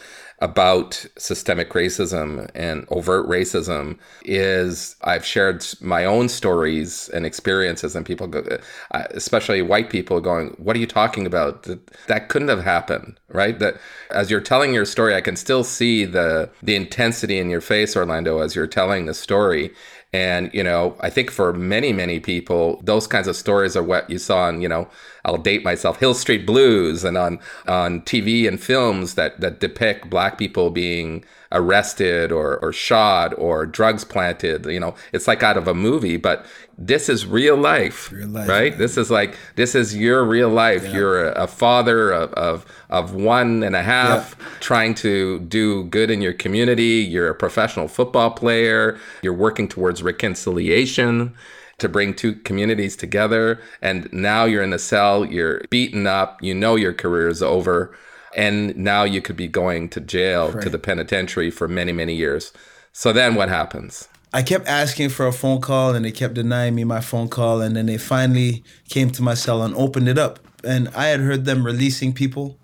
about 0.42 1.06
systemic 1.18 1.72
racism 1.72 2.50
and 2.56 2.86
overt 2.90 3.28
racism 3.28 3.98
is 4.24 4.96
I've 5.02 5.26
shared 5.26 5.66
my 5.82 6.06
own 6.06 6.30
stories 6.30 7.10
and 7.14 7.26
experiences, 7.26 7.96
and 7.96 8.06
people, 8.06 8.28
go, 8.28 8.44
uh, 8.92 9.04
especially 9.12 9.62
white 9.62 9.90
people, 9.90 10.22
going, 10.22 10.50
"What 10.58 10.76
are 10.76 10.80
you 10.80 10.88
talking 10.88 11.26
about? 11.26 11.64
That, 11.64 11.86
that 12.08 12.30
couldn't 12.30 12.48
have 12.48 12.64
happened, 12.64 13.20
right?" 13.30 13.60
That 13.60 13.76
as 14.12 14.32
you're 14.32 14.42
telling 14.42 14.74
your 14.74 14.86
story, 14.86 15.14
I 15.16 15.22
can 15.22 15.36
still 15.36 15.64
see 15.64 16.06
the 16.06 16.50
the 16.64 16.76
intensity 16.76 17.38
in 17.38 17.50
your 17.50 17.62
face, 17.62 17.96
Orlando, 17.96 18.40
as 18.40 18.56
you're 18.56 18.68
telling 18.68 19.06
the 19.06 19.14
story. 19.14 19.72
And, 20.12 20.50
you 20.54 20.64
know, 20.64 20.96
I 21.02 21.10
think 21.12 21.30
for 21.30 21.54
many, 21.54 21.94
many 21.94 22.20
people, 22.20 22.82
those 22.84 23.06
kinds 23.06 23.28
of 23.28 23.36
stories 23.36 23.78
are 23.78 23.84
what 23.84 24.10
you 24.10 24.18
saw 24.18 24.46
on, 24.46 24.62
you 24.62 24.68
know, 24.68 24.88
I'll 25.24 25.38
date 25.38 25.64
myself, 25.64 26.00
Hill 26.00 26.16
Street 26.16 26.48
Blues 26.48 27.04
and 27.04 27.16
on, 27.16 27.40
on 27.68 28.02
TV 28.02 28.48
and 28.48 28.60
films 28.60 29.14
that, 29.16 29.40
that 29.40 29.60
depict 29.60 30.10
black 30.10 30.40
people 30.40 30.72
being 30.72 31.24
arrested 31.52 32.32
or, 32.32 32.58
or 32.60 32.72
shot 32.72 33.34
or 33.38 33.66
drugs 33.66 34.04
planted. 34.04 34.66
You 34.66 34.80
know, 34.80 34.96
it's 35.12 35.28
like 35.28 35.42
out 35.42 35.58
of 35.58 35.68
a 35.68 35.74
movie, 35.74 36.18
but 36.18 36.46
this 36.78 37.10
is 37.10 37.26
real 37.26 37.58
life, 37.58 38.12
real 38.12 38.28
life 38.28 38.48
right? 38.48 38.72
Man. 38.72 38.80
This 38.80 38.98
is 38.98 39.10
like, 39.10 39.36
this 39.56 39.76
is 39.76 39.96
your 39.96 40.24
real 40.24 40.50
life. 40.50 40.84
Yeah. 40.84 40.94
You're 40.94 41.30
a, 41.30 41.44
a 41.44 41.48
father 41.48 42.12
of, 42.12 42.32
of, 42.34 42.66
of 42.90 43.14
one 43.14 43.64
and 43.64 43.76
a 43.76 43.84
half 43.84 44.36
yeah. 44.40 44.46
trying 44.60 44.94
to 44.96 45.40
do 45.40 45.86
good 45.86 46.12
in 46.12 46.22
your 46.22 46.34
community. 46.34 47.04
You're 47.04 47.30
a 47.30 47.36
professional 47.36 47.88
football 47.88 48.32
player. 48.32 49.00
You're 49.22 49.34
working 49.34 49.68
towards 49.68 50.04
reconciliation 50.04 51.36
to 51.80 51.90
bring 51.90 52.14
two 52.14 52.36
communities 52.36 52.96
together. 52.96 53.60
And 53.82 54.12
now 54.14 54.46
you're 54.46 54.64
in 54.64 54.70
the 54.70 54.80
cell, 54.80 55.26
you're 55.26 55.62
beaten 55.70 56.06
up, 56.06 56.42
you 56.44 56.54
know 56.54 56.76
your 56.76 56.94
career 56.94 57.30
is 57.30 57.42
over 57.42 57.98
and 58.36 58.76
now 58.76 59.04
you 59.04 59.22
could 59.22 59.36
be 59.36 59.48
going 59.48 59.90
to 59.90 60.00
jail 60.00 60.52
right. 60.52 60.64
to 60.64 60.70
the 60.70 60.80
penitentiary 60.80 61.52
for 61.52 61.68
many 61.68 61.92
many 61.92 62.16
years. 62.16 62.54
So 62.92 63.14
then 63.14 63.36
what 63.36 63.50
happens? 63.50 64.08
I 64.32 64.44
kept 64.44 64.68
asking 64.68 65.10
for 65.10 65.26
a 65.26 65.34
phone 65.34 65.60
call 65.60 65.96
and 65.96 66.06
they 66.06 66.12
kept 66.12 66.36
denying 66.36 66.76
me 66.76 66.84
my 66.84 67.02
phone 67.02 67.30
call. 67.30 67.62
And 67.62 67.76
then 67.76 67.88
they 67.88 67.98
finally 67.98 68.64
came 68.88 69.10
to 69.12 69.24
my 69.24 69.34
cell 69.34 69.64
and 69.64 69.76
opened 69.76 70.08
it 70.08 70.20
up. 70.20 70.40
And 70.64 70.90
i 70.90 71.08
had 71.08 71.22
heard 71.22 71.46
them 71.46 71.66
releasing 71.66 72.14
people. 72.14 72.60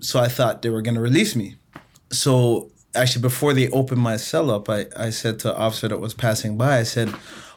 So 0.00 0.18
i 0.18 0.28
thought 0.28 0.62
they 0.62 0.70
were 0.70 0.82
going 0.82 0.94
to 0.94 1.00
release 1.00 1.36
me. 1.36 1.56
So 2.10 2.70
actually 2.94 3.22
before 3.22 3.52
they 3.52 3.68
opened 3.70 4.00
my 4.00 4.16
cell 4.16 4.50
up 4.50 4.68
I, 4.68 4.86
I 4.96 5.10
said 5.10 5.38
to 5.40 5.54
an 5.54 5.60
officer 5.60 5.86
that 5.86 6.00
was 6.00 6.12
passing 6.12 6.58
by 6.58 6.78
i 6.78 6.82
said 6.82 7.08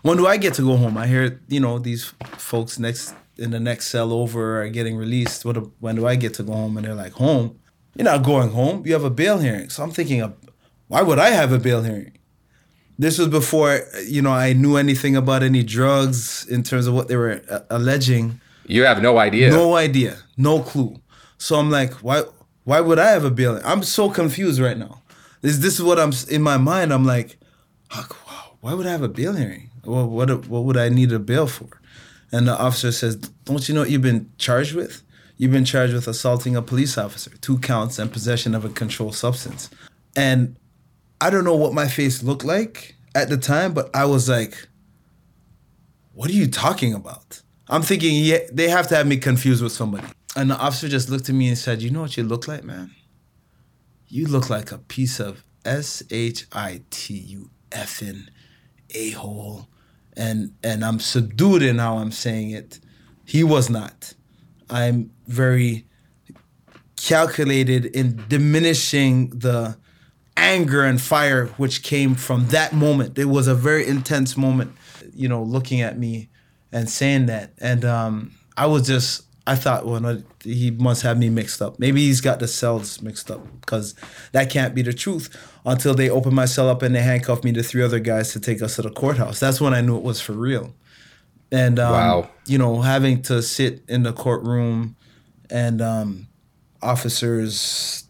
when 0.04 0.16
do 0.16 0.28
i 0.28 0.38
get 0.38 0.54
to 0.56 0.62
go 0.62 0.78
home? 0.78 0.96
I 0.96 1.08
hear 1.08 1.42
you 1.48 1.60
know 1.60 1.80
these 1.80 2.14
folks 2.38 2.78
next 2.78 3.16
in 3.38 3.52
the 3.52 3.60
next 3.60 3.88
cell 3.88 4.12
over 4.12 4.62
are 4.62 4.70
getting 4.70 4.96
released. 4.96 5.46
What? 5.46 5.58
When 5.80 5.96
do 5.96 6.08
I 6.08 6.16
get 6.16 6.34
to 6.36 6.44
go 6.44 6.54
home? 6.54 6.78
And 6.78 6.86
they're 6.86 6.96
like, 6.96 7.14
home? 7.14 7.60
You're 7.96 8.06
not 8.06 8.24
going 8.24 8.50
home. 8.50 8.86
You 8.86 8.94
have 8.94 9.04
a 9.04 9.10
bail 9.10 9.40
hearing. 9.40 9.70
So 9.70 9.84
I'm 9.84 9.92
thinking, 9.92 10.22
of, 10.22 10.34
why 10.88 11.02
would 11.02 11.20
I 11.20 11.30
have 11.30 11.52
a 11.52 11.60
bail 11.60 11.84
hearing? 11.84 12.18
This 12.98 13.18
was 13.18 13.28
before 13.28 13.82
you 14.06 14.22
know 14.22 14.32
I 14.32 14.54
knew 14.54 14.78
anything 14.78 15.16
about 15.16 15.44
any 15.44 15.64
drugs 15.64 16.46
in 16.48 16.64
terms 16.64 16.86
of 16.88 16.94
what 16.94 17.08
they 17.08 17.16
were 17.16 17.42
uh, 17.50 17.60
alleging. 17.70 18.40
You 18.68 18.84
have 18.84 19.02
no 19.02 19.18
idea. 19.18 19.50
No 19.50 19.76
idea. 19.76 20.18
No 20.38 20.62
clue. 20.62 21.02
So 21.38 21.56
I'm 21.58 21.70
like, 21.70 21.94
why? 21.96 22.24
Why 22.64 22.80
would 22.80 23.00
I 23.00 23.10
have 23.12 23.26
a 23.26 23.32
bail? 23.32 23.54
Hearing? 23.54 23.66
I'm 23.66 23.84
so 23.84 24.10
confused 24.10 24.60
right 24.60 24.78
now. 24.78 25.02
This 25.42 25.58
this 25.58 25.74
is 25.76 25.84
what 25.84 26.00
I'm 26.00 26.14
in 26.30 26.42
my 26.42 26.58
mind. 26.58 26.94
I'm 26.94 27.04
like, 27.06 27.38
wow, 27.94 28.58
why 28.62 28.74
would 28.74 28.86
I 28.86 28.92
have 28.92 29.04
a 29.04 29.10
bail 29.10 29.34
hearing? 29.34 29.72
Well, 29.84 30.08
what 30.08 30.48
what 30.48 30.64
would 30.64 30.78
I 30.78 30.90
need 30.90 31.12
a 31.12 31.20
bail 31.20 31.48
for? 31.48 31.82
And 32.34 32.48
the 32.48 32.58
officer 32.58 32.92
says, 32.92 33.16
Don't 33.16 33.70
you 33.70 33.76
know 33.76 33.82
what 33.82 33.92
you've 33.92 34.02
been 34.02 34.30
charged 34.40 34.74
with? 34.74 35.04
You've 35.38 35.52
been 35.52 35.66
charged 35.66 35.94
with 35.94 36.08
assaulting 36.08 36.56
a 36.56 36.62
police 36.62 36.98
officer, 36.98 37.32
two 37.42 37.60
counts, 37.60 38.00
and 38.00 38.12
possession 38.12 38.56
of 38.56 38.66
a 38.66 38.70
controlled 38.70 39.16
substance. 39.16 39.70
And 40.16 40.58
I 41.22 41.30
don't 41.30 41.44
know 41.44 41.56
what 41.56 41.74
my 41.74 41.88
face 41.88 42.24
looked 42.24 42.44
like 42.44 42.96
at 43.16 43.30
the 43.30 43.38
time, 43.38 43.74
but 43.74 43.96
I 43.96 44.06
was 44.06 44.28
like, 44.28 44.68
What 46.14 46.30
are 46.32 46.34
you 46.34 46.48
talking 46.48 46.96
about? 46.96 47.42
I'm 47.70 47.84
thinking, 47.84 48.16
yeah, 48.16 48.40
they 48.52 48.68
have 48.68 48.88
to 48.90 48.96
have 48.96 49.08
me 49.08 49.18
confused 49.18 49.64
with 49.64 49.72
somebody. 49.72 50.08
And 50.36 50.50
the 50.50 50.58
officer 50.58 50.90
just 50.90 51.10
looked 51.10 51.30
at 51.30 51.36
me 51.36 51.48
and 51.48 51.58
said, 51.58 51.84
You 51.84 51.92
know 51.92 52.02
what 52.02 52.18
you 52.18 52.24
look 52.24 52.48
like, 52.48 52.64
man? 52.64 52.92
You 54.08 54.28
look 54.28 54.50
like 54.50 54.72
a 54.72 54.80
piece 54.80 55.20
of 55.20 55.44
S 55.64 56.02
H 56.10 56.48
I 56.52 56.82
T 56.90 57.14
U 57.14 57.52
effing 57.70 58.28
a 58.90 59.12
hole 59.12 59.68
and 60.16 60.54
and 60.64 60.84
I'm 60.84 61.00
subdued 61.00 61.62
in 61.62 61.80
how 61.80 61.98
I'm 61.98 62.12
saying 62.12 62.52
it. 62.52 62.80
He 63.26 63.44
was 63.44 63.70
not. 63.70 64.14
I'm 64.70 65.12
very 65.28 65.86
calculated 66.96 67.86
in 67.86 68.24
diminishing 68.28 69.30
the 69.30 69.78
anger 70.38 70.84
and 70.84 71.00
fire 71.02 71.48
which 71.58 71.84
came 71.84 72.16
from 72.16 72.48
that 72.48 72.74
moment. 72.74 73.18
It 73.18 73.26
was 73.26 73.48
a 73.48 73.56
very 73.56 73.88
intense 73.88 74.36
moment, 74.36 74.76
you 75.14 75.28
know, 75.28 75.44
looking 75.44 75.82
at 75.82 75.98
me 75.98 76.30
and 76.72 76.90
saying 76.90 77.28
that. 77.28 77.54
And 77.60 77.86
um, 77.86 78.32
I 78.58 78.66
was 78.68 78.88
just 78.88 79.24
I 79.46 79.56
thought, 79.56 79.86
well, 79.86 80.24
he 80.42 80.72
must 80.72 81.02
have 81.02 81.18
me 81.18 81.30
mixed 81.30 81.62
up. 81.62 81.78
Maybe 81.78 82.02
he's 82.02 82.22
got 82.22 82.40
the 82.40 82.48
cells 82.48 83.02
mixed 83.02 83.30
up 83.30 83.46
because 83.60 83.94
that 84.32 84.50
can't 84.50 84.74
be 84.74 84.82
the 84.82 84.94
truth 84.94 85.30
until 85.66 85.94
they 85.94 86.10
opened 86.10 86.36
my 86.36 86.46
cell 86.46 86.70
up 86.70 86.82
and 86.82 86.94
they 86.96 87.02
handcuffed 87.02 87.44
me 87.44 87.52
to 87.54 87.64
three 87.64 87.82
other 87.82 88.00
guys 88.00 88.34
to 88.34 88.40
take 88.40 88.62
us 88.62 88.76
to 88.76 88.82
the 88.82 88.90
courthouse. 88.90 89.40
That's 89.40 89.62
when 89.62 89.74
I 89.74 89.82
knew 89.82 89.98
it 89.98 90.04
was 90.04 90.20
for 90.20 90.34
real. 90.34 90.74
And, 91.52 91.80
um, 91.80 91.92
wow. 91.92 92.30
you 92.46 92.58
know, 92.58 92.82
having 92.82 93.22
to 93.24 93.42
sit 93.42 93.84
in 93.88 94.04
the 94.04 94.12
courtroom 94.12 94.96
and 95.50 95.82
um, 95.82 96.28
officers 96.82 98.06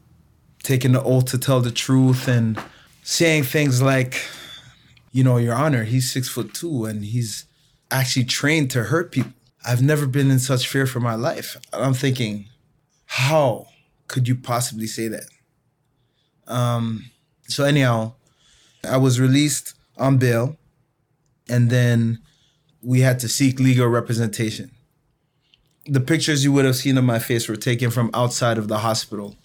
taking 0.63 0.93
the 0.93 1.03
oath 1.03 1.25
to 1.25 1.37
tell 1.37 1.59
the 1.59 1.71
truth 1.71 2.27
and 2.27 2.57
saying 3.03 3.43
things 3.43 3.81
like, 3.81 4.21
you 5.11 5.23
know, 5.23 5.37
Your 5.37 5.55
Honor, 5.55 5.83
he's 5.83 6.11
six 6.11 6.29
foot 6.29 6.53
two 6.53 6.85
and 6.85 7.03
he's 7.03 7.45
actually 7.91 8.25
trained 8.25 8.71
to 8.71 8.83
hurt 8.83 9.11
people 9.11 9.33
I've 9.65 9.81
never 9.81 10.05
been 10.05 10.29
in 10.29 10.39
such 10.39 10.67
fear 10.67 10.85
for 10.85 10.99
my 10.99 11.15
life. 11.15 11.57
I'm 11.71 11.93
thinking, 11.93 12.47
how 13.05 13.67
could 14.07 14.27
you 14.27 14.35
possibly 14.35 14.87
say 14.87 15.07
that? 15.07 15.25
Um, 16.47 17.09
so 17.53 17.63
anyhow, 17.63 18.13
I 18.83 18.97
was 18.97 19.19
released 19.19 19.75
on 19.97 20.17
bail, 20.17 20.57
and 21.47 21.69
then 21.69 22.19
we 22.81 23.01
had 23.01 23.19
to 23.19 23.29
seek 23.29 23.59
legal 23.59 23.87
representation. 23.87 24.71
The 25.85 25.99
pictures 26.01 26.43
you 26.43 26.51
would 26.53 26.65
have 26.65 26.75
seen 26.75 26.97
of 26.97 27.03
my 27.03 27.19
face 27.19 27.47
were 27.47 27.55
taken 27.55 27.91
from 27.91 28.09
outside 28.13 28.57
of 28.57 28.67
the 28.67 28.79
hospital 28.79 29.37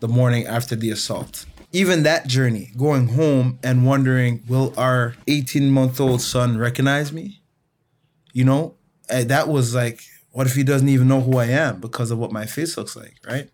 the 0.00 0.08
morning 0.08 0.46
after 0.46 0.76
the 0.76 0.90
assault. 0.90 1.46
even 1.74 2.04
that 2.04 2.28
journey, 2.28 2.70
going 2.76 3.08
home 3.08 3.58
and 3.64 3.84
wondering, 3.84 4.40
will 4.46 4.72
our 4.76 5.16
18 5.26 5.70
month 5.72 6.00
old 6.00 6.20
son 6.20 6.56
recognize 6.56 7.12
me? 7.12 7.42
You 8.32 8.44
know, 8.44 8.76
that 9.08 9.48
was 9.48 9.74
like, 9.74 10.00
what 10.30 10.46
if 10.46 10.54
he 10.54 10.62
doesn't 10.62 10.88
even 10.88 11.08
know 11.08 11.20
who 11.20 11.36
I 11.36 11.46
am 11.46 11.80
because 11.80 12.12
of 12.12 12.18
what 12.18 12.30
my 12.30 12.46
face 12.46 12.76
looks 12.76 12.94
like, 12.94 13.16
right? 13.26 13.50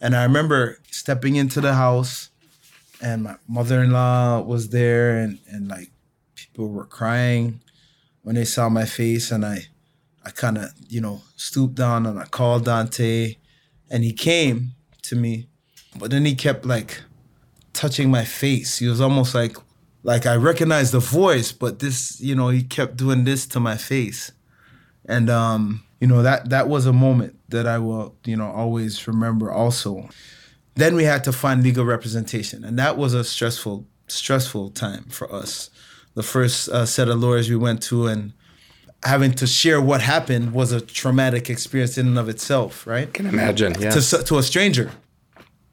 And 0.00 0.16
I 0.16 0.24
remember 0.24 0.80
stepping 0.90 1.36
into 1.36 1.60
the 1.60 1.74
house 1.74 2.29
and 3.00 3.24
my 3.24 3.36
mother-in-law 3.48 4.42
was 4.42 4.68
there 4.68 5.18
and, 5.18 5.38
and 5.48 5.68
like 5.68 5.90
people 6.34 6.68
were 6.68 6.86
crying 6.86 7.60
when 8.22 8.34
they 8.34 8.44
saw 8.44 8.68
my 8.68 8.84
face 8.84 9.30
and 9.30 9.44
I 9.44 9.66
I 10.24 10.30
kind 10.30 10.58
of, 10.58 10.70
you 10.88 11.00
know, 11.00 11.22
stooped 11.36 11.76
down 11.76 12.04
and 12.04 12.18
I 12.18 12.24
called 12.24 12.66
Dante 12.66 13.36
and 13.90 14.04
he 14.04 14.12
came 14.12 14.72
to 15.02 15.16
me. 15.16 15.48
But 15.98 16.10
then 16.10 16.24
he 16.24 16.34
kept 16.34 16.66
like 16.66 17.00
touching 17.72 18.10
my 18.10 18.24
face. 18.24 18.78
He 18.78 18.86
was 18.86 19.00
almost 19.00 19.34
like 19.34 19.56
like 20.02 20.26
I 20.26 20.36
recognized 20.36 20.92
the 20.92 21.00
voice, 21.00 21.52
but 21.52 21.78
this, 21.78 22.20
you 22.20 22.34
know, 22.34 22.48
he 22.48 22.62
kept 22.62 22.96
doing 22.96 23.24
this 23.24 23.46
to 23.48 23.60
my 23.60 23.76
face. 23.76 24.32
And 25.06 25.28
um, 25.30 25.82
you 26.00 26.06
know, 26.06 26.22
that 26.22 26.50
that 26.50 26.68
was 26.68 26.86
a 26.86 26.92
moment 26.92 27.38
that 27.48 27.66
I 27.66 27.78
will, 27.78 28.14
you 28.24 28.36
know, 28.36 28.50
always 28.50 29.06
remember 29.06 29.50
also. 29.50 30.08
Then 30.74 30.94
we 30.94 31.04
had 31.04 31.24
to 31.24 31.32
find 31.32 31.62
legal 31.62 31.84
representation, 31.84 32.64
and 32.64 32.78
that 32.78 32.96
was 32.96 33.14
a 33.14 33.24
stressful 33.24 33.86
stressful 34.08 34.70
time 34.70 35.04
for 35.04 35.32
us. 35.32 35.70
The 36.14 36.22
first 36.22 36.68
uh, 36.68 36.86
set 36.86 37.08
of 37.08 37.20
lawyers 37.20 37.48
we 37.48 37.56
went 37.56 37.82
to 37.84 38.08
and 38.08 38.32
having 39.04 39.32
to 39.32 39.46
share 39.46 39.80
what 39.80 40.00
happened 40.00 40.52
was 40.52 40.72
a 40.72 40.80
traumatic 40.80 41.48
experience 41.48 41.96
in 41.96 42.08
and 42.08 42.18
of 42.18 42.28
itself, 42.28 42.86
right? 42.86 43.12
Can 43.12 43.26
imagine, 43.26 43.74
yeah. 43.80 43.90
To, 43.90 44.22
to 44.24 44.38
a 44.38 44.42
stranger, 44.42 44.90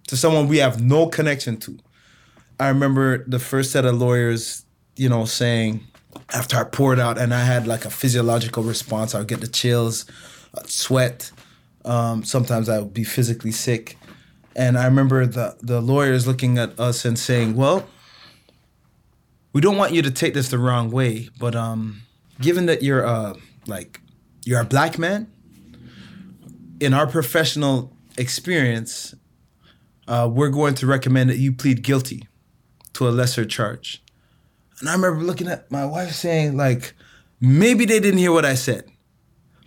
to 0.07 0.15
someone 0.15 0.47
we 0.47 0.57
have 0.57 0.81
no 0.81 1.07
connection 1.07 1.57
to. 1.57 1.77
I 2.59 2.69
remember 2.69 3.23
the 3.27 3.39
first 3.39 3.71
set 3.71 3.85
of 3.85 3.95
lawyers, 3.95 4.63
you 4.95 5.09
know, 5.09 5.25
saying 5.25 5.85
after 6.33 6.57
I 6.57 6.63
poured 6.63 6.99
out 6.99 7.17
and 7.17 7.33
I 7.33 7.43
had 7.43 7.67
like 7.67 7.85
a 7.85 7.89
physiological 7.89 8.63
response, 8.63 9.13
I 9.13 9.19
would 9.19 9.27
get 9.27 9.41
the 9.41 9.47
chills, 9.47 10.05
I'd 10.57 10.69
sweat. 10.69 11.31
Um, 11.85 12.23
sometimes 12.23 12.69
I 12.69 12.79
would 12.79 12.93
be 12.93 13.03
physically 13.03 13.51
sick. 13.51 13.97
And 14.57 14.75
I 14.75 14.85
remember 14.85 15.27
the, 15.27 15.55
the 15.61 15.79
lawyers 15.79 16.25
looking 16.25 16.57
at 16.57 16.77
us 16.79 17.05
and 17.05 17.17
saying, 17.17 17.55
well, 17.55 17.87
we 19.53 19.61
don't 19.61 19.77
want 19.77 19.93
you 19.93 20.01
to 20.01 20.09
take 20.09 20.33
this 20.33 20.49
the 20.49 20.57
wrong 20.57 20.89
way, 20.89 21.29
but 21.39 21.55
um, 21.55 22.01
given 22.41 22.65
that 22.65 22.81
you're 22.81 23.05
like, 23.67 24.01
you're 24.45 24.59
a 24.59 24.65
black 24.65 24.97
man, 24.97 25.31
in 26.79 26.93
our 26.93 27.05
professional 27.05 27.95
experience, 28.17 29.13
uh, 30.07 30.27
we're 30.31 30.49
going 30.49 30.73
to 30.75 30.87
recommend 30.87 31.29
that 31.29 31.37
you 31.37 31.53
plead 31.53 31.83
guilty 31.83 32.27
to 32.93 33.07
a 33.07 33.11
lesser 33.11 33.45
charge. 33.45 34.01
And 34.79 34.89
I 34.89 34.93
remember 34.93 35.23
looking 35.23 35.47
at 35.47 35.71
my 35.71 35.85
wife 35.85 36.13
saying, 36.13 36.57
like, 36.57 36.95
maybe 37.39 37.85
they 37.85 37.99
didn't 37.99 38.19
hear 38.19 38.31
what 38.31 38.45
I 38.45 38.55
said. 38.55 38.89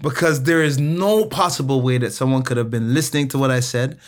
Because 0.03 0.45
there 0.45 0.63
is 0.63 0.79
no 0.79 1.27
possible 1.27 1.83
way 1.83 1.99
that 1.99 2.13
someone 2.13 2.43
could 2.43 2.57
have 2.57 2.71
been 2.71 2.95
listening 2.95 3.29
to 3.29 3.39
what 3.39 3.51
I 3.51 3.61
said 3.61 4.01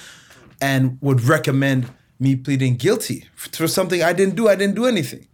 and 0.62 0.96
would 1.02 1.20
recommend 1.22 1.90
me 2.18 2.36
pleading 2.36 2.76
guilty 2.76 3.28
for 3.34 3.66
something 3.66 4.02
I 4.02 4.12
didn't 4.12 4.36
do. 4.36 4.48
I 4.48 4.54
didn't 4.54 4.76
do 4.76 4.86
anything. 4.86 5.26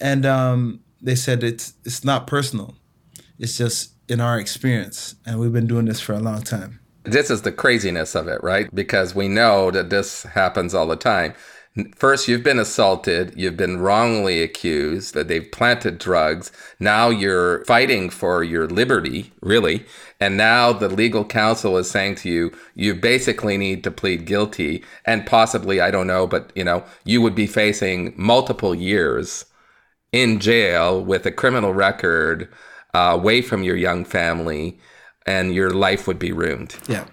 And 0.00 0.24
um, 0.24 0.80
they 1.02 1.16
said 1.16 1.42
it's 1.42 1.74
it's 1.84 2.04
not 2.04 2.26
personal. 2.26 2.76
It's 3.38 3.58
just 3.58 3.92
in 4.08 4.20
our 4.20 4.38
experience. 4.38 5.16
And 5.26 5.40
we've 5.40 5.52
been 5.52 5.66
doing 5.66 5.86
this 5.86 6.00
for 6.00 6.14
a 6.14 6.20
long 6.20 6.42
time. 6.42 6.80
This 7.02 7.30
is 7.30 7.42
the 7.42 7.52
craziness 7.52 8.14
of 8.14 8.28
it, 8.28 8.42
right? 8.42 8.72
Because 8.74 9.14
we 9.14 9.26
know 9.26 9.70
that 9.70 9.90
this 9.90 10.22
happens 10.22 10.74
all 10.74 10.86
the 10.86 10.96
time. 10.96 11.34
First, 11.94 12.26
you've 12.26 12.42
been 12.42 12.58
assaulted, 12.58 13.32
you've 13.36 13.56
been 13.56 13.78
wrongly 13.78 14.42
accused, 14.42 15.14
that 15.14 15.28
they've 15.28 15.50
planted 15.52 15.98
drugs. 15.98 16.50
Now 16.80 17.10
you're 17.10 17.64
fighting 17.64 18.10
for 18.10 18.42
your 18.42 18.66
liberty, 18.66 19.32
really. 19.40 19.86
And 20.18 20.36
now 20.36 20.72
the 20.72 20.88
legal 20.88 21.24
counsel 21.24 21.78
is 21.78 21.88
saying 21.88 22.16
to 22.16 22.28
you, 22.28 22.52
you 22.74 22.94
basically 22.94 23.56
need 23.56 23.84
to 23.84 23.90
plead 23.92 24.26
guilty. 24.26 24.82
And 25.04 25.24
possibly, 25.24 25.80
I 25.80 25.92
don't 25.92 26.08
know, 26.08 26.26
but 26.26 26.50
you 26.56 26.64
know, 26.64 26.84
you 27.04 27.22
would 27.22 27.36
be 27.36 27.46
facing 27.46 28.14
multiple 28.16 28.74
years 28.74 29.44
in 30.10 30.40
jail 30.40 31.02
with 31.02 31.24
a 31.24 31.30
criminal 31.30 31.72
record 31.72 32.48
uh, 32.94 33.12
away 33.14 33.42
from 33.42 33.62
your 33.62 33.76
young 33.76 34.04
family, 34.04 34.76
and 35.24 35.54
your 35.54 35.70
life 35.70 36.08
would 36.08 36.18
be 36.18 36.32
ruined. 36.32 36.76
Yeah. 36.88 37.04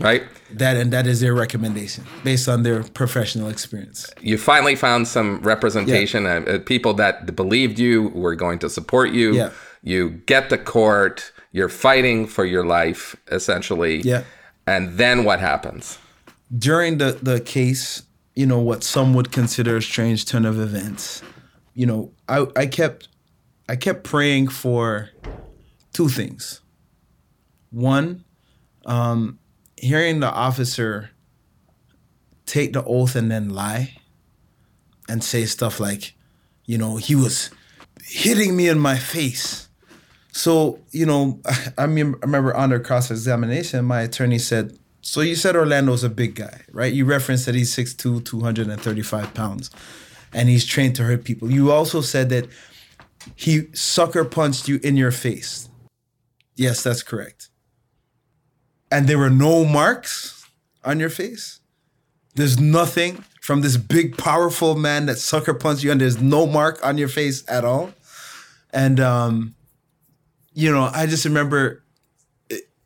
Right? 0.00 0.24
That 0.50 0.76
and 0.76 0.92
that 0.92 1.06
is 1.06 1.20
their 1.20 1.34
recommendation 1.34 2.04
based 2.24 2.48
on 2.48 2.64
their 2.64 2.82
professional 2.82 3.48
experience. 3.48 4.12
You 4.20 4.38
finally 4.38 4.74
found 4.74 5.06
some 5.06 5.40
representation, 5.42 6.24
yeah. 6.24 6.42
uh, 6.46 6.58
people 6.58 6.94
that 6.94 7.36
believed 7.36 7.78
you 7.78 8.08
were 8.08 8.34
going 8.34 8.58
to 8.60 8.68
support 8.68 9.10
you. 9.10 9.34
Yeah. 9.34 9.50
You 9.82 10.10
get 10.26 10.48
to 10.50 10.58
court, 10.58 11.32
you're 11.52 11.68
fighting 11.68 12.26
for 12.26 12.44
your 12.44 12.66
life, 12.66 13.14
essentially. 13.30 14.00
Yeah. 14.00 14.24
And 14.66 14.98
then 14.98 15.24
what 15.24 15.40
happens? 15.40 15.98
During 16.56 16.98
the, 16.98 17.18
the 17.22 17.40
case, 17.40 18.02
you 18.34 18.46
know, 18.46 18.58
what 18.58 18.82
some 18.82 19.14
would 19.14 19.30
consider 19.30 19.76
a 19.76 19.82
strange 19.82 20.26
turn 20.26 20.44
of 20.44 20.58
events, 20.58 21.22
you 21.74 21.86
know, 21.86 22.12
I, 22.28 22.46
I 22.56 22.66
kept 22.66 23.08
I 23.68 23.76
kept 23.76 24.04
praying 24.04 24.48
for 24.48 25.10
two 25.92 26.08
things. 26.08 26.60
One, 27.70 28.24
um, 28.86 29.38
hearing 29.76 30.20
the 30.20 30.30
officer 30.30 31.10
take 32.46 32.72
the 32.72 32.84
oath 32.84 33.16
and 33.16 33.30
then 33.30 33.50
lie 33.50 33.94
and 35.08 35.22
say 35.22 35.44
stuff 35.44 35.80
like, 35.80 36.14
you 36.64 36.78
know, 36.78 36.96
he 36.96 37.14
was 37.14 37.50
hitting 38.02 38.56
me 38.56 38.68
in 38.68 38.78
my 38.78 38.96
face. 38.96 39.68
So, 40.32 40.80
you 40.90 41.06
know, 41.06 41.40
I, 41.78 41.86
mean, 41.86 42.14
I 42.22 42.26
remember 42.26 42.56
under 42.56 42.80
cross 42.80 43.10
examination, 43.10 43.84
my 43.84 44.02
attorney 44.02 44.38
said, 44.38 44.78
So 45.00 45.20
you 45.20 45.34
said 45.34 45.56
Orlando's 45.56 46.04
a 46.04 46.10
big 46.10 46.34
guy, 46.34 46.62
right? 46.72 46.92
You 46.92 47.04
referenced 47.04 47.46
that 47.46 47.54
he's 47.54 47.74
6'2, 47.74 48.24
235 48.24 49.34
pounds, 49.34 49.70
and 50.32 50.48
he's 50.48 50.64
trained 50.64 50.96
to 50.96 51.04
hurt 51.04 51.24
people. 51.24 51.50
You 51.50 51.70
also 51.70 52.00
said 52.00 52.30
that 52.30 52.48
he 53.36 53.68
sucker 53.74 54.24
punched 54.24 54.68
you 54.68 54.80
in 54.82 54.96
your 54.96 55.12
face. 55.12 55.68
Yes, 56.56 56.82
that's 56.82 57.02
correct 57.02 57.48
and 58.94 59.08
there 59.08 59.18
were 59.18 59.28
no 59.28 59.64
marks 59.64 60.46
on 60.84 61.00
your 61.00 61.10
face. 61.10 61.58
There's 62.36 62.60
nothing 62.60 63.24
from 63.40 63.60
this 63.60 63.76
big, 63.76 64.16
powerful 64.16 64.76
man 64.76 65.06
that 65.06 65.18
sucker 65.18 65.52
punched 65.52 65.82
you, 65.82 65.90
and 65.90 66.00
there's 66.00 66.20
no 66.20 66.46
mark 66.46 66.78
on 66.86 66.96
your 66.96 67.08
face 67.08 67.42
at 67.48 67.64
all. 67.64 67.92
And 68.72 69.00
um, 69.00 69.56
you 70.52 70.70
know, 70.70 70.90
I 70.94 71.06
just 71.06 71.24
remember 71.24 71.82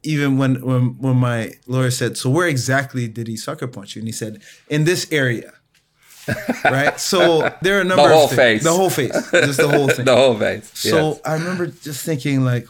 even 0.02 0.38
when 0.38 0.64
when 0.64 0.98
when 0.98 1.16
my 1.16 1.52
lawyer 1.66 1.90
said, 1.90 2.16
"So 2.16 2.30
where 2.30 2.48
exactly 2.48 3.06
did 3.06 3.28
he 3.28 3.36
sucker 3.36 3.66
punch 3.66 3.94
you?" 3.94 4.00
and 4.00 4.08
he 4.08 4.12
said, 4.12 4.42
"In 4.70 4.84
this 4.84 5.06
area." 5.12 5.52
right? 6.64 6.98
So 6.98 7.54
there 7.62 7.78
are 7.78 7.80
a 7.82 7.84
number 7.84 8.08
the 8.08 8.14
whole 8.14 8.24
of 8.24 8.30
things. 8.30 8.62
face. 8.62 8.64
The 8.64 8.72
whole 8.72 8.90
face. 8.90 9.30
Just 9.30 9.58
the 9.58 9.68
whole 9.68 9.88
thing. 9.94 10.04
the 10.06 10.16
whole 10.16 10.38
face. 10.38 10.70
So 10.78 11.10
yes. 11.10 11.20
I 11.24 11.34
remember 11.34 11.66
just 11.66 12.04
thinking 12.04 12.44
like, 12.44 12.66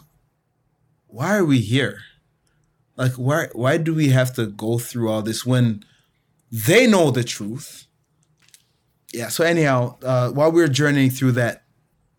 why 1.07 1.37
are 1.37 1.45
we 1.45 1.61
here? 1.61 2.01
Like 2.99 3.13
why 3.13 3.47
why 3.53 3.77
do 3.79 3.95
we 3.95 4.09
have 4.09 4.35
to 4.35 4.47
go 4.47 4.79
through 4.79 5.09
all 5.09 5.23
this 5.23 5.47
when 5.47 5.85
they 6.51 6.87
know 6.87 7.13
the 7.13 7.23
truth? 7.23 7.87
Yeah. 9.13 9.29
So 9.29 9.45
anyhow, 9.45 9.97
uh, 10.03 10.31
while 10.31 10.51
we 10.51 10.61
were 10.61 10.69
journeying 10.69 11.11
through 11.11 11.33
that 11.33 11.63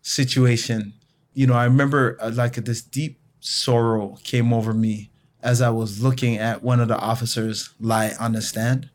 situation, 0.00 0.94
you 1.34 1.46
know, 1.46 1.54
I 1.54 1.64
remember 1.64 2.16
uh, 2.20 2.32
like 2.34 2.54
this 2.54 2.80
deep 2.80 3.20
sorrow 3.40 4.18
came 4.24 4.52
over 4.54 4.72
me 4.72 5.10
as 5.42 5.60
I 5.60 5.70
was 5.70 6.02
looking 6.02 6.38
at 6.38 6.62
one 6.62 6.80
of 6.80 6.88
the 6.88 6.98
officers 6.98 7.70
lie 7.78 8.12
on 8.18 8.32
the 8.32 8.42
stand. 8.42 8.90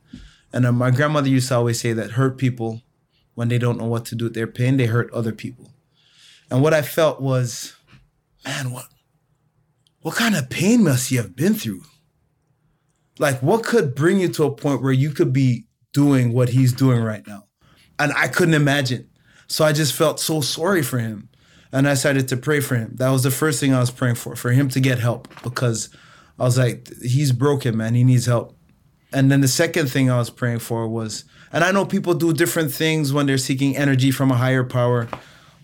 And 0.52 0.66
uh, 0.66 0.72
my 0.72 0.90
grandmother 0.90 1.30
used 1.30 1.50
to 1.50 1.56
always 1.56 1.80
say 1.80 1.94
that 1.94 2.12
hurt 2.12 2.38
people, 2.38 2.82
when 3.36 3.48
they 3.50 3.58
don't 3.58 3.78
know 3.78 3.86
what 3.86 4.06
to 4.06 4.16
do 4.16 4.26
with 4.26 4.34
their 4.34 4.48
pain, 4.48 4.78
they 4.78 4.86
hurt 4.86 5.12
other 5.12 5.32
people. 5.32 5.72
And 6.50 6.62
what 6.62 6.74
I 6.74 6.82
felt 6.82 7.22
was, 7.22 7.76
man, 8.44 8.72
what 8.72 8.88
what 10.06 10.14
kind 10.14 10.36
of 10.36 10.52
pain 10.52 10.84
must 10.84 11.10
you 11.10 11.18
have 11.18 11.36
been 11.36 11.56
through? 11.56 11.82
Like, 13.18 13.42
what 13.42 13.64
could 13.64 13.96
bring 13.96 14.20
you 14.20 14.28
to 14.34 14.44
a 14.44 14.52
point 14.52 14.84
where 14.84 14.94
you 14.94 15.10
could 15.10 15.34
be 15.34 15.66
doing 15.94 16.32
what 16.32 16.50
he's 16.50 16.74
doing 16.74 17.02
right 17.02 17.26
now? 17.26 17.46
And 17.98 18.14
I 18.14 18.28
couldn't 18.28 18.54
imagine. 18.54 19.10
So 19.48 19.66
I 19.66 19.74
just 19.74 19.96
felt 19.96 20.20
so 20.20 20.42
sorry 20.42 20.84
for 20.84 21.00
him. 21.00 21.30
And 21.72 21.88
I 21.88 21.94
decided 21.94 22.28
to 22.28 22.38
pray 22.38 22.60
for 22.60 22.76
him. 22.76 22.92
That 22.98 23.10
was 23.10 23.24
the 23.24 23.32
first 23.32 23.60
thing 23.60 23.74
I 23.74 23.80
was 23.80 23.90
praying 23.90 24.14
for, 24.14 24.36
for 24.36 24.52
him 24.52 24.70
to 24.70 24.80
get 24.80 25.00
help 25.00 25.28
because 25.42 25.90
I 26.38 26.44
was 26.44 26.60
like, 26.60 26.88
he's 27.02 27.32
broken, 27.32 27.76
man. 27.76 27.96
He 27.96 28.04
needs 28.04 28.28
help. 28.28 28.56
And 29.12 29.32
then 29.32 29.42
the 29.42 29.48
second 29.48 29.90
thing 29.90 30.12
I 30.12 30.20
was 30.20 30.30
praying 30.30 30.60
for 30.60 30.88
was, 30.88 31.24
and 31.52 31.64
I 31.64 31.72
know 31.72 31.84
people 31.84 32.14
do 32.14 32.32
different 32.32 32.72
things 32.72 33.12
when 33.12 33.26
they're 33.26 33.40
seeking 33.40 33.76
energy 33.76 34.12
from 34.12 34.30
a 34.30 34.36
higher 34.36 34.64
power. 34.64 35.08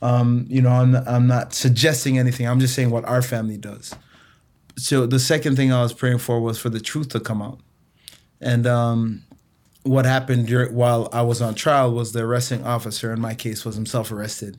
Um, 0.01 0.47
you 0.49 0.63
know, 0.63 0.71
I'm, 0.71 0.95
I'm 0.95 1.27
not 1.27 1.53
suggesting 1.53 2.17
anything. 2.17 2.47
I'm 2.47 2.59
just 2.59 2.73
saying 2.73 2.89
what 2.89 3.05
our 3.05 3.21
family 3.21 3.57
does 3.57 3.93
so 4.81 5.05
the 5.05 5.19
second 5.19 5.55
thing 5.55 5.71
I 5.71 5.81
was 5.83 5.93
praying 5.93 6.17
for 6.17 6.39
was 6.41 6.57
for 6.57 6.69
the 6.69 6.79
truth 6.79 7.09
to 7.09 7.19
come 7.19 7.41
out. 7.41 7.59
And 8.39 8.65
um, 8.65 9.23
what 9.83 10.05
happened 10.05 10.47
during, 10.47 10.73
while 10.73 11.07
I 11.13 11.21
was 11.21 11.41
on 11.41 11.53
trial 11.53 11.91
was 11.91 12.13
the 12.13 12.23
arresting 12.23 12.65
officer 12.65 13.13
in 13.13 13.21
my 13.21 13.35
case 13.35 13.63
was 13.63 13.75
himself 13.75 14.11
arrested 14.11 14.57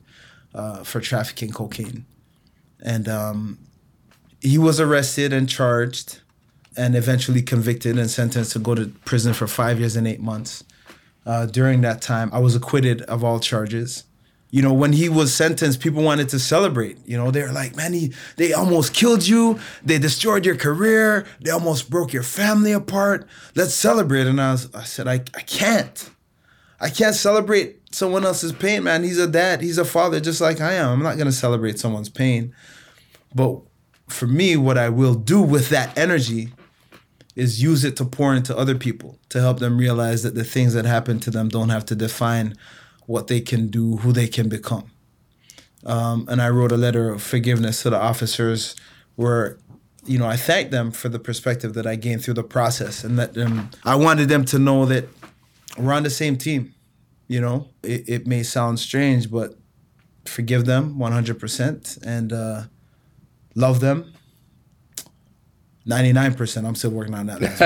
uh, 0.53 0.83
for 0.83 1.01
trafficking 1.01 1.51
cocaine, 1.51 2.05
and 2.81 3.09
um, 3.09 3.59
he 4.39 4.57
was 4.57 4.79
arrested 4.79 5.33
and 5.33 5.49
charged, 5.49 6.21
and 6.77 6.95
eventually 6.95 7.41
convicted 7.41 7.97
and 7.97 8.09
sentenced 8.09 8.53
to 8.53 8.59
go 8.59 8.75
to 8.75 8.87
prison 9.05 9.33
for 9.33 9.47
five 9.47 9.79
years 9.79 9.95
and 9.95 10.07
eight 10.07 10.21
months. 10.21 10.63
Uh, 11.25 11.45
during 11.45 11.81
that 11.81 12.01
time, 12.01 12.29
I 12.33 12.39
was 12.39 12.55
acquitted 12.55 13.01
of 13.03 13.23
all 13.23 13.39
charges 13.39 14.03
you 14.53 14.61
know, 14.61 14.71
when 14.71 14.93
he 14.93 15.09
was 15.09 15.33
sentenced, 15.33 15.79
people 15.79 16.03
wanted 16.03 16.29
to 16.29 16.37
celebrate. 16.37 16.99
You 17.07 17.17
know, 17.17 17.31
they're 17.31 17.51
like, 17.51 17.75
man, 17.75 17.91
he, 17.91 18.13
they 18.37 18.53
almost 18.53 18.93
killed 18.93 19.25
you. 19.25 19.59
They 19.83 19.97
destroyed 19.97 20.45
your 20.45 20.55
career. 20.55 21.25
They 21.41 21.49
almost 21.49 21.89
broke 21.89 22.13
your 22.13 22.21
family 22.21 22.71
apart. 22.71 23.27
Let's 23.55 23.73
celebrate. 23.73 24.27
And 24.27 24.39
I, 24.39 24.51
was, 24.51 24.71
I 24.75 24.83
said, 24.83 25.07
I, 25.07 25.15
I 25.35 25.41
can't. 25.41 26.07
I 26.79 26.91
can't 26.91 27.15
celebrate 27.15 27.95
someone 27.95 28.25
else's 28.25 28.51
pain, 28.51 28.83
man. 28.83 29.01
He's 29.01 29.17
a 29.17 29.25
dad. 29.25 29.61
He's 29.61 29.79
a 29.79 29.85
father 29.85 30.19
just 30.19 30.39
like 30.39 30.61
I 30.61 30.73
am. 30.73 30.91
I'm 30.91 31.01
not 31.01 31.15
going 31.15 31.25
to 31.25 31.31
celebrate 31.31 31.79
someone's 31.79 32.09
pain. 32.09 32.53
But 33.33 33.59
for 34.07 34.27
me, 34.27 34.55
what 34.55 34.77
I 34.77 34.89
will 34.89 35.15
do 35.15 35.41
with 35.41 35.69
that 35.69 35.97
energy 35.97 36.53
is 37.35 37.63
use 37.63 37.83
it 37.83 37.97
to 37.97 38.05
pour 38.05 38.35
into 38.35 38.55
other 38.55 38.75
people 38.75 39.17
to 39.29 39.41
help 39.41 39.57
them 39.57 39.79
realize 39.79 40.21
that 40.21 40.35
the 40.35 40.43
things 40.43 40.75
that 40.75 40.85
happen 40.85 41.19
to 41.21 41.31
them 41.31 41.49
don't 41.49 41.69
have 41.69 41.85
to 41.85 41.95
define 41.95 42.53
what 43.05 43.27
they 43.27 43.41
can 43.41 43.67
do, 43.67 43.97
who 43.97 44.11
they 44.11 44.27
can 44.27 44.49
become. 44.49 44.91
Um, 45.85 46.27
and 46.29 46.41
I 46.41 46.49
wrote 46.49 46.71
a 46.71 46.77
letter 46.77 47.09
of 47.09 47.21
forgiveness 47.21 47.83
to 47.83 47.89
the 47.89 47.99
officers 47.99 48.75
where, 49.15 49.57
you 50.05 50.17
know, 50.17 50.27
I 50.27 50.37
thanked 50.37 50.71
them 50.71 50.91
for 50.91 51.09
the 51.09 51.19
perspective 51.19 51.73
that 51.73 51.85
I 51.85 51.95
gained 51.95 52.23
through 52.23 52.35
the 52.35 52.43
process 52.43 53.03
and 53.03 53.19
that 53.19 53.33
them, 53.33 53.69
I 53.83 53.95
wanted 53.95 54.29
them 54.29 54.45
to 54.45 54.59
know 54.59 54.85
that 54.85 55.07
we're 55.77 55.93
on 55.93 56.03
the 56.03 56.09
same 56.09 56.37
team. 56.37 56.73
You 57.27 57.41
know, 57.41 57.67
it, 57.83 58.07
it 58.07 58.27
may 58.27 58.43
sound 58.43 58.79
strange, 58.79 59.29
but 59.29 59.55
forgive 60.25 60.65
them 60.65 60.95
100% 60.97 62.03
and 62.05 62.31
uh, 62.31 62.63
love 63.55 63.79
them 63.81 64.13
99%. 65.87 66.65
I'm 66.65 66.75
still 66.75 66.91
working 66.91 67.13
on 67.13 67.25
that 67.27 67.41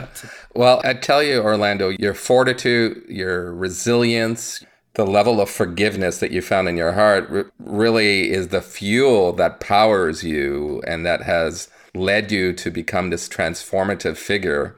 last 0.00 0.26
well, 0.54 0.80
I 0.84 0.94
tell 0.94 1.22
you, 1.22 1.40
Orlando, 1.40 1.88
your 1.88 2.14
fortitude, 2.14 3.04
your 3.08 3.54
resilience, 3.54 4.62
the 4.94 5.06
level 5.06 5.40
of 5.40 5.50
forgiveness 5.50 6.18
that 6.18 6.30
you 6.30 6.40
found 6.40 6.68
in 6.68 6.76
your 6.76 6.92
heart 6.92 7.26
r- 7.30 7.50
really 7.58 8.30
is 8.30 8.48
the 8.48 8.62
fuel 8.62 9.32
that 9.32 9.60
powers 9.60 10.22
you 10.24 10.82
and 10.86 11.04
that 11.04 11.22
has 11.22 11.68
led 11.94 12.30
you 12.30 12.52
to 12.52 12.70
become 12.70 13.10
this 13.10 13.28
transformative 13.28 14.16
figure. 14.16 14.76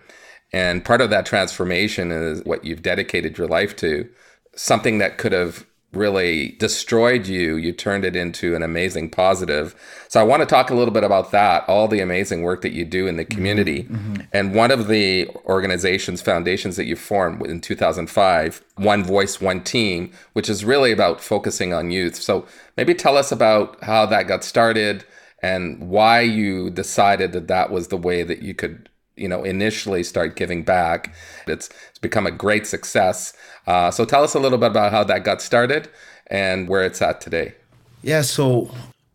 And 0.52 0.84
part 0.84 1.00
of 1.00 1.10
that 1.10 1.26
transformation 1.26 2.12
is 2.12 2.42
what 2.44 2.64
you've 2.64 2.82
dedicated 2.82 3.36
your 3.36 3.46
life 3.46 3.76
to, 3.76 4.08
something 4.54 4.98
that 4.98 5.18
could 5.18 5.32
have 5.32 5.66
really 5.96 6.50
destroyed 6.58 7.26
you, 7.26 7.56
you 7.56 7.72
turned 7.72 8.04
it 8.04 8.14
into 8.14 8.54
an 8.54 8.62
amazing 8.62 9.10
positive. 9.10 9.74
So 10.08 10.20
I 10.20 10.22
want 10.22 10.42
to 10.42 10.46
talk 10.46 10.70
a 10.70 10.74
little 10.74 10.92
bit 10.92 11.04
about 11.04 11.30
that, 11.32 11.68
all 11.68 11.88
the 11.88 12.00
amazing 12.00 12.42
work 12.42 12.62
that 12.62 12.72
you 12.72 12.84
do 12.84 13.06
in 13.06 13.16
the 13.16 13.24
community. 13.24 13.84
Mm-hmm. 13.84 13.94
mm-hmm. 13.94 14.22
And 14.32 14.54
one 14.54 14.70
of 14.70 14.88
the 14.88 15.28
organizations, 15.46 16.20
foundations 16.20 16.76
that 16.76 16.86
you 16.86 16.96
formed 16.96 17.46
in 17.46 17.60
2005, 17.60 18.62
One 18.76 19.02
Voice, 19.02 19.40
One 19.40 19.62
Team, 19.62 20.12
which 20.34 20.48
is 20.48 20.64
really 20.64 20.92
about 20.92 21.20
focusing 21.20 21.72
on 21.72 21.90
youth. 21.90 22.16
So 22.16 22.46
maybe 22.76 22.94
tell 22.94 23.16
us 23.16 23.32
about 23.32 23.82
how 23.82 24.06
that 24.06 24.28
got 24.28 24.44
started 24.44 25.04
and 25.42 25.88
why 25.88 26.20
you 26.20 26.70
decided 26.70 27.32
that 27.32 27.48
that 27.48 27.70
was 27.70 27.88
the 27.88 27.96
way 27.96 28.22
that 28.22 28.42
you 28.42 28.54
could 28.54 28.88
you 29.16 29.28
know 29.28 29.42
initially 29.44 30.02
start 30.02 30.36
giving 30.36 30.62
back. 30.62 31.14
It's, 31.46 31.68
it's 31.90 31.98
become 31.98 32.26
a 32.26 32.30
great 32.30 32.66
success. 32.66 33.32
Uh, 33.66 33.90
so 33.90 34.04
tell 34.04 34.22
us 34.22 34.34
a 34.34 34.38
little 34.38 34.58
bit 34.58 34.70
about 34.70 34.92
how 34.92 35.04
that 35.04 35.24
got 35.24 35.42
started 35.42 35.88
and 36.28 36.68
where 36.68 36.84
it's 36.84 37.02
at 37.02 37.20
today. 37.20 37.54
Yeah 38.02 38.22
so 38.22 38.70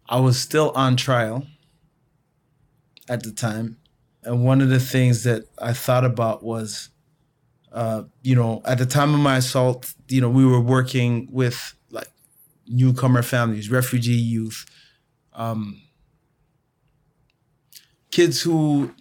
i 0.09 0.19
was 0.19 0.39
still 0.39 0.71
on 0.75 0.97
trial 0.97 1.45
at 3.09 3.23
the 3.23 3.31
time. 3.31 3.77
And 4.23 4.45
one 4.45 4.61
of 4.61 4.69
the 4.69 4.79
things 4.79 5.23
that 5.23 5.43
i 5.59 5.73
thought 5.73 6.05
about 6.05 6.43
was 6.43 6.89
uh, 7.71 8.03
you 8.21 8.35
know 8.35 8.61
at 8.65 8.77
the 8.77 8.85
time 8.85 9.13
of 9.13 9.19
my 9.19 9.37
assault 9.37 9.93
you 10.09 10.19
know 10.19 10.29
we 10.29 10.45
were 10.45 10.59
working 10.59 11.29
with 11.31 11.73
like 11.89 12.09
newcomer 12.67 13.21
families 13.21 13.71
refugee 13.71 14.11
youth 14.11 14.65
um, 15.33 15.81
kids 18.11 18.41
who 18.41 18.91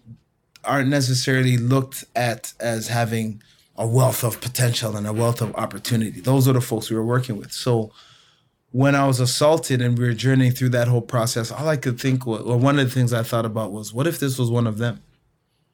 aren't 0.64 0.88
necessarily 0.88 1.56
looked 1.56 2.04
at 2.14 2.52
as 2.61 2.88
having 2.88 3.42
a 3.76 3.86
wealth 3.86 4.22
of 4.24 4.40
potential 4.40 4.96
and 4.96 5.06
a 5.06 5.12
wealth 5.12 5.40
of 5.40 5.54
opportunity. 5.56 6.20
Those 6.20 6.46
are 6.46 6.52
the 6.52 6.61
folks 6.61 6.90
we 6.90 6.96
were 6.96 7.04
working 7.04 7.38
with. 7.38 7.52
So 7.52 7.92
when 8.72 8.94
I 8.94 9.06
was 9.06 9.20
assaulted 9.20 9.80
and 9.80 9.98
we 9.98 10.04
were 10.04 10.12
journeying 10.12 10.52
through 10.52 10.68
that 10.70 10.86
whole 10.88 11.00
process, 11.00 11.50
all 11.50 11.66
I 11.68 11.76
could 11.76 12.00
think 12.00 12.26
was, 12.26 12.42
or 12.42 12.56
one 12.56 12.78
of 12.78 12.84
the 12.84 12.94
things 12.94 13.12
I 13.12 13.22
thought 13.22 13.46
about 13.46 13.72
was, 13.72 13.92
what 13.92 14.06
if 14.06 14.18
this 14.18 14.38
was 14.38 14.50
one 14.50 14.66
of 14.66 14.78
them? 14.78 15.02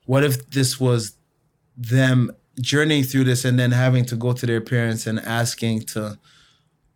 What 0.06 0.24
if 0.24 0.48
this 0.50 0.80
was 0.80 1.14
them 1.76 2.30
journeying 2.60 3.04
through 3.04 3.24
this 3.24 3.44
and 3.44 3.58
then 3.58 3.72
having 3.72 4.04
to 4.06 4.16
go 4.16 4.32
to 4.32 4.46
their 4.46 4.60
parents 4.60 5.06
and 5.06 5.18
asking 5.20 5.80
to 5.80 6.18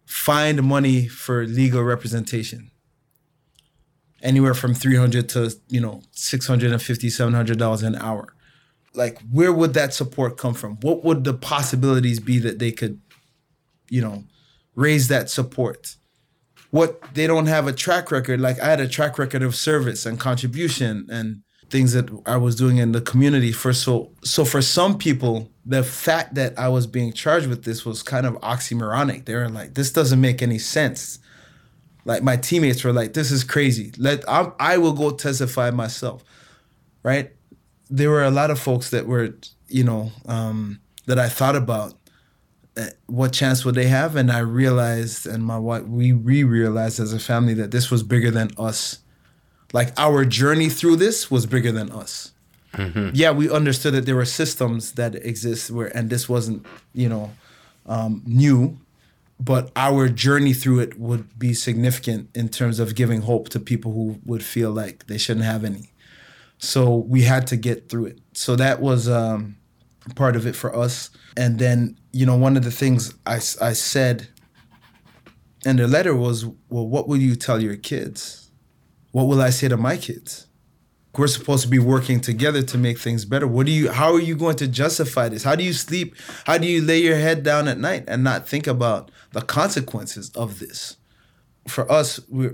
find 0.07 0.63
money 0.63 1.07
for 1.07 1.45
legal 1.45 1.83
representation? 1.83 2.71
Anywhere 4.23 4.55
from 4.55 4.75
300 4.75 5.29
to 5.31 5.55
you 5.69 5.81
know 5.81 6.03
650 6.13 7.11
700 7.11 7.59
dollars 7.59 7.83
an 7.83 7.97
hour. 7.97 8.35
Like 8.95 9.21
where 9.31 9.53
would 9.53 9.75
that 9.75 9.95
support 9.95 10.37
come 10.37 10.55
from? 10.55 10.77
What 10.81 11.05
would 11.05 11.25
the 11.25 11.35
possibilities 11.35 12.21
be 12.21 12.39
that 12.41 12.59
they 12.59 12.73
could 12.73 13.01
you 13.89 14.01
know 14.01 14.25
raise 14.75 15.09
that 15.09 15.31
support? 15.31 15.97
What 16.71 17.03
they 17.15 17.27
don't 17.27 17.47
have 17.47 17.67
a 17.67 17.73
track 17.73 18.11
record. 18.11 18.41
Like 18.41 18.61
i 18.61 18.67
had 18.67 18.81
a 18.81 18.89
track 18.89 19.19
record 19.19 19.43
of 19.43 19.55
service 19.55 20.07
and 20.07 20.19
contribution 20.19 21.07
and 21.11 21.43
things 21.69 21.93
that 21.93 22.11
i 22.27 22.37
was 22.37 22.57
doing 22.57 22.79
in 22.79 22.91
the 22.91 23.01
community 23.01 23.53
for 23.53 23.73
so 23.73 24.11
so 24.25 24.45
for 24.45 24.61
some 24.61 24.99
people 24.99 25.49
the 25.65 25.85
fact 25.85 26.35
that 26.35 26.59
i 26.59 26.69
was 26.69 26.85
being 26.85 27.13
charged 27.13 27.47
with 27.47 27.63
this 27.63 27.87
was 27.87 28.03
kind 28.03 28.27
of 28.27 28.35
oxymoronic. 28.41 29.25
They 29.25 29.37
were 29.37 29.49
like 29.49 29.75
this 29.75 29.93
doesn't 29.93 30.21
make 30.21 30.43
any 30.43 30.59
sense 30.59 31.20
like 32.05 32.23
my 32.23 32.37
teammates 32.37 32.85
were 32.85 32.93
like, 32.93 33.13
"This 33.13 33.31
is 33.31 33.45
crazy. 33.45 33.93
Let 33.99 34.29
I'm, 34.29 34.53
I 34.59 34.79
will 34.79 34.93
go 34.93 35.11
testify 35.11 35.71
myself." 35.71 36.25
Right? 37.03 37.33
There 37.89 38.11
were 38.11 38.25
a 38.25 38.31
lot 38.31 38.51
of 38.51 38.59
folks 38.59 38.91
that 38.91 39.07
were, 39.07 39.35
you 39.69 39.85
know, 39.85 40.13
um, 40.27 40.81
that 41.07 41.19
I 41.19 41.29
thought 41.29 41.57
about. 41.57 41.95
Uh, 42.77 42.87
what 43.07 43.33
chance 43.33 43.65
would 43.65 43.75
they 43.75 43.89
have? 43.89 44.15
And 44.15 44.31
I 44.31 44.39
realized, 44.39 45.27
and 45.27 45.45
my 45.45 45.59
wife, 45.59 45.83
we 45.85 46.13
re 46.13 46.45
realized 46.45 47.01
as 47.01 47.13
a 47.13 47.19
family 47.19 47.53
that 47.55 47.73
this 47.73 47.91
was 47.91 48.05
bigger 48.05 48.31
than 48.31 48.51
us. 48.57 48.99
Like 49.73 49.93
our 49.99 50.25
journey 50.25 50.69
through 50.69 50.97
this 50.97 51.31
was 51.31 51.47
bigger 51.47 51.73
than 51.73 51.91
us. 51.91 52.33
Mm-hmm. 52.75 53.11
Yeah, 53.15 53.33
we 53.33 53.51
understood 53.51 53.95
that 53.95 54.07
there 54.07 54.17
were 54.17 54.25
systems 54.25 54.93
that 54.93 55.15
exist 55.17 55.71
where, 55.71 55.95
and 55.97 56.09
this 56.11 56.29
wasn't, 56.29 56.65
you 56.93 57.09
know, 57.09 57.33
um, 57.87 58.23
new 58.25 58.79
but 59.41 59.73
our 59.75 60.09
journey 60.11 60.53
through 60.53 60.81
it 60.81 60.99
would 60.99 61.39
be 61.39 61.55
significant 61.55 62.29
in 62.37 62.51
terms 62.51 62.79
of 62.79 62.95
giving 62.95 63.23
hope 63.23 63.49
to 63.49 63.59
people 63.59 63.91
who 63.93 64.21
would 64.27 64.45
feel 64.45 64.71
like 64.71 65.07
they 65.07 65.17
shouldn't 65.17 65.47
have 65.47 65.65
any. 65.65 65.93
So 66.59 66.95
we 66.95 67.23
had 67.23 67.47
to 67.47 67.57
get 67.57 67.89
through 67.89 68.07
it. 68.07 68.21
So 68.35 68.55
that 68.57 68.83
was 68.83 69.09
um, 69.09 69.57
part 70.15 70.37
of 70.37 70.47
it 70.47 70.55
for 70.55 70.77
us. 70.77 71.09
And 71.39 71.59
then, 71.59 71.99
you 72.13 72.27
know, 72.27 72.37
one 72.37 72.59
of 72.59 72.65
the 72.65 72.71
things 72.71 73.15
I, 73.25 73.37
I 73.37 73.73
said 73.73 74.29
in 75.65 75.77
the 75.77 75.89
letter 75.89 76.15
was, 76.15 76.45
well, 76.69 76.87
what 76.87 77.09
will 77.09 77.17
you 77.17 77.35
tell 77.35 77.63
your 77.63 77.77
kids? 77.77 78.51
What 79.13 79.25
will 79.25 79.41
I 79.41 79.49
say 79.49 79.69
to 79.69 79.79
my 79.79 79.97
kids? 79.97 80.49
We're 81.17 81.27
supposed 81.27 81.63
to 81.65 81.69
be 81.69 81.79
working 81.79 82.21
together 82.21 82.63
to 82.63 82.79
make 82.79 82.99
things 82.99 83.25
better. 83.25 83.47
What 83.47 83.67
do 83.67 83.73
you 83.73 83.91
how 83.91 84.13
are 84.13 84.21
you 84.21 84.37
going 84.37 84.57
to 84.57 84.69
justify 84.69 85.29
this? 85.29 85.43
How 85.43 85.57
do 85.57 85.65
you 85.65 85.73
sleep? 85.73 86.15
How 86.45 86.59
do 86.59 86.67
you 86.67 86.81
lay 86.81 86.99
your 86.99 87.17
head 87.17 87.43
down 87.43 87.69
at 87.69 87.79
night 87.79 88.05
and 88.07 88.23
not 88.23 88.49
think 88.49 88.67
about 88.67 89.11
the 89.33 89.43
consequences 89.43 90.31
of 90.31 90.59
this? 90.61 90.97
For 91.67 91.91
us 91.91 92.21
we 92.29 92.51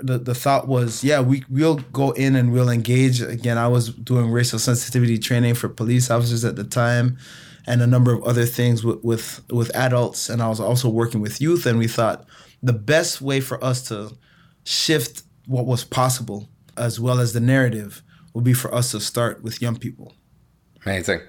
the, 0.00 0.18
the 0.18 0.34
thought 0.34 0.66
was 0.66 1.04
yeah 1.04 1.20
we, 1.20 1.44
we'll 1.48 1.76
go 1.76 2.10
in 2.12 2.36
and 2.36 2.52
we'll 2.52 2.70
engage. 2.70 3.20
Again 3.20 3.58
i 3.58 3.68
was 3.68 3.90
doing 3.90 4.30
racial 4.30 4.58
sensitivity 4.58 5.18
training 5.18 5.54
for 5.54 5.68
police 5.68 6.10
officers 6.10 6.44
at 6.44 6.56
the 6.56 6.64
time 6.64 7.18
and 7.66 7.80
a 7.80 7.86
number 7.86 8.12
of 8.12 8.22
other 8.24 8.44
things 8.44 8.82
with, 8.82 9.04
with 9.04 9.44
with 9.50 9.74
adults. 9.76 10.30
And 10.30 10.42
i 10.42 10.48
was 10.48 10.58
also 10.58 10.88
working 10.88 11.20
with 11.20 11.40
youth 11.40 11.66
and 11.66 11.78
we 11.78 11.86
thought 11.86 12.24
the 12.62 12.72
best 12.72 13.20
way 13.20 13.40
for 13.40 13.62
us 13.62 13.86
to 13.88 14.16
shift 14.64 15.22
what 15.46 15.66
was 15.66 15.84
possible 15.84 16.48
as 16.76 17.00
well 17.00 17.20
as 17.20 17.32
the 17.32 17.40
narrative 17.40 18.02
will 18.32 18.42
be 18.42 18.52
for 18.52 18.74
us 18.74 18.90
to 18.90 19.00
start 19.00 19.42
with 19.42 19.62
young 19.62 19.76
people. 19.76 20.14
Amazing. 20.84 21.20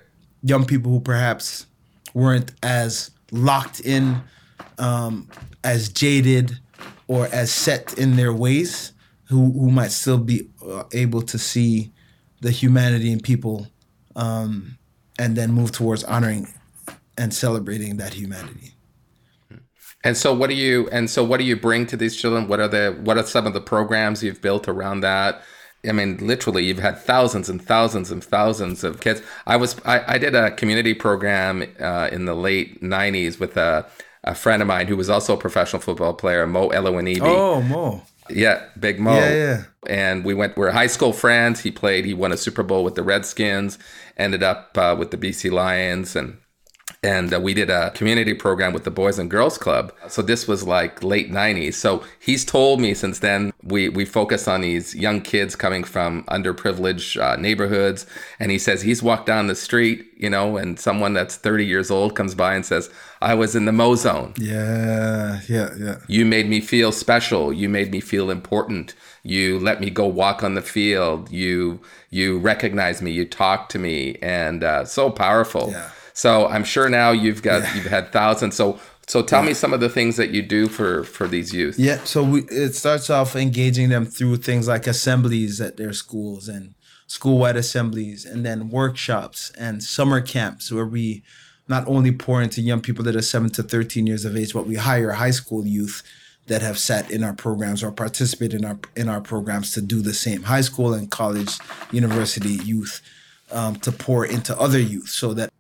Young 0.42 0.66
people 0.66 0.92
who 0.92 1.00
perhaps 1.00 1.66
weren't 2.14 2.52
as 2.64 3.12
locked 3.32 3.80
in, 3.80 4.22
um, 4.78 5.30
as 5.64 5.90
jaded, 5.90 6.60
or 7.08 7.28
as 7.28 7.52
set 7.52 7.98
in 7.98 8.16
their 8.16 8.34
ways, 8.34 8.94
who, 9.26 9.52
who 9.52 9.72
might 9.72 9.92
still 9.92 10.18
be 10.18 10.50
uh, 10.66 10.84
able 10.92 11.22
to 11.22 11.38
see 11.38 11.92
the 12.42 12.52
humanity 12.52 13.12
in 13.12 13.20
people 13.20 13.68
um, 14.16 14.78
and 15.18 15.36
then 15.36 15.52
move 15.52 15.72
towards 15.72 16.04
honoring 16.04 16.48
and 17.18 17.34
celebrating 17.34 17.98
that 17.98 18.14
humanity. 18.14 18.75
And 20.06 20.16
so 20.16 20.34
what 20.34 20.50
do 20.52 20.56
you 20.56 20.88
and 20.92 21.10
so 21.10 21.24
what 21.24 21.38
do 21.38 21.44
you 21.44 21.56
bring 21.56 21.88
to 21.88 21.98
these 21.98 22.16
children? 22.16 22.48
What 22.48 22.60
are 22.60 22.68
the 22.68 22.96
what 23.02 23.18
are 23.18 23.24
some 23.24 23.48
of 23.48 23.54
the 23.54 23.60
programs 23.60 24.24
you've 24.24 24.42
built 24.42 24.68
around 24.68 25.02
that? 25.02 25.42
I 25.88 25.92
mean, 25.92 26.18
literally, 26.18 26.66
you've 26.66 26.80
had 26.80 26.98
thousands 26.98 27.50
and 27.50 27.62
thousands 27.62 28.12
and 28.12 28.24
thousands 28.24 28.84
of 28.84 29.02
kids. 29.02 29.22
I 29.46 29.58
was 29.58 29.76
I, 29.84 30.16
I 30.16 30.18
did 30.18 30.36
a 30.36 30.52
community 30.52 30.94
program 30.94 31.64
uh, 31.80 32.10
in 32.12 32.26
the 32.26 32.36
late 32.36 32.82
'90s 32.82 33.40
with 33.40 33.58
a, 33.58 33.86
a 34.24 34.36
friend 34.36 34.62
of 34.62 34.68
mine 34.68 34.88
who 34.88 34.98
was 34.98 35.10
also 35.10 35.34
a 35.34 35.38
professional 35.38 35.82
football 35.82 36.14
player, 36.14 36.46
Mo 36.48 36.70
Elewonibi. 36.70 37.22
Oh, 37.22 37.62
Mo. 37.62 38.04
Yeah, 38.30 38.64
Big 38.80 39.00
Mo. 39.00 39.16
Yeah, 39.16 39.34
yeah. 39.34 39.64
And 39.88 40.26
we 40.26 40.34
went. 40.34 40.58
We're 40.58 40.72
high 40.72 40.88
school 40.88 41.14
friends. 41.14 41.62
He 41.62 41.72
played. 41.72 42.06
He 42.06 42.14
won 42.14 42.32
a 42.32 42.38
Super 42.38 42.64
Bowl 42.64 42.84
with 42.84 42.96
the 42.96 43.04
Redskins. 43.04 43.78
Ended 44.18 44.44
up 44.44 44.78
uh, 44.78 44.96
with 44.98 45.12
the 45.12 45.18
BC 45.18 45.52
Lions, 45.52 46.16
and 46.16 46.38
and 47.04 47.34
uh, 47.34 47.40
we 47.40 47.54
did 47.54 47.70
a 47.70 47.92
community 47.92 48.34
program 48.34 48.74
with 48.74 48.84
the 48.84 48.92
Boys 48.92 49.20
and 49.20 49.30
Girls 49.30 49.58
Club. 49.58 49.94
So 50.08 50.22
this 50.22 50.48
was 50.48 50.66
like 50.66 51.04
late 51.04 51.32
90s. 51.32 51.76
So 51.76 52.04
he's 52.20 52.44
told 52.44 52.82
me 52.82 52.94
since 52.94 53.20
then 53.20 53.54
we 53.64 53.90
we 53.90 54.06
focus 54.06 54.48
on 54.48 54.62
these 54.62 54.96
young 54.96 55.22
kids 55.22 55.56
coming 55.56 55.84
from 55.84 56.24
underprivileged 56.24 57.22
uh, 57.22 57.36
neighborhoods 57.36 58.06
and 58.40 58.52
he 58.52 58.58
says 58.58 58.82
he's 58.82 59.04
walked 59.04 59.26
down 59.26 59.48
the 59.48 59.56
street, 59.56 60.06
you 60.18 60.30
know, 60.30 60.58
and 60.58 60.80
someone 60.80 61.14
that's 61.14 61.36
30 61.36 61.66
years 61.66 61.92
old 61.92 62.16
comes 62.16 62.36
by 62.36 62.56
and 62.56 62.66
says, 62.66 62.90
"I 63.22 63.36
was 63.36 63.56
in 63.56 63.66
the 63.66 63.72
Mo 63.72 63.96
zone." 63.96 64.34
Yeah, 64.38 65.42
yeah, 65.48 65.70
yeah. 65.78 65.98
You 66.08 66.26
made 66.26 66.50
me 66.50 66.62
feel 66.62 66.92
special. 66.92 67.54
You 67.54 67.70
made 67.70 67.92
me 67.92 68.00
feel 68.00 68.30
important. 68.30 68.94
You 69.24 69.60
let 69.60 69.82
me 69.82 69.90
go 69.90 70.06
walk 70.06 70.44
on 70.44 70.56
the 70.56 70.62
field. 70.62 71.32
You 71.32 71.80
you 72.10 72.40
recognize 72.40 73.02
me. 73.02 73.12
You 73.12 73.26
talk 73.26 73.70
to 73.70 73.80
me 73.80 74.18
and 74.22 74.64
uh, 74.64 74.86
so 74.86 75.10
powerful. 75.10 75.72
Yeah. 75.72 75.90
So 76.16 76.48
I'm 76.48 76.64
sure 76.64 76.90
now 76.90 77.12
you've 77.12 77.44
got 77.44 77.62
yeah. 77.62 77.76
you've 77.76 77.86
had 77.86 78.12
thousands. 78.12 78.56
So 78.56 78.80
so 79.06 79.22
tell 79.22 79.42
yeah. 79.42 79.50
me 79.50 79.54
some 79.54 79.74
of 79.74 79.82
the 79.82 79.90
things 79.90 80.16
that 80.16 80.32
you 80.32 80.42
do 80.42 80.68
for 80.68 81.04
for 81.04 81.28
these 81.28 81.54
youth. 81.54 81.78
Yeah. 81.78 82.04
So 82.06 82.24
we 82.24 82.42
it 82.50 82.74
starts 82.74 83.10
off 83.10 83.36
engaging 83.36 83.90
them 83.90 84.06
through 84.06 84.38
things 84.38 84.68
like 84.68 84.88
assemblies 84.88 85.62
at 85.62 85.78
their 85.78 85.94
schools 85.94 86.48
and 86.48 86.74
school-wide 87.08 87.56
assemblies, 87.56 88.26
and 88.26 88.44
then 88.44 88.70
workshops 88.70 89.52
and 89.60 89.84
summer 89.84 90.22
camps 90.22 90.72
where 90.72 90.88
we 90.88 91.22
not 91.68 91.88
only 91.88 92.12
pour 92.12 92.42
into 92.42 92.62
young 92.62 92.82
people 92.82 93.04
that 93.06 93.16
are 93.16 93.22
seven 93.22 93.50
to 93.52 93.62
thirteen 93.62 94.08
years 94.08 94.26
of 94.26 94.36
age, 94.36 94.54
but 94.54 94.66
we 94.66 94.76
hire 94.76 95.12
high 95.12 95.32
school 95.32 95.68
youth 95.68 96.02
that 96.48 96.62
have 96.62 96.78
sat 96.78 97.12
in 97.12 97.24
our 97.24 97.34
programs 97.34 97.84
or 97.84 97.92
participated 97.92 98.62
in 98.62 98.66
our 98.66 98.80
in 98.96 99.10
our 99.10 99.22
programs 99.22 99.72
to 99.74 99.82
do 99.82 100.02
the 100.02 100.14
same. 100.14 100.44
High 100.44 100.62
school 100.62 100.94
and 100.94 101.12
college, 101.12 101.58
university 101.92 102.56
youth 102.64 103.02
um, 103.52 103.76
to 103.78 103.92
pour 103.92 104.26
into 104.26 104.58
other 104.60 104.80
youth, 104.80 105.10
so 105.10 105.34
that 105.34 105.52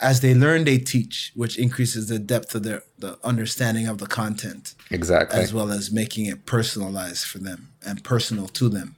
as 0.00 0.20
they 0.20 0.34
learn, 0.34 0.64
they 0.64 0.78
teach, 0.78 1.32
which 1.34 1.58
increases 1.58 2.08
the 2.08 2.18
depth 2.18 2.54
of 2.54 2.62
their 2.62 2.82
the 2.98 3.18
understanding 3.24 3.86
of 3.86 3.98
the 3.98 4.06
content. 4.06 4.74
Exactly. 4.90 5.40
As 5.40 5.52
well 5.52 5.70
as 5.70 5.90
making 5.90 6.26
it 6.26 6.46
personalized 6.46 7.26
for 7.26 7.38
them 7.38 7.72
and 7.84 8.02
personal 8.02 8.48
to 8.48 8.68
them. 8.68 8.96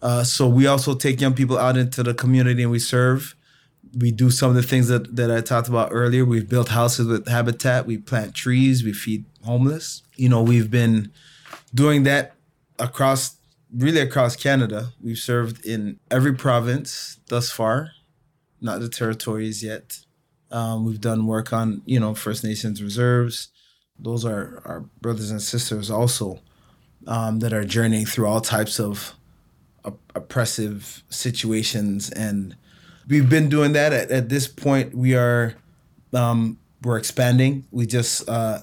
Uh, 0.00 0.24
so 0.24 0.48
we 0.48 0.66
also 0.66 0.94
take 0.94 1.20
young 1.20 1.34
people 1.34 1.58
out 1.58 1.76
into 1.76 2.02
the 2.02 2.14
community 2.14 2.62
and 2.62 2.70
we 2.70 2.78
serve. 2.78 3.34
We 3.96 4.10
do 4.10 4.30
some 4.30 4.50
of 4.50 4.56
the 4.56 4.62
things 4.62 4.88
that, 4.88 5.16
that 5.16 5.30
I 5.30 5.40
talked 5.40 5.68
about 5.68 5.88
earlier. 5.92 6.24
We've 6.24 6.48
built 6.48 6.68
houses 6.68 7.06
with 7.06 7.26
habitat. 7.26 7.86
We 7.86 7.98
plant 7.98 8.34
trees. 8.34 8.84
We 8.84 8.92
feed 8.92 9.24
homeless. 9.44 10.02
You 10.16 10.28
know, 10.28 10.42
we've 10.42 10.70
been 10.70 11.10
doing 11.74 12.02
that 12.04 12.34
across, 12.78 13.36
really 13.74 14.00
across 14.00 14.36
Canada. 14.36 14.92
We've 15.02 15.18
served 15.18 15.64
in 15.64 15.98
every 16.10 16.34
province 16.34 17.18
thus 17.28 17.50
far, 17.50 17.92
not 18.60 18.80
the 18.80 18.88
territories 18.88 19.64
yet. 19.64 20.00
Um, 20.50 20.84
we've 20.84 21.00
done 21.00 21.26
work 21.26 21.52
on, 21.52 21.82
you 21.84 22.00
know, 22.00 22.14
First 22.14 22.44
Nations 22.44 22.82
reserves. 22.82 23.48
Those 23.98 24.24
are 24.24 24.62
our 24.64 24.80
brothers 25.00 25.30
and 25.30 25.42
sisters 25.42 25.90
also 25.90 26.40
um, 27.06 27.40
that 27.40 27.52
are 27.52 27.64
journeying 27.64 28.06
through 28.06 28.26
all 28.26 28.40
types 28.40 28.78
of 28.78 29.14
op- 29.84 30.00
oppressive 30.14 31.02
situations. 31.10 32.10
And 32.10 32.56
we've 33.08 33.28
been 33.28 33.48
doing 33.48 33.72
that. 33.72 33.92
At, 33.92 34.10
at 34.10 34.28
this 34.28 34.46
point, 34.46 34.94
we 34.94 35.14
are 35.14 35.54
um, 36.12 36.58
we're 36.82 36.98
expanding. 36.98 37.66
We 37.70 37.86
just 37.86 38.28
uh, 38.28 38.60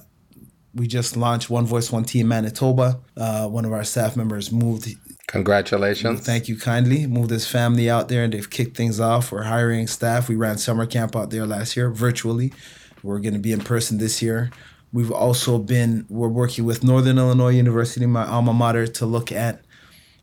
we 0.74 0.86
just 0.86 1.16
launched 1.16 1.50
One 1.50 1.66
Voice, 1.66 1.90
One 1.92 2.04
Team 2.04 2.28
Manitoba. 2.28 3.00
Uh, 3.16 3.48
one 3.48 3.64
of 3.64 3.72
our 3.72 3.84
staff 3.84 4.16
members 4.16 4.50
moved 4.52 4.88
Congratulations. 5.28 6.24
Thank 6.24 6.48
you 6.48 6.56
kindly. 6.56 7.06
Moved 7.06 7.30
his 7.30 7.48
family 7.48 7.90
out 7.90 8.08
there 8.08 8.22
and 8.22 8.32
they've 8.32 8.48
kicked 8.48 8.76
things 8.76 9.00
off. 9.00 9.32
We're 9.32 9.42
hiring 9.42 9.88
staff. 9.88 10.28
We 10.28 10.36
ran 10.36 10.56
summer 10.56 10.86
camp 10.86 11.16
out 11.16 11.30
there 11.30 11.44
last 11.46 11.76
year 11.76 11.90
virtually. 11.90 12.52
We're 13.02 13.18
going 13.18 13.34
to 13.34 13.40
be 13.40 13.52
in 13.52 13.60
person 13.60 13.98
this 13.98 14.22
year. 14.22 14.50
We've 14.92 15.10
also 15.10 15.58
been, 15.58 16.06
we're 16.08 16.28
working 16.28 16.64
with 16.64 16.84
Northern 16.84 17.18
Illinois 17.18 17.50
University, 17.50 18.06
my 18.06 18.24
alma 18.24 18.54
mater, 18.54 18.86
to 18.86 19.06
look 19.06 19.32
at 19.32 19.62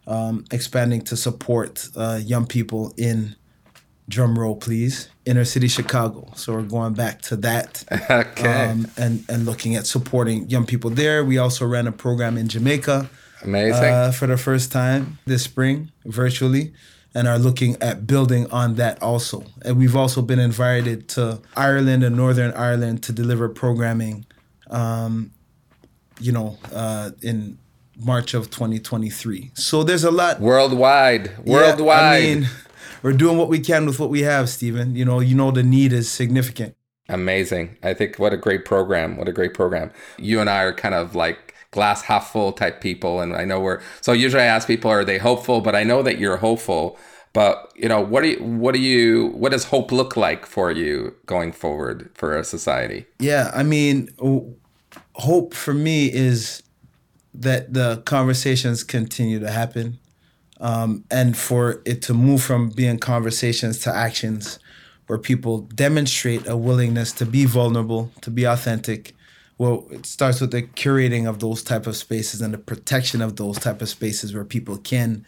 um, 0.08 0.46
expanding 0.52 1.02
to 1.02 1.18
support 1.18 1.88
uh, 1.98 2.20
young 2.24 2.48
people 2.48 2.94
in, 2.98 3.36
drum 4.08 4.40
roll 4.40 4.56
please, 4.56 5.10
inner 5.26 5.44
city 5.44 5.68
Chicago. 5.68 6.32
So 6.36 6.54
we're 6.54 6.64
going 6.64 6.94
back 6.94 7.22
to 7.24 7.36
that. 7.38 7.84
okay. 8.10 8.70
Um, 8.70 8.88
and, 8.98 9.26
and 9.28 9.46
looking 9.46 9.76
at 9.76 9.86
supporting 9.86 10.50
young 10.50 10.66
people 10.66 10.90
there. 10.90 11.26
We 11.26 11.38
also 11.38 11.66
ran 11.66 11.88
a 11.88 11.92
program 11.92 12.38
in 12.38 12.48
Jamaica 12.48 13.10
Amazing. 13.44 13.84
Uh, 13.84 14.12
for 14.12 14.28
the 14.28 14.38
first 14.38 14.72
time 14.72 15.20
this 15.26 15.44
spring 15.44 15.92
virtually 16.06 16.74
and 17.16 17.28
are 17.28 17.38
looking 17.38 17.76
at 17.82 18.08
building 18.08 18.50
on 18.52 18.76
that 18.76 19.02
also. 19.02 19.46
And 19.64 19.78
we've 19.78 19.96
also 19.96 20.22
been 20.22 20.40
invited 20.40 21.08
to 21.10 21.42
Ireland 21.56 22.04
and 22.04 22.16
Northern 22.16 22.52
Ireland 22.54 23.04
to 23.04 23.12
deliver 23.12 23.50
programming, 23.50 24.26
um, 24.70 25.32
you 26.20 26.32
know, 26.32 26.58
uh, 26.74 27.12
in 27.22 27.58
March 28.00 28.34
of 28.34 28.50
2023. 28.50 29.52
So 29.54 29.84
there's 29.84 30.04
a 30.04 30.12
lot 30.12 30.40
worldwide. 30.40 31.38
Worldwide. 31.46 32.24
Yeah, 32.24 32.30
I 32.30 32.36
mean, 32.36 32.50
we're 33.04 33.14
doing 33.14 33.38
what 33.38 33.50
we 33.50 33.60
can 33.60 33.86
with 33.86 34.00
what 34.00 34.10
we 34.10 34.22
have, 34.22 34.50
Stephen. 34.50 34.96
You 34.96 35.06
know, 35.06 35.20
you 35.20 35.36
know 35.36 35.52
the 35.52 35.64
need 35.64 35.94
is 35.94 36.10
significant. 36.10 36.76
Amazing. 37.10 37.78
I 37.84 37.94
think 37.94 38.18
what 38.18 38.34
a 38.34 38.38
great 38.38 38.66
program. 38.66 39.18
What 39.18 39.28
a 39.28 39.34
great 39.34 39.54
program. 39.54 39.92
You 40.18 40.40
and 40.40 40.50
I 40.50 40.64
are 40.64 40.74
kind 40.74 40.96
of 40.96 41.16
like 41.16 41.43
glass 41.74 42.04
half 42.04 42.32
full 42.32 42.54
type 42.54 42.80
people. 42.80 43.20
And 43.20 43.36
I 43.36 43.44
know 43.44 43.60
we're 43.60 43.82
so 44.00 44.14
usually 44.14 44.44
I 44.44 44.46
ask 44.46 44.68
people, 44.68 44.90
are 44.90 45.04
they 45.04 45.18
hopeful? 45.18 45.60
But 45.60 45.76
I 45.76 45.84
know 45.84 46.02
that 46.04 46.18
you're 46.18 46.38
hopeful. 46.38 46.98
But 47.34 47.74
you 47.76 47.90
know, 47.90 48.00
what 48.00 48.22
do 48.22 48.30
you 48.30 48.44
what 48.44 48.74
do 48.76 48.80
you 48.80 49.30
what 49.30 49.52
does 49.52 49.66
hope 49.66 49.92
look 49.92 50.16
like 50.16 50.46
for 50.46 50.72
you 50.72 51.16
going 51.26 51.52
forward 51.52 52.12
for 52.14 52.38
a 52.38 52.44
society? 52.44 53.06
Yeah, 53.20 53.52
I 53.54 53.64
mean, 53.64 54.10
hope 55.16 55.54
for 55.56 55.74
me 55.74 56.14
is 56.14 56.62
that 57.34 57.74
the 57.74 58.04
conversations 58.06 58.84
continue 58.84 59.40
to 59.40 59.50
happen, 59.50 59.98
um, 60.60 61.04
and 61.10 61.36
for 61.36 61.82
it 61.86 62.04
to 62.04 62.14
move 62.14 62.44
from 62.44 62.70
being 62.70 63.00
conversations 63.00 63.80
to 63.80 63.96
actions, 63.96 64.60
where 65.08 65.18
people 65.18 65.62
demonstrate 65.62 66.48
a 66.48 66.56
willingness 66.56 67.12
to 67.14 67.26
be 67.26 67.46
vulnerable, 67.46 68.12
to 68.22 68.30
be 68.30 68.44
authentic, 68.44 69.16
well 69.58 69.86
it 69.92 70.06
starts 70.06 70.42
with 70.42 70.52
the 70.52 70.62
curating 70.62 71.28
of 71.28 71.40
those 71.40 71.64
type 71.64 71.88
of 71.88 71.96
spaces 71.96 72.42
and 72.42 72.54
the 72.54 72.58
protection 72.58 73.22
of 73.22 73.36
those 73.36 73.58
type 73.58 73.82
of 73.82 73.90
spaces 73.90 74.34
where 74.34 74.46
people 74.46 74.78
can 74.78 75.26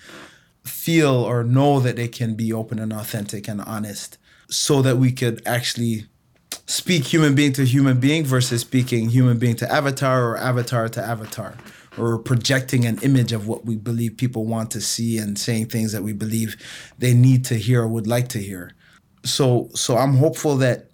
feel 0.64 1.14
or 1.14 1.44
know 1.44 1.80
that 1.80 1.96
they 1.96 2.08
can 2.08 2.36
be 2.36 2.52
open 2.52 2.80
and 2.80 2.92
authentic 2.92 3.48
and 3.48 3.62
honest 3.62 4.18
so 4.50 4.82
that 4.82 4.98
we 4.98 5.12
could 5.12 5.42
actually 5.46 6.06
speak 6.68 7.04
human 7.04 7.36
being 7.36 7.54
to 7.54 7.64
human 7.64 8.00
being 8.00 8.24
versus 8.24 8.62
speaking 8.62 9.10
human 9.10 9.38
being 9.38 9.56
to 9.56 9.72
avatar 9.72 10.32
or 10.32 10.38
avatar 10.38 10.90
to 10.90 11.02
avatar 11.02 11.56
or 11.98 12.18
projecting 12.18 12.86
an 12.86 13.00
image 13.04 13.32
of 13.32 13.48
what 13.48 13.66
we 13.66 13.76
believe 13.76 14.18
people 14.18 14.46
want 14.46 14.72
to 14.72 14.82
see 14.82 15.18
and 15.18 15.38
saying 15.40 15.68
things 15.68 15.92
that 15.92 16.04
we 16.04 16.12
believe 16.12 16.58
they 16.98 17.14
need 17.14 17.46
to 17.46 17.56
hear 17.56 17.84
or 17.84 17.88
would 17.88 18.08
like 18.08 18.28
to 18.28 18.40
hear. 18.40 18.72
So 19.24 19.70
so 19.74 19.98
i'm 19.98 20.18
hopeful 20.18 20.56
that 20.58 20.90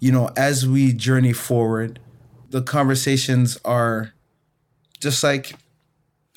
you 0.00 0.10
know 0.10 0.30
as 0.36 0.66
we 0.68 0.92
journey 0.92 1.32
forward 1.32 2.00
the 2.50 2.62
conversations 2.62 3.58
are 3.64 4.12
just 5.00 5.22
like 5.22 5.54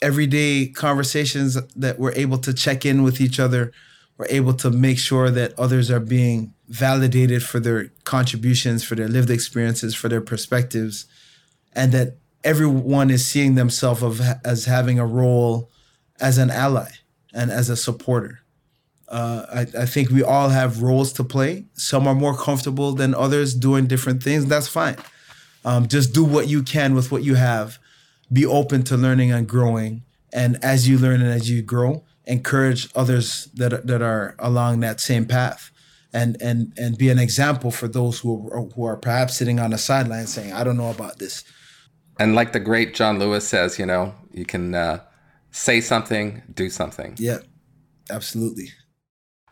everyday 0.01 0.67
conversations 0.67 1.57
that 1.75 1.99
we're 1.99 2.13
able 2.13 2.37
to 2.39 2.53
check 2.53 2.85
in 2.85 3.03
with 3.03 3.19
each 3.21 3.39
other. 3.39 3.71
We're 4.17 4.27
able 4.29 4.53
to 4.55 4.69
make 4.69 4.97
sure 4.97 5.29
that 5.29 5.57
others 5.57 5.89
are 5.89 5.99
being 5.99 6.53
validated 6.67 7.43
for 7.43 7.59
their 7.59 7.91
contributions, 8.03 8.83
for 8.83 8.95
their 8.95 9.07
lived 9.07 9.29
experiences, 9.29 9.95
for 9.95 10.09
their 10.09 10.21
perspectives, 10.21 11.05
and 11.73 11.91
that 11.93 12.17
everyone 12.43 13.09
is 13.09 13.25
seeing 13.25 13.55
themselves 13.55 14.03
of, 14.03 14.21
as 14.43 14.65
having 14.65 14.99
a 14.99 15.05
role 15.05 15.69
as 16.19 16.37
an 16.37 16.49
ally 16.49 16.89
and 17.33 17.51
as 17.51 17.69
a 17.69 17.77
supporter. 17.77 18.41
Uh, 19.07 19.45
I, 19.51 19.81
I 19.81 19.85
think 19.85 20.09
we 20.09 20.21
all 20.21 20.49
have 20.49 20.83
roles 20.83 21.11
to 21.13 21.23
play. 21.23 21.65
Some 21.73 22.07
are 22.07 22.13
more 22.13 22.37
comfortable 22.37 22.91
than 22.91 23.15
others 23.15 23.55
doing 23.55 23.87
different 23.87 24.21
things. 24.21 24.45
That's 24.45 24.67
fine. 24.67 24.97
Um, 25.65 25.87
just 25.87 26.13
do 26.13 26.23
what 26.23 26.47
you 26.47 26.63
can 26.63 26.95
with 26.95 27.11
what 27.11 27.23
you 27.23 27.35
have. 27.35 27.79
Be 28.31 28.45
open 28.45 28.83
to 28.83 28.97
learning 28.97 29.31
and 29.31 29.47
growing. 29.47 30.03
And 30.31 30.63
as 30.63 30.87
you 30.87 30.97
learn 30.97 31.21
and 31.21 31.31
as 31.31 31.49
you 31.49 31.61
grow, 31.61 32.03
encourage 32.25 32.89
others 32.95 33.49
that 33.55 33.73
are, 33.73 33.81
that 33.81 34.01
are 34.01 34.35
along 34.39 34.79
that 34.81 34.99
same 34.99 35.25
path. 35.25 35.71
and 36.13 36.41
and 36.41 36.73
and 36.77 36.97
be 36.97 37.09
an 37.09 37.19
example 37.19 37.71
for 37.71 37.87
those 37.87 38.19
who 38.19 38.49
are, 38.51 38.63
who 38.63 38.83
are 38.85 38.97
perhaps 38.97 39.37
sitting 39.37 39.59
on 39.59 39.71
the 39.71 39.77
sideline 39.77 40.27
saying, 40.27 40.53
"I 40.53 40.63
don't 40.63 40.77
know 40.77 40.89
about 40.89 41.19
this." 41.19 41.43
And 42.19 42.35
like 42.35 42.51
the 42.51 42.59
great 42.59 42.95
John 42.95 43.19
Lewis 43.19 43.47
says, 43.47 43.79
you 43.79 43.85
know, 43.85 44.13
you 44.33 44.45
can 44.45 44.75
uh, 44.75 44.99
say 45.51 45.79
something, 45.81 46.41
do 46.53 46.69
something. 46.69 47.15
Yeah, 47.17 47.37
absolutely. 48.09 48.69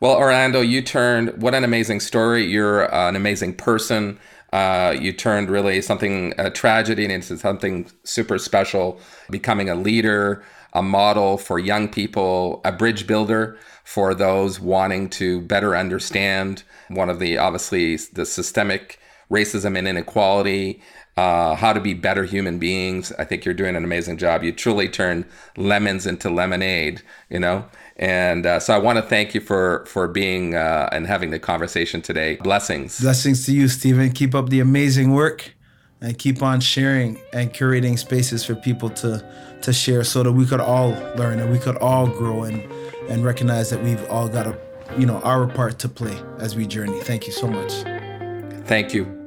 Well, 0.02 0.18
Orlando, 0.18 0.62
you 0.62 0.82
turned 0.82 1.42
what 1.42 1.54
an 1.56 1.64
amazing 1.64 2.02
story. 2.02 2.46
You're 2.46 2.94
uh, 2.94 3.10
an 3.10 3.16
amazing 3.16 3.56
person. 3.56 4.20
Uh, 4.54 4.96
you 5.00 5.12
turned 5.12 5.50
really 5.50 5.82
something 5.82 6.34
a 6.38 6.50
tragedy 6.50 7.06
into 7.06 7.38
something 7.38 7.90
super 8.04 8.38
special, 8.38 9.00
becoming 9.30 9.70
a 9.70 9.76
leader, 9.76 10.44
a 10.74 10.82
model 10.82 11.38
for 11.38 11.60
young 11.60 11.88
people, 11.88 12.62
a 12.64 12.72
bridge 12.72 13.08
builder 13.08 13.58
for 13.84 14.14
those 14.14 14.60
wanting 14.60 15.10
to 15.10 15.42
better 15.42 15.76
understand 15.76 16.64
one 16.90 17.10
of 17.10 17.20
the 17.20 17.38
obviously 17.38 17.98
the 18.14 18.26
systemic 18.26 19.00
racism 19.30 19.78
and 19.78 19.88
inequality, 19.88 20.82
uh, 21.18 21.56
how 21.56 21.74
to 21.74 21.82
be 21.82 21.94
better 21.94 22.24
human 22.24 22.60
beings. 22.60 23.12
I 23.18 23.26
think 23.26 23.44
you're 23.44 23.54
doing 23.54 23.76
an 23.76 23.84
amazing 23.84 24.18
job. 24.18 24.44
You 24.44 24.52
truly 24.52 24.88
turn 24.88 25.26
lemons 25.58 26.06
into 26.06 26.30
lemonade, 26.30 27.02
you 27.30 27.40
know. 27.40 27.66
And 27.98 28.46
uh, 28.46 28.60
so 28.60 28.74
I 28.76 28.78
want 28.78 28.98
to 28.98 29.02
thank 29.02 29.34
you 29.34 29.42
for 29.42 29.84
for 29.88 30.08
being 30.08 30.56
uh, 30.56 30.88
and 30.92 31.08
having 31.08 31.32
the 31.32 31.40
conversation 31.40 32.02
today. 32.02 32.36
Blessings. 32.36 33.00
Blessings 33.00 33.46
to 33.48 33.52
you, 33.52 33.68
Stephen. 33.68 34.12
Keep 34.12 34.36
up 34.36 34.50
the 34.50 34.60
amazing 34.60 35.14
work, 35.14 35.56
and 36.00 36.18
keep 36.18 36.44
on 36.44 36.60
sharing 36.60 37.20
and 37.34 37.52
curating 37.54 37.98
spaces 37.98 38.46
for 38.46 38.54
people 38.54 38.90
to 38.92 39.26
to 39.64 39.74
share, 39.74 40.04
so 40.04 40.22
that 40.22 40.32
we 40.32 40.46
could 40.46 40.62
all 40.62 40.90
learn 41.16 41.40
and 41.40 41.52
we 41.52 41.58
could 41.58 41.78
all 41.78 42.08
grow 42.08 42.44
and 42.44 42.62
and 43.10 43.26
recognize 43.26 43.72
that 43.72 43.84
we've 43.84 44.06
all 44.12 44.28
got 44.28 44.46
a, 44.46 44.56
you 44.98 45.06
know, 45.06 45.20
our 45.22 45.48
part 45.48 45.80
to 45.80 45.90
play 45.90 46.16
as 46.40 46.56
we 46.56 46.68
journey. 46.68 47.00
Thank 47.02 47.26
you 47.26 47.34
so 47.34 47.48
much. 47.48 47.74
Thank 48.68 48.94
you. 48.94 49.27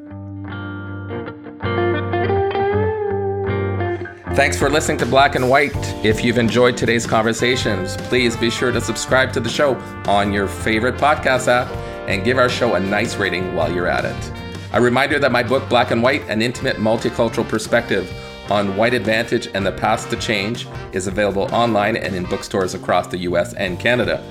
Thanks 4.34 4.56
for 4.56 4.70
listening 4.70 4.96
to 4.98 5.06
Black 5.06 5.34
and 5.34 5.50
White. 5.50 5.74
If 6.04 6.22
you've 6.22 6.38
enjoyed 6.38 6.76
today's 6.76 7.04
conversations, 7.04 7.96
please 7.96 8.36
be 8.36 8.48
sure 8.48 8.70
to 8.70 8.80
subscribe 8.80 9.32
to 9.32 9.40
the 9.40 9.48
show 9.48 9.74
on 10.06 10.32
your 10.32 10.46
favorite 10.46 10.94
podcast 10.94 11.48
app 11.48 11.68
and 12.08 12.24
give 12.24 12.38
our 12.38 12.48
show 12.48 12.74
a 12.74 12.80
nice 12.80 13.16
rating 13.16 13.56
while 13.56 13.70
you're 13.74 13.88
at 13.88 14.04
it. 14.04 14.32
A 14.72 14.80
reminder 14.80 15.18
that 15.18 15.32
my 15.32 15.42
book, 15.42 15.68
Black 15.68 15.90
and 15.90 16.00
White 16.00 16.22
An 16.28 16.42
Intimate 16.42 16.76
Multicultural 16.76 17.46
Perspective 17.46 18.08
on 18.48 18.76
White 18.76 18.94
Advantage 18.94 19.48
and 19.52 19.66
the 19.66 19.72
Path 19.72 20.08
to 20.10 20.16
Change, 20.16 20.68
is 20.92 21.08
available 21.08 21.52
online 21.52 21.96
and 21.96 22.14
in 22.14 22.24
bookstores 22.24 22.74
across 22.74 23.08
the 23.08 23.18
US 23.18 23.52
and 23.54 23.80
Canada. 23.80 24.24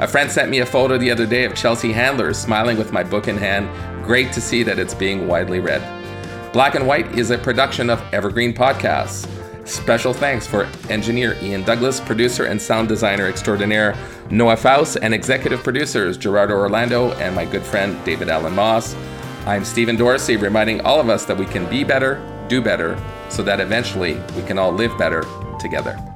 A 0.00 0.06
friend 0.06 0.30
sent 0.30 0.50
me 0.50 0.58
a 0.58 0.66
photo 0.66 0.98
the 0.98 1.10
other 1.10 1.26
day 1.26 1.46
of 1.46 1.54
Chelsea 1.54 1.92
Handler 1.92 2.34
smiling 2.34 2.76
with 2.76 2.92
my 2.92 3.02
book 3.02 3.26
in 3.26 3.38
hand. 3.38 3.70
Great 4.04 4.34
to 4.34 4.40
see 4.42 4.62
that 4.64 4.78
it's 4.78 4.94
being 4.94 5.26
widely 5.26 5.60
read. 5.60 5.82
Black 6.52 6.74
and 6.74 6.86
White 6.86 7.18
is 7.18 7.30
a 7.30 7.38
production 7.38 7.88
of 7.88 8.02
Evergreen 8.12 8.52
Podcasts. 8.52 9.35
Special 9.66 10.12
thanks 10.12 10.46
for 10.46 10.68
engineer 10.88 11.36
Ian 11.42 11.64
Douglas, 11.64 11.98
producer 11.98 12.44
and 12.44 12.62
sound 12.62 12.86
designer 12.88 13.26
extraordinaire 13.26 13.96
Noah 14.30 14.56
Faust, 14.56 14.96
and 15.02 15.12
executive 15.12 15.64
producers 15.64 16.16
Gerardo 16.16 16.54
Orlando 16.54 17.10
and 17.14 17.34
my 17.34 17.44
good 17.44 17.64
friend 17.64 18.02
David 18.04 18.28
Allen 18.28 18.54
Moss. 18.54 18.94
I'm 19.44 19.64
Stephen 19.64 19.96
Dorsey, 19.96 20.36
reminding 20.36 20.82
all 20.82 21.00
of 21.00 21.08
us 21.08 21.24
that 21.24 21.36
we 21.36 21.46
can 21.46 21.68
be 21.68 21.82
better, 21.82 22.22
do 22.48 22.62
better, 22.62 22.96
so 23.28 23.42
that 23.42 23.58
eventually 23.58 24.14
we 24.36 24.42
can 24.42 24.56
all 24.56 24.70
live 24.70 24.96
better 24.98 25.24
together. 25.58 26.15